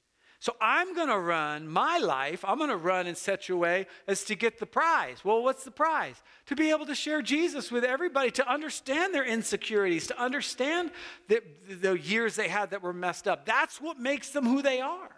So 0.47 0.55
I'm 0.61 0.94
going 0.94 1.09
to 1.09 1.18
run 1.18 1.66
my 1.66 1.99
life, 1.99 2.44
I'm 2.47 2.59
going 2.59 2.70
to 2.70 2.76
run 2.76 3.09
in 3.09 3.16
such 3.16 3.51
a 3.51 3.57
way 3.57 3.88
as 4.07 4.22
to 4.26 4.36
get 4.36 4.61
the 4.61 4.64
prize. 4.64 5.24
Well, 5.24 5.42
what's 5.42 5.64
the 5.64 5.72
prize? 5.72 6.22
To 6.47 6.55
be 6.55 6.70
able 6.70 6.86
to 6.86 6.94
share 6.94 7.20
Jesus 7.20 7.72
with 7.72 7.82
everybody, 7.82 8.30
to 8.30 8.49
understand 8.49 9.12
their 9.12 9.24
insecurities, 9.24 10.07
to 10.07 10.22
understand 10.22 10.92
the, 11.26 11.42
the 11.68 11.99
years 11.99 12.36
they 12.36 12.47
had 12.47 12.70
that 12.70 12.80
were 12.80 12.92
messed 12.92 13.26
up. 13.26 13.44
That's 13.44 13.80
what 13.80 13.99
makes 13.99 14.30
them 14.30 14.47
who 14.47 14.62
they 14.62 14.80
are. 14.80 15.11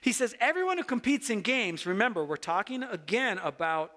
He 0.00 0.10
says, 0.10 0.34
everyone 0.40 0.78
who 0.78 0.82
competes 0.82 1.30
in 1.30 1.42
games, 1.42 1.86
remember, 1.86 2.24
we're 2.24 2.34
talking 2.34 2.82
again 2.82 3.38
about 3.44 3.92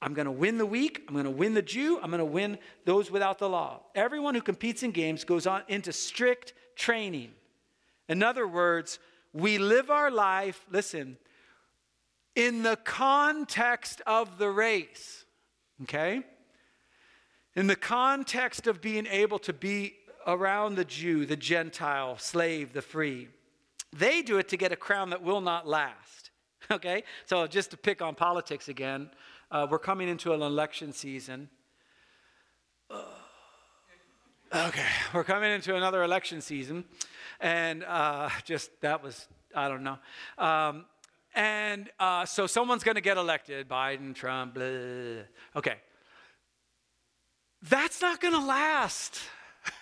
I'm 0.00 0.14
going 0.14 0.26
to 0.26 0.30
win 0.30 0.58
the 0.58 0.66
weak, 0.66 1.02
I'm 1.08 1.14
going 1.14 1.24
to 1.24 1.30
win 1.32 1.54
the 1.54 1.62
Jew, 1.62 1.98
I'm 2.00 2.10
going 2.10 2.20
to 2.20 2.24
win 2.24 2.56
those 2.84 3.10
without 3.10 3.40
the 3.40 3.48
law. 3.48 3.80
Everyone 3.96 4.36
who 4.36 4.42
competes 4.42 4.84
in 4.84 4.92
games 4.92 5.24
goes 5.24 5.48
on 5.48 5.64
into 5.66 5.92
strict 5.92 6.52
training. 6.76 7.32
In 8.08 8.22
other 8.22 8.46
words, 8.46 9.00
we 9.32 9.58
live 9.58 9.90
our 9.90 10.10
life, 10.10 10.66
listen, 10.70 11.16
in 12.34 12.62
the 12.62 12.76
context 12.76 14.00
of 14.06 14.38
the 14.38 14.50
race, 14.50 15.24
okay? 15.82 16.22
In 17.54 17.66
the 17.66 17.76
context 17.76 18.66
of 18.66 18.80
being 18.80 19.06
able 19.06 19.38
to 19.40 19.52
be 19.52 19.94
around 20.26 20.74
the 20.74 20.84
Jew, 20.84 21.26
the 21.26 21.36
Gentile, 21.36 22.18
slave, 22.18 22.72
the 22.72 22.82
free. 22.82 23.28
They 23.92 24.22
do 24.22 24.38
it 24.38 24.48
to 24.50 24.56
get 24.56 24.72
a 24.72 24.76
crown 24.76 25.10
that 25.10 25.22
will 25.22 25.40
not 25.40 25.66
last. 25.66 26.30
Okay? 26.70 27.02
So 27.26 27.48
just 27.48 27.72
to 27.72 27.76
pick 27.76 28.00
on 28.00 28.14
politics 28.14 28.68
again, 28.68 29.10
uh, 29.50 29.66
we're 29.68 29.80
coming 29.80 30.08
into 30.08 30.32
an 30.32 30.42
election 30.42 30.92
season. 30.92 31.48
Okay, 34.52 34.86
we're 35.14 35.22
coming 35.22 35.52
into 35.52 35.76
another 35.76 36.02
election 36.02 36.40
season. 36.40 36.84
And 37.40 37.84
uh, 37.84 38.28
just 38.44 38.70
that 38.82 39.02
was, 39.02 39.26
I 39.54 39.68
don't 39.68 39.82
know. 39.82 39.98
Um, 40.38 40.84
and 41.34 41.88
uh, 41.98 42.26
so 42.26 42.46
someone's 42.46 42.84
going 42.84 42.96
to 42.96 43.00
get 43.00 43.16
elected 43.16 43.68
Biden, 43.68 44.14
Trump, 44.14 44.54
blah. 44.54 45.22
Okay. 45.56 45.76
That's 47.62 48.00
not 48.00 48.20
going 48.20 48.34
to 48.34 48.44
last. 48.44 49.20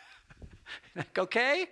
okay? 1.18 1.66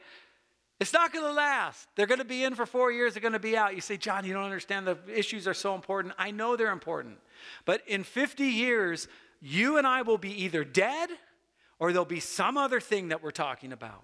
It's 0.78 0.92
not 0.92 1.12
going 1.12 1.24
to 1.24 1.32
last. 1.32 1.88
They're 1.94 2.06
going 2.06 2.20
to 2.20 2.24
be 2.24 2.44
in 2.44 2.54
for 2.54 2.66
four 2.66 2.92
years, 2.92 3.14
they're 3.14 3.22
going 3.22 3.32
to 3.32 3.38
be 3.38 3.56
out. 3.56 3.74
You 3.74 3.80
say, 3.80 3.96
John, 3.96 4.24
you 4.24 4.32
don't 4.32 4.44
understand. 4.44 4.86
The 4.86 4.98
issues 5.12 5.48
are 5.48 5.54
so 5.54 5.74
important. 5.74 6.14
I 6.18 6.30
know 6.30 6.56
they're 6.56 6.70
important. 6.70 7.18
But 7.64 7.82
in 7.86 8.04
50 8.04 8.44
years, 8.44 9.08
you 9.40 9.78
and 9.78 9.86
I 9.86 10.02
will 10.02 10.18
be 10.18 10.44
either 10.44 10.64
dead 10.64 11.10
or 11.78 11.92
there'll 11.92 12.04
be 12.04 12.20
some 12.20 12.56
other 12.56 12.80
thing 12.80 13.08
that 13.08 13.22
we're 13.22 13.30
talking 13.30 13.72
about. 13.72 14.02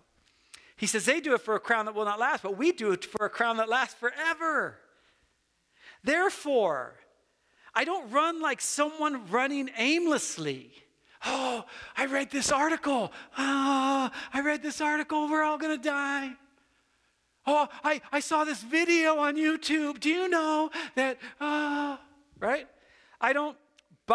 He 0.82 0.88
says, 0.88 1.04
they 1.04 1.20
do 1.20 1.32
it 1.34 1.40
for 1.42 1.54
a 1.54 1.60
crown 1.60 1.84
that 1.84 1.94
will 1.94 2.04
not 2.04 2.18
last, 2.18 2.42
but 2.42 2.58
we 2.58 2.72
do 2.72 2.90
it 2.90 3.04
for 3.04 3.24
a 3.24 3.30
crown 3.30 3.58
that 3.58 3.68
lasts 3.68 3.94
forever. 3.94 4.80
Therefore, 6.02 6.94
I 7.72 7.84
don't 7.84 8.10
run 8.10 8.42
like 8.42 8.60
someone 8.60 9.30
running 9.30 9.70
aimlessly. 9.78 10.72
Oh, 11.24 11.66
I 11.96 12.06
read 12.06 12.32
this 12.32 12.50
article. 12.50 13.12
Oh, 13.38 14.10
I 14.32 14.40
read 14.40 14.60
this 14.60 14.80
article. 14.80 15.28
We're 15.28 15.44
all 15.44 15.56
going 15.56 15.80
to 15.80 15.88
die. 15.88 16.32
Oh, 17.46 17.68
I, 17.84 18.00
I 18.10 18.18
saw 18.18 18.42
this 18.42 18.60
video 18.60 19.18
on 19.18 19.36
YouTube. 19.36 20.00
Do 20.00 20.10
you 20.10 20.28
know 20.28 20.68
that? 20.96 21.16
Oh, 21.40 21.96
right? 22.40 22.66
I 23.20 23.32
don't 23.32 23.56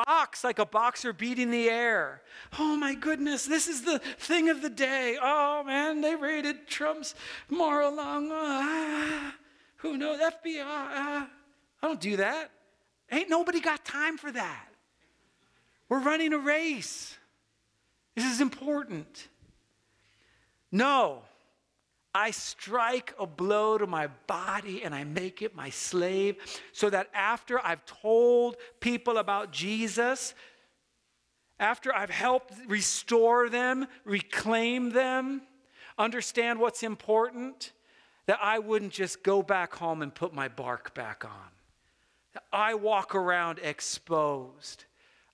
box 0.05 0.43
like 0.43 0.59
a 0.59 0.65
boxer 0.65 1.13
beating 1.13 1.51
the 1.51 1.69
air. 1.69 2.21
Oh 2.59 2.75
my 2.75 2.93
goodness, 2.93 3.45
this 3.45 3.67
is 3.67 3.81
the 3.81 3.99
thing 3.99 4.49
of 4.49 4.61
the 4.61 4.69
day. 4.69 5.17
Oh 5.21 5.63
man, 5.63 6.01
they 6.01 6.15
raided 6.15 6.67
Trump's 6.67 7.15
Mar-a-Lago. 7.49 8.29
Ah, 8.31 9.35
who 9.77 9.97
knows? 9.97 10.19
FBI. 10.19 10.61
I 10.63 11.27
don't 11.81 11.99
do 11.99 12.17
that. 12.17 12.51
Ain't 13.11 13.29
nobody 13.29 13.59
got 13.59 13.85
time 13.85 14.17
for 14.17 14.31
that. 14.31 14.67
We're 15.89 15.99
running 15.99 16.33
a 16.33 16.39
race. 16.39 17.17
This 18.15 18.25
is 18.25 18.41
important. 18.41 19.27
No, 20.71 21.21
I 22.17 22.31
strike 22.31 23.13
a 23.19 23.27
blow 23.27 23.77
to 23.77 23.85
my 23.85 24.07
body 24.25 24.83
and 24.83 24.95
I 24.95 25.03
make 25.03 25.43
it 25.43 25.55
my 25.55 25.69
slave 25.69 26.37
so 26.71 26.89
that 26.89 27.09
after 27.13 27.63
I've 27.63 27.85
told 27.85 28.55
people 28.79 29.19
about 29.19 29.51
Jesus, 29.51 30.33
after 31.59 31.95
I've 31.95 32.09
helped 32.09 32.55
restore 32.67 33.49
them, 33.49 33.85
reclaim 34.03 34.89
them, 34.89 35.43
understand 35.99 36.59
what's 36.59 36.81
important, 36.81 37.71
that 38.25 38.39
I 38.41 38.57
wouldn't 38.57 38.93
just 38.93 39.21
go 39.21 39.43
back 39.43 39.75
home 39.75 40.01
and 40.01 40.11
put 40.13 40.33
my 40.33 40.47
bark 40.47 40.95
back 40.95 41.23
on. 41.23 41.51
That 42.33 42.45
I 42.51 42.73
walk 42.73 43.13
around 43.13 43.59
exposed 43.59 44.85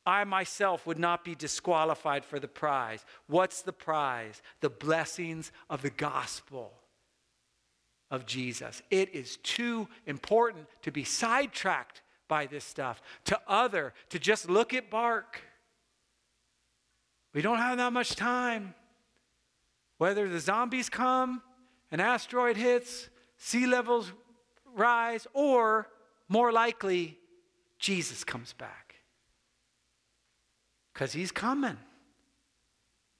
I 0.06 0.24
myself 0.26 0.86
would 0.86 1.00
not 1.00 1.24
be 1.24 1.36
disqualified 1.36 2.26
for 2.26 2.40
the 2.40 2.48
prize. 2.48 3.06
What's 3.28 3.62
the 3.62 3.74
prize? 3.74 4.42
The 4.60 4.70
blessings 4.70 5.52
of 5.70 5.82
the 5.82 5.90
gospel 5.90 6.74
of 8.12 8.26
Jesus. 8.26 8.82
It 8.92 9.14
is 9.16 9.38
too 9.38 9.88
important 10.06 10.68
to 10.82 10.92
be 10.92 11.04
sidetracked 11.04 12.02
by 12.28 12.46
this 12.46 12.64
stuff, 12.64 13.02
to 13.26 13.40
other, 13.48 13.94
to 14.10 14.20
just 14.20 14.50
look 14.50 14.74
at 14.74 14.90
bark. 14.90 15.42
We 17.34 17.42
don't 17.42 17.58
have 17.58 17.78
that 17.78 17.94
much 17.94 18.16
time. 18.16 18.76
Whether 19.98 20.28
the 20.28 20.40
zombies 20.40 20.90
come, 20.90 21.42
an 21.92 22.00
asteroid 22.00 22.58
hits, 22.58 23.10
sea 23.38 23.66
levels 23.66 24.12
rise, 24.76 25.28
or 25.34 25.88
more 26.28 26.52
likely, 26.52 27.18
Jesus 27.80 28.24
comes 28.24 28.54
back. 28.54 28.93
Because 30.94 31.14
he's 31.14 31.32
coming. 31.32 31.78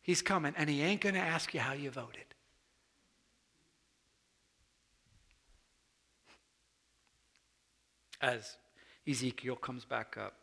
He's 0.02 0.22
coming, 0.22 0.54
and 0.58 0.70
he 0.70 0.82
ain't 0.82 1.02
going 1.02 1.16
to 1.16 1.22
ask 1.22 1.54
you 1.54 1.60
how 1.60 1.74
you 1.74 1.90
voted. 1.90 2.26
As 8.22 8.58
Ezekiel 9.08 9.56
comes 9.56 9.86
back 9.86 10.18
up. 10.18 10.34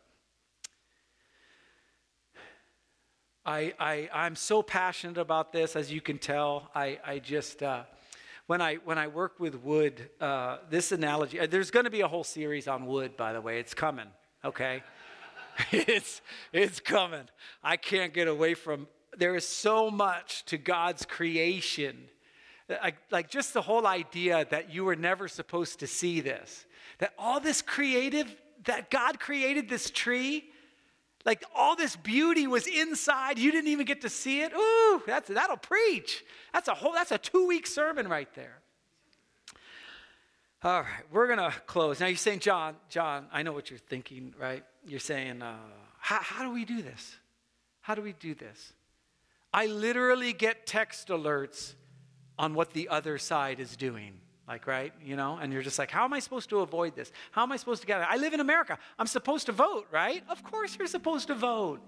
I, 3.43 3.73
I, 3.79 4.09
I'm 4.13 4.35
so 4.35 4.61
passionate 4.61 5.17
about 5.17 5.51
this, 5.51 5.75
as 5.75 5.91
you 5.91 5.99
can 5.99 6.19
tell. 6.19 6.69
I, 6.75 6.99
I 7.03 7.19
just, 7.19 7.63
uh, 7.63 7.83
when, 8.45 8.61
I, 8.61 8.75
when 8.75 8.99
I 8.99 9.07
work 9.07 9.39
with 9.39 9.55
wood, 9.55 10.09
uh, 10.19 10.57
this 10.69 10.91
analogy, 10.91 11.39
uh, 11.39 11.47
there's 11.47 11.71
going 11.71 11.85
to 11.85 11.89
be 11.89 12.01
a 12.01 12.07
whole 12.07 12.23
series 12.23 12.67
on 12.67 12.85
wood, 12.85 13.17
by 13.17 13.33
the 13.33 13.41
way. 13.41 13.59
It's 13.59 13.73
coming, 13.73 14.07
okay? 14.45 14.83
it's, 15.71 16.21
it's 16.53 16.79
coming. 16.79 17.27
I 17.63 17.77
can't 17.77 18.13
get 18.13 18.27
away 18.27 18.53
from 18.53 18.87
there 19.17 19.35
is 19.35 19.47
so 19.47 19.91
much 19.91 20.45
to 20.45 20.57
God's 20.57 21.05
creation. 21.05 21.97
Like, 22.69 22.97
like 23.11 23.29
just 23.29 23.53
the 23.53 23.61
whole 23.61 23.85
idea 23.85 24.47
that 24.49 24.73
you 24.73 24.85
were 24.85 24.95
never 24.95 25.27
supposed 25.27 25.79
to 25.79 25.87
see 25.87 26.21
this. 26.21 26.65
That 26.99 27.13
all 27.17 27.39
this 27.39 27.61
creative, 27.61 28.33
that 28.65 28.89
God 28.89 29.19
created 29.19 29.67
this 29.67 29.89
tree, 29.89 30.45
like 31.25 31.43
all 31.53 31.75
this 31.75 31.95
beauty 31.95 32.47
was 32.47 32.67
inside. 32.67 33.37
You 33.37 33.51
didn't 33.51 33.69
even 33.69 33.85
get 33.85 34.01
to 34.01 34.09
see 34.09 34.41
it. 34.41 34.53
Ooh, 34.55 35.01
that's, 35.05 35.29
that'll 35.29 35.57
preach. 35.57 36.23
That's 36.53 36.67
a 36.67 36.73
whole, 36.73 36.93
that's 36.93 37.11
a 37.11 37.17
two-week 37.17 37.67
sermon 37.67 38.07
right 38.07 38.33
there. 38.33 38.60
All 40.63 40.81
right, 40.81 41.03
we're 41.11 41.27
gonna 41.27 41.51
close. 41.65 41.99
Now 41.99 42.05
you're 42.05 42.17
saying, 42.17 42.39
John, 42.39 42.75
John, 42.87 43.25
I 43.31 43.41
know 43.41 43.51
what 43.51 43.69
you're 43.69 43.79
thinking, 43.79 44.33
right? 44.39 44.63
you're 44.87 44.99
saying, 44.99 45.41
uh, 45.41 45.55
how, 45.99 46.19
how 46.21 46.43
do 46.43 46.51
we 46.51 46.65
do 46.65 46.81
this? 46.81 47.15
How 47.81 47.95
do 47.95 48.01
we 48.01 48.13
do 48.13 48.33
this? 48.33 48.73
I 49.53 49.67
literally 49.67 50.33
get 50.33 50.65
text 50.65 51.09
alerts 51.09 51.73
on 52.37 52.53
what 52.53 52.73
the 52.73 52.89
other 52.89 53.17
side 53.17 53.59
is 53.59 53.75
doing. 53.75 54.13
Like, 54.47 54.67
right? 54.67 54.91
You 55.03 55.15
know, 55.15 55.37
and 55.41 55.53
you're 55.53 55.61
just 55.61 55.79
like, 55.79 55.91
how 55.91 56.03
am 56.03 56.13
I 56.13 56.19
supposed 56.19 56.49
to 56.49 56.59
avoid 56.59 56.95
this? 56.95 57.11
How 57.31 57.43
am 57.43 57.51
I 57.51 57.57
supposed 57.57 57.81
to 57.81 57.87
get 57.87 58.01
it? 58.01 58.07
I 58.09 58.17
live 58.17 58.33
in 58.33 58.39
America. 58.39 58.77
I'm 58.99 59.07
supposed 59.07 59.45
to 59.45 59.51
vote, 59.51 59.87
right? 59.91 60.23
Of 60.29 60.43
course 60.43 60.75
you're 60.77 60.87
supposed 60.87 61.27
to 61.27 61.35
vote. 61.35 61.79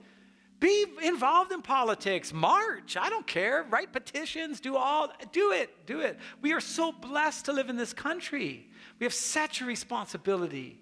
Be 0.60 0.86
involved 1.04 1.52
in 1.52 1.62
politics. 1.62 2.32
March. 2.32 2.96
I 2.96 3.10
don't 3.10 3.28
care. 3.28 3.64
Write 3.70 3.92
petitions. 3.92 4.60
Do 4.60 4.78
all. 4.78 5.12
Do 5.32 5.52
it. 5.52 5.86
Do 5.86 6.00
it. 6.00 6.18
We 6.42 6.54
are 6.54 6.62
so 6.62 6.92
blessed 6.92 7.46
to 7.46 7.54
live 7.54 7.70
in 7.70 7.76
this 7.76 7.94
country. 7.94 8.70
We 9.00 9.06
have 9.06 9.14
such 9.14 9.62
a 9.62 9.66
responsibility 9.66 10.80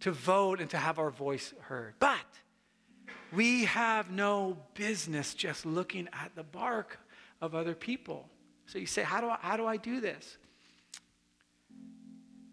to 0.00 0.10
vote 0.10 0.60
and 0.60 0.68
to 0.70 0.76
have 0.76 0.98
our 0.98 1.10
voice 1.10 1.54
heard. 1.60 1.94
But 1.98 2.18
we 3.32 3.64
have 3.66 4.10
no 4.10 4.58
business 4.74 5.34
just 5.34 5.66
looking 5.66 6.08
at 6.12 6.32
the 6.34 6.42
bark 6.42 6.98
of 7.40 7.54
other 7.54 7.74
people. 7.74 8.28
So 8.66 8.78
you 8.78 8.86
say, 8.86 9.02
how 9.02 9.20
do 9.20 9.28
I, 9.28 9.38
how 9.40 9.56
do, 9.56 9.66
I 9.66 9.76
do 9.76 10.00
this? 10.00 10.38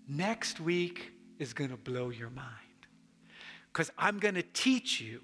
Next 0.08 0.60
week 0.60 1.12
is 1.40 1.54
going 1.54 1.72
to 1.72 1.78
blow 1.78 2.10
your 2.10 2.30
mind 2.30 2.50
because 3.72 3.92
I'm 3.98 4.20
going 4.20 4.36
to 4.36 4.44
teach 4.44 5.02
you 5.02 5.22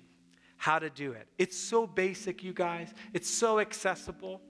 how 0.60 0.78
to 0.78 0.90
do 0.90 1.14
it. 1.14 1.26
It's 1.38 1.58
so 1.58 1.88
basic, 1.88 2.44
you 2.44 2.54
guys. 2.54 2.94
It's 3.14 3.30
so 3.30 3.60
accessible. 3.60 4.42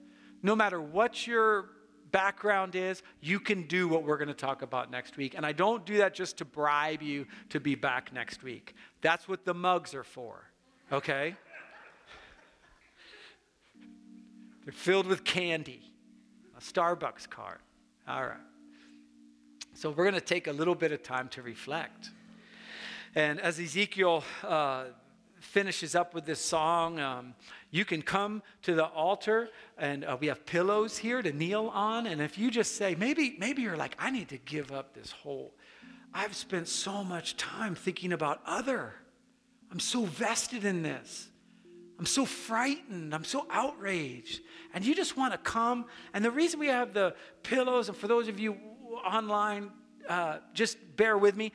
No 0.42 0.56
matter 0.56 0.80
what 0.80 1.24
your 1.24 1.70
background 2.10 2.74
is, 2.74 3.04
you 3.20 3.38
can 3.38 3.62
do 3.62 3.86
what 3.86 4.02
we're 4.02 4.16
going 4.18 4.26
to 4.26 4.34
talk 4.34 4.62
about 4.62 4.90
next 4.90 5.16
week. 5.16 5.34
And 5.36 5.46
I 5.46 5.52
don't 5.52 5.86
do 5.86 5.98
that 5.98 6.12
just 6.12 6.36
to 6.38 6.44
bribe 6.44 7.00
you 7.00 7.26
to 7.50 7.60
be 7.60 7.76
back 7.76 8.12
next 8.12 8.42
week. 8.42 8.74
That's 9.00 9.28
what 9.28 9.44
the 9.44 9.54
mugs 9.54 9.94
are 9.94 10.02
for, 10.02 10.50
okay? 10.90 11.36
They're 14.64 14.72
filled 14.72 15.06
with 15.06 15.22
candy, 15.22 15.92
a 16.56 16.60
Starbucks 16.60 17.30
card. 17.30 17.60
All 18.08 18.22
right. 18.22 18.36
So 19.74 19.90
we're 19.90 20.04
going 20.04 20.14
to 20.14 20.20
take 20.20 20.48
a 20.48 20.52
little 20.52 20.74
bit 20.74 20.90
of 20.90 21.04
time 21.04 21.28
to 21.28 21.42
reflect. 21.42 22.10
And 23.14 23.40
as 23.40 23.60
Ezekiel 23.60 24.24
uh, 24.42 24.86
finishes 25.40 25.94
up 25.94 26.14
with 26.14 26.24
this 26.24 26.40
song, 26.40 27.00
um, 27.00 27.34
you 27.70 27.84
can 27.84 28.02
come 28.02 28.42
to 28.62 28.74
the 28.74 28.86
altar 28.86 29.48
and 29.76 30.04
uh, 30.04 30.16
we 30.20 30.28
have 30.28 30.46
pillows 30.46 30.98
here 30.98 31.22
to 31.22 31.32
kneel 31.32 31.68
on. 31.68 32.06
And 32.06 32.20
if 32.20 32.38
you 32.38 32.50
just 32.50 32.76
say, 32.76 32.94
maybe, 32.94 33.36
maybe 33.38 33.62
you're 33.62 33.76
like, 33.76 33.96
I 33.98 34.10
need 34.10 34.28
to 34.28 34.38
give 34.38 34.70
up 34.70 34.94
this 34.94 35.10
whole 35.10 35.54
I've 36.12 36.34
spent 36.34 36.68
so 36.68 37.04
much 37.04 37.36
time 37.36 37.74
thinking 37.74 38.12
about 38.12 38.40
other. 38.44 38.94
I'm 39.70 39.80
so 39.80 40.04
vested 40.04 40.64
in 40.64 40.82
this. 40.82 41.28
I'm 41.98 42.06
so 42.06 42.24
frightened. 42.24 43.14
I'm 43.14 43.24
so 43.24 43.46
outraged. 43.50 44.40
And 44.74 44.84
you 44.84 44.94
just 44.94 45.16
want 45.16 45.32
to 45.32 45.38
come. 45.38 45.84
And 46.12 46.24
the 46.24 46.30
reason 46.30 46.58
we 46.58 46.66
have 46.66 46.94
the 46.94 47.14
pillows, 47.42 47.88
and 47.88 47.96
for 47.96 48.08
those 48.08 48.26
of 48.26 48.40
you 48.40 48.56
online, 49.04 49.70
uh, 50.08 50.38
just 50.54 50.78
bear 50.96 51.16
with 51.16 51.36
me. 51.36 51.52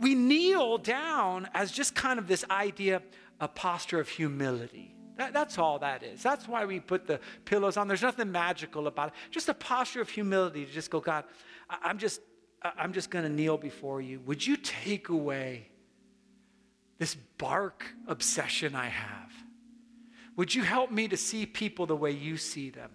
We 0.00 0.14
kneel 0.14 0.78
down 0.78 1.48
as 1.52 1.70
just 1.70 1.94
kind 1.94 2.18
of 2.18 2.26
this 2.26 2.44
idea, 2.48 3.02
a 3.40 3.48
posture 3.48 4.00
of 4.00 4.08
humility. 4.08 4.94
That, 5.16 5.32
that's 5.32 5.58
all 5.58 5.80
that 5.80 6.02
is. 6.02 6.22
That's 6.22 6.46
why 6.46 6.64
we 6.64 6.78
put 6.78 7.06
the 7.06 7.20
pillows 7.44 7.76
on. 7.76 7.88
There's 7.88 8.02
nothing 8.02 8.30
magical 8.30 8.86
about 8.86 9.08
it. 9.08 9.14
Just 9.30 9.48
a 9.48 9.54
posture 9.54 10.00
of 10.00 10.08
humility 10.08 10.64
to 10.64 10.70
just 10.70 10.90
go, 10.90 11.00
God, 11.00 11.24
I'm 11.68 11.98
just, 11.98 12.20
I'm 12.62 12.92
just 12.92 13.10
going 13.10 13.24
to 13.24 13.30
kneel 13.30 13.58
before 13.58 14.00
you. 14.00 14.20
Would 14.20 14.46
you 14.46 14.56
take 14.56 15.08
away 15.08 15.68
this 16.98 17.16
bark 17.36 17.84
obsession 18.06 18.76
I 18.76 18.86
have? 18.86 19.32
Would 20.36 20.54
you 20.54 20.62
help 20.62 20.92
me 20.92 21.08
to 21.08 21.16
see 21.16 21.46
people 21.46 21.86
the 21.86 21.96
way 21.96 22.12
you 22.12 22.36
see 22.36 22.70
them? 22.70 22.90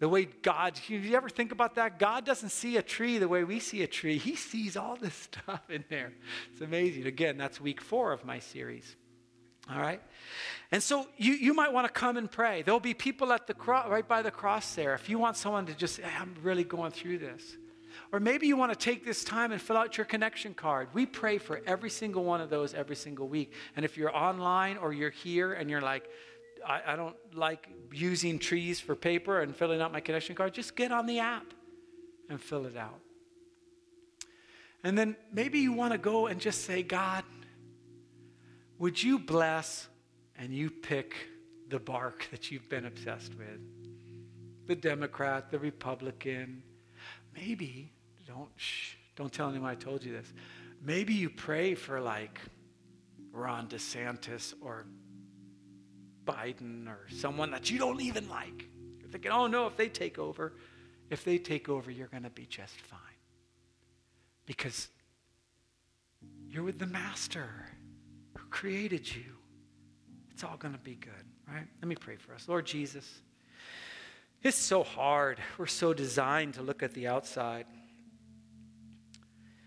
The 0.00 0.08
way 0.08 0.24
God, 0.24 0.80
you 0.88 1.14
ever 1.14 1.28
think 1.28 1.52
about 1.52 1.76
that? 1.76 1.98
God 1.98 2.24
doesn't 2.24 2.48
see 2.48 2.78
a 2.78 2.82
tree 2.82 3.18
the 3.18 3.28
way 3.28 3.44
we 3.44 3.60
see 3.60 3.82
a 3.82 3.86
tree. 3.86 4.18
He 4.18 4.36
sees 4.36 4.76
all 4.76 4.96
this 4.96 5.14
stuff 5.44 5.62
in 5.68 5.84
there. 5.90 6.12
It's 6.52 6.62
amazing. 6.62 7.06
Again, 7.06 7.36
that's 7.36 7.60
week 7.60 7.80
four 7.80 8.12
of 8.12 8.24
my 8.24 8.38
series. 8.38 8.96
All 9.70 9.80
right? 9.80 10.00
And 10.70 10.82
so 10.82 11.06
you, 11.16 11.34
you 11.34 11.54
might 11.54 11.72
want 11.72 11.86
to 11.86 11.92
come 11.92 12.16
and 12.16 12.30
pray. 12.30 12.62
There'll 12.62 12.80
be 12.80 12.94
people 12.94 13.32
at 13.32 13.46
the 13.46 13.54
cross, 13.54 13.88
right 13.88 14.06
by 14.06 14.22
the 14.22 14.30
cross 14.30 14.74
there. 14.74 14.94
If 14.94 15.08
you 15.08 15.18
want 15.18 15.36
someone 15.36 15.66
to 15.66 15.74
just, 15.74 16.00
I'm 16.18 16.34
really 16.42 16.64
going 16.64 16.92
through 16.92 17.18
this. 17.18 17.56
Or 18.12 18.20
maybe 18.20 18.46
you 18.46 18.56
want 18.56 18.72
to 18.72 18.78
take 18.78 19.04
this 19.04 19.24
time 19.24 19.52
and 19.52 19.60
fill 19.60 19.76
out 19.76 19.96
your 19.96 20.04
connection 20.04 20.52
card. 20.52 20.88
We 20.92 21.06
pray 21.06 21.38
for 21.38 21.62
every 21.66 21.90
single 21.90 22.24
one 22.24 22.40
of 22.40 22.50
those 22.50 22.74
every 22.74 22.96
single 22.96 23.28
week. 23.28 23.52
And 23.76 23.84
if 23.84 23.96
you're 23.96 24.14
online 24.14 24.76
or 24.76 24.92
you're 24.92 25.10
here 25.10 25.52
and 25.52 25.70
you're 25.70 25.80
like, 25.80 26.08
I, 26.66 26.82
I 26.88 26.96
don't 26.96 27.16
like 27.34 27.68
using 27.92 28.38
trees 28.38 28.80
for 28.80 28.94
paper 28.94 29.40
and 29.40 29.54
filling 29.54 29.80
out 29.80 29.92
my 29.92 30.00
connection 30.00 30.34
card, 30.34 30.54
just 30.54 30.76
get 30.76 30.92
on 30.92 31.06
the 31.06 31.20
app 31.20 31.46
and 32.28 32.40
fill 32.40 32.66
it 32.66 32.76
out. 32.76 33.00
And 34.82 34.98
then 34.98 35.16
maybe 35.32 35.60
you 35.60 35.72
want 35.72 35.92
to 35.92 35.98
go 35.98 36.26
and 36.26 36.40
just 36.40 36.64
say, 36.64 36.82
God, 36.82 37.24
would 38.78 39.02
you 39.02 39.18
bless 39.18 39.88
and 40.36 40.52
you 40.52 40.70
pick 40.70 41.14
the 41.68 41.78
bark 41.78 42.26
that 42.30 42.50
you've 42.50 42.68
been 42.68 42.86
obsessed 42.86 43.34
with? 43.36 43.60
The 44.66 44.74
Democrat, 44.74 45.50
the 45.50 45.58
Republican. 45.58 46.62
Maybe, 47.34 47.92
don't, 48.26 48.48
shh, 48.56 48.94
don't 49.16 49.32
tell 49.32 49.48
anyone 49.48 49.70
I 49.70 49.74
told 49.74 50.04
you 50.04 50.12
this. 50.12 50.32
Maybe 50.82 51.14
you 51.14 51.30
pray 51.30 51.74
for 51.74 52.00
like 52.00 52.40
Ron 53.32 53.68
DeSantis 53.68 54.54
or 54.60 54.86
Biden 56.24 56.88
or 56.88 57.06
someone 57.10 57.50
that 57.50 57.70
you 57.70 57.78
don't 57.78 58.00
even 58.00 58.28
like. 58.28 58.66
You're 58.98 59.08
thinking, 59.08 59.30
oh 59.30 59.46
no, 59.46 59.66
if 59.66 59.76
they 59.76 59.88
take 59.88 60.18
over, 60.18 60.54
if 61.10 61.24
they 61.24 61.38
take 61.38 61.68
over, 61.68 61.90
you're 61.90 62.08
going 62.08 62.22
to 62.22 62.30
be 62.30 62.46
just 62.46 62.80
fine. 62.80 63.00
Because 64.46 64.88
you're 66.48 66.62
with 66.62 66.78
the 66.78 66.86
master 66.86 67.66
created 68.54 69.12
you. 69.12 69.24
It's 70.30 70.44
all 70.44 70.56
going 70.56 70.74
to 70.74 70.80
be 70.80 70.94
good, 70.94 71.12
right? 71.52 71.66
Let 71.82 71.88
me 71.88 71.96
pray 71.96 72.14
for 72.14 72.32
us. 72.34 72.48
Lord 72.48 72.64
Jesus, 72.64 73.20
it's 74.44 74.56
so 74.56 74.84
hard. 74.84 75.40
We're 75.58 75.66
so 75.66 75.92
designed 75.92 76.54
to 76.54 76.62
look 76.62 76.80
at 76.80 76.94
the 76.94 77.08
outside. 77.08 77.66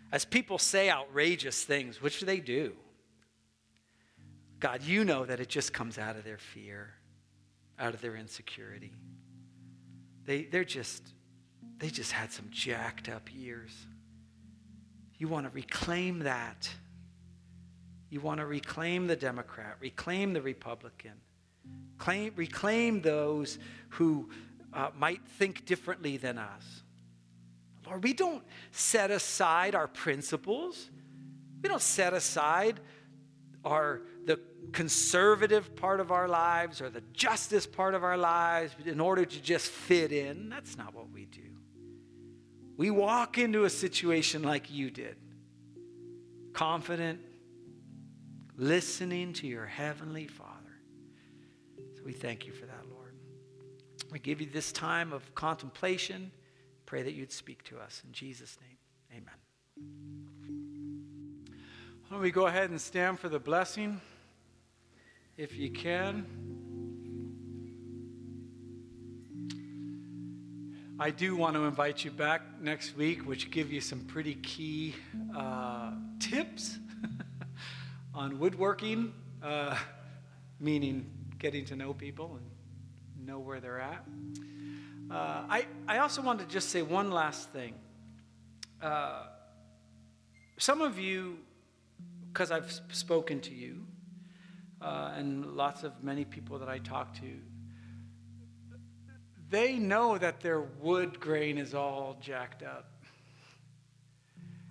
As 0.09 0.23
people 0.23 0.57
say 0.57 0.89
outrageous 0.89 1.65
things, 1.65 2.01
which 2.01 2.21
they 2.21 2.39
do, 2.39 2.71
God, 4.61 4.81
you 4.83 5.03
know 5.03 5.25
that 5.25 5.41
it 5.41 5.49
just 5.49 5.73
comes 5.73 5.97
out 5.97 6.15
of 6.15 6.23
their 6.23 6.37
fear, 6.37 6.93
out 7.77 7.93
of 7.93 7.99
their 7.99 8.15
insecurity. 8.15 8.93
They, 10.25 10.43
they're 10.43 10.63
just, 10.63 11.03
they 11.77 11.89
just 11.89 12.13
had 12.13 12.31
some 12.31 12.47
jacked 12.51 13.09
up 13.09 13.27
years. 13.35 13.75
You 15.17 15.27
want 15.27 15.45
to 15.45 15.51
reclaim 15.51 16.19
that. 16.19 16.69
You 18.09 18.21
want 18.21 18.39
to 18.39 18.45
reclaim 18.45 19.07
the 19.07 19.15
Democrat, 19.15 19.75
reclaim 19.79 20.33
the 20.33 20.41
Republican, 20.41 21.13
claim, 21.97 22.31
reclaim 22.35 23.01
those 23.01 23.59
who 23.89 24.29
uh, 24.73 24.89
might 24.97 25.21
think 25.37 25.65
differently 25.65 26.17
than 26.17 26.37
us. 26.37 26.83
Lord, 27.85 28.03
we 28.03 28.13
don't 28.13 28.43
set 28.71 29.11
aside 29.11 29.75
our 29.75 29.87
principles. 29.87 30.89
We 31.61 31.69
don't 31.69 31.81
set 31.81 32.13
aside 32.13 32.79
our 33.65 34.01
the 34.25 34.39
conservative 34.73 35.75
part 35.75 35.99
of 35.99 36.11
our 36.11 36.27
lives 36.27 36.81
or 36.81 36.89
the 36.89 37.01
justice 37.13 37.65
part 37.65 37.93
of 37.93 38.03
our 38.03 38.17
lives 38.17 38.75
in 38.85 38.99
order 38.99 39.23
to 39.23 39.41
just 39.41 39.69
fit 39.69 40.11
in. 40.11 40.49
That's 40.49 40.77
not 40.77 40.93
what 40.93 41.09
we 41.09 41.25
do. 41.25 41.41
We 42.75 42.91
walk 42.91 43.37
into 43.37 43.63
a 43.63 43.69
situation 43.69 44.43
like 44.43 44.71
you 44.71 44.91
did, 44.91 45.15
confident, 46.53 47.21
listening 48.57 49.33
to 49.33 49.47
your 49.47 49.65
heavenly 49.65 50.27
Father. 50.27 50.51
So 51.95 52.01
we 52.03 52.13
thank 52.13 52.45
you 52.45 52.53
for 52.53 52.65
that, 52.65 52.89
Lord. 52.89 53.13
We 54.11 54.19
give 54.19 54.41
you 54.41 54.47
this 54.47 54.71
time 54.71 55.13
of 55.13 55.33
contemplation. 55.35 56.31
Pray 56.85 57.03
that 57.03 57.13
you'd 57.13 57.31
speak 57.31 57.63
to 57.65 57.77
us. 57.77 58.01
In 58.05 58.11
Jesus' 58.11 58.57
name, 58.61 58.77
amen. 59.11 59.33
Why 62.01 62.15
don't 62.15 62.21
we 62.21 62.31
go 62.31 62.47
ahead 62.47 62.69
and 62.69 62.79
stand 62.79 63.19
for 63.19 63.29
the 63.29 63.39
blessing? 63.39 64.01
if 65.37 65.55
you 65.55 65.69
can. 65.69 66.25
I 70.99 71.11
do 71.11 71.35
want 71.35 71.55
to 71.55 71.65
invite 71.65 72.03
you 72.03 72.09
back 72.09 72.41
next 72.59 72.97
week, 72.97 73.27
which 73.27 73.51
give 73.51 73.71
you 73.71 73.79
some 73.79 73.99
pretty 73.99 74.33
key 74.33 74.95
uh, 75.35 75.91
tips 76.19 76.79
on 78.17 78.39
woodworking, 78.39 79.13
uh, 79.43 79.77
meaning 80.59 81.07
getting 81.37 81.63
to 81.63 81.75
know 81.75 81.93
people 81.93 82.39
and 82.39 83.27
know 83.27 83.37
where 83.37 83.59
they're 83.59 83.79
at. 83.79 84.03
Uh, 85.11 85.43
I, 85.47 85.67
I 85.87 85.99
also 85.99 86.23
want 86.23 86.39
to 86.39 86.45
just 86.47 86.69
say 86.69 86.81
one 86.81 87.11
last 87.11 87.51
thing. 87.51 87.75
Uh, 88.81 89.27
some 90.57 90.81
of 90.81 90.97
you, 90.97 91.37
because 92.33 92.49
I've 92.49 92.71
spoken 92.91 93.39
to 93.41 93.53
you, 93.53 93.85
uh, 94.81 95.13
and 95.15 95.55
lots 95.55 95.83
of 95.83 96.03
many 96.03 96.25
people 96.25 96.57
that 96.57 96.69
I 96.69 96.79
talk 96.79 97.13
to, 97.17 97.39
they 99.51 99.73
know 99.73 100.17
that 100.17 100.41
their 100.41 100.61
wood 100.61 101.19
grain 101.19 101.59
is 101.59 101.75
all 101.75 102.17
jacked 102.19 102.63
up. 102.63 102.89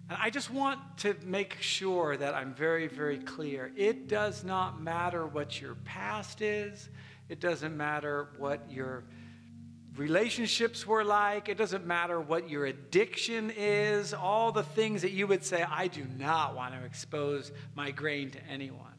And 0.08 0.18
I 0.20 0.30
just 0.30 0.52
want 0.52 0.78
to 0.98 1.16
make 1.24 1.56
sure 1.60 2.16
that 2.16 2.34
I'm 2.34 2.54
very, 2.54 2.86
very 2.86 3.18
clear. 3.18 3.72
It 3.76 4.06
does 4.06 4.44
not 4.44 4.80
matter 4.80 5.26
what 5.26 5.60
your 5.60 5.74
past 5.84 6.42
is, 6.42 6.88
it 7.28 7.40
doesn't 7.40 7.76
matter 7.76 8.28
what 8.38 8.70
your 8.70 9.04
relationships 9.96 10.86
were 10.86 11.04
like, 11.04 11.48
it 11.48 11.58
doesn't 11.58 11.86
matter 11.86 12.20
what 12.20 12.48
your 12.48 12.66
addiction 12.66 13.50
is, 13.56 14.14
all 14.14 14.52
the 14.52 14.62
things 14.62 15.02
that 15.02 15.10
you 15.10 15.26
would 15.26 15.44
say, 15.44 15.64
I 15.68 15.88
do 15.88 16.04
not 16.18 16.54
want 16.54 16.74
to 16.74 16.84
expose 16.84 17.50
my 17.74 17.90
grain 17.90 18.30
to 18.32 18.44
anyone. 18.44 18.92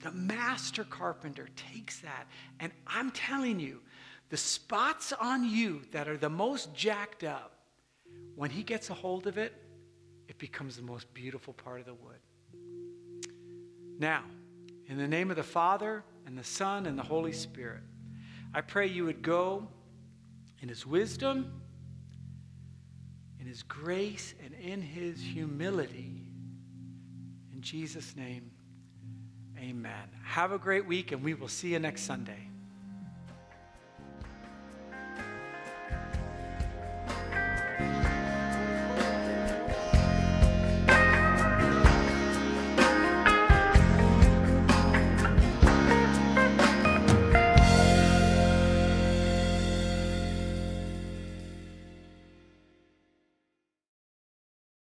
The 0.00 0.12
master 0.12 0.84
carpenter 0.84 1.48
takes 1.56 2.00
that, 2.00 2.26
and 2.60 2.72
I'm 2.86 3.10
telling 3.10 3.58
you, 3.58 3.80
the 4.28 4.36
spots 4.36 5.12
on 5.12 5.48
you 5.48 5.82
that 5.92 6.08
are 6.08 6.16
the 6.16 6.28
most 6.28 6.74
jacked 6.74 7.24
up, 7.24 7.52
when 8.34 8.50
he 8.50 8.62
gets 8.62 8.90
a 8.90 8.94
hold 8.94 9.26
of 9.26 9.38
it, 9.38 9.54
it 10.28 10.38
becomes 10.38 10.76
the 10.76 10.82
most 10.82 11.12
beautiful 11.14 11.52
part 11.52 11.80
of 11.80 11.86
the 11.86 11.94
wood. 11.94 12.18
Now, 13.98 14.24
in 14.86 14.98
the 14.98 15.08
name 15.08 15.30
of 15.30 15.36
the 15.36 15.42
Father, 15.42 16.02
and 16.26 16.36
the 16.36 16.44
Son, 16.44 16.86
and 16.86 16.98
the 16.98 17.02
Holy 17.02 17.32
Spirit, 17.32 17.82
I 18.52 18.60
pray 18.60 18.86
you 18.86 19.04
would 19.04 19.22
go 19.22 19.68
in 20.60 20.68
his 20.68 20.86
wisdom, 20.86 21.60
in 23.40 23.46
his 23.46 23.62
grace, 23.62 24.34
and 24.42 24.54
in 24.54 24.80
his 24.80 25.20
humility. 25.20 26.22
In 27.52 27.60
Jesus' 27.60 28.16
name. 28.16 28.50
Amen. 29.58 30.08
Have 30.24 30.52
a 30.52 30.58
great 30.58 30.86
week, 30.86 31.12
and 31.12 31.22
we 31.22 31.34
will 31.34 31.48
see 31.48 31.72
you 31.72 31.78
next 31.78 32.02
Sunday. 32.02 32.48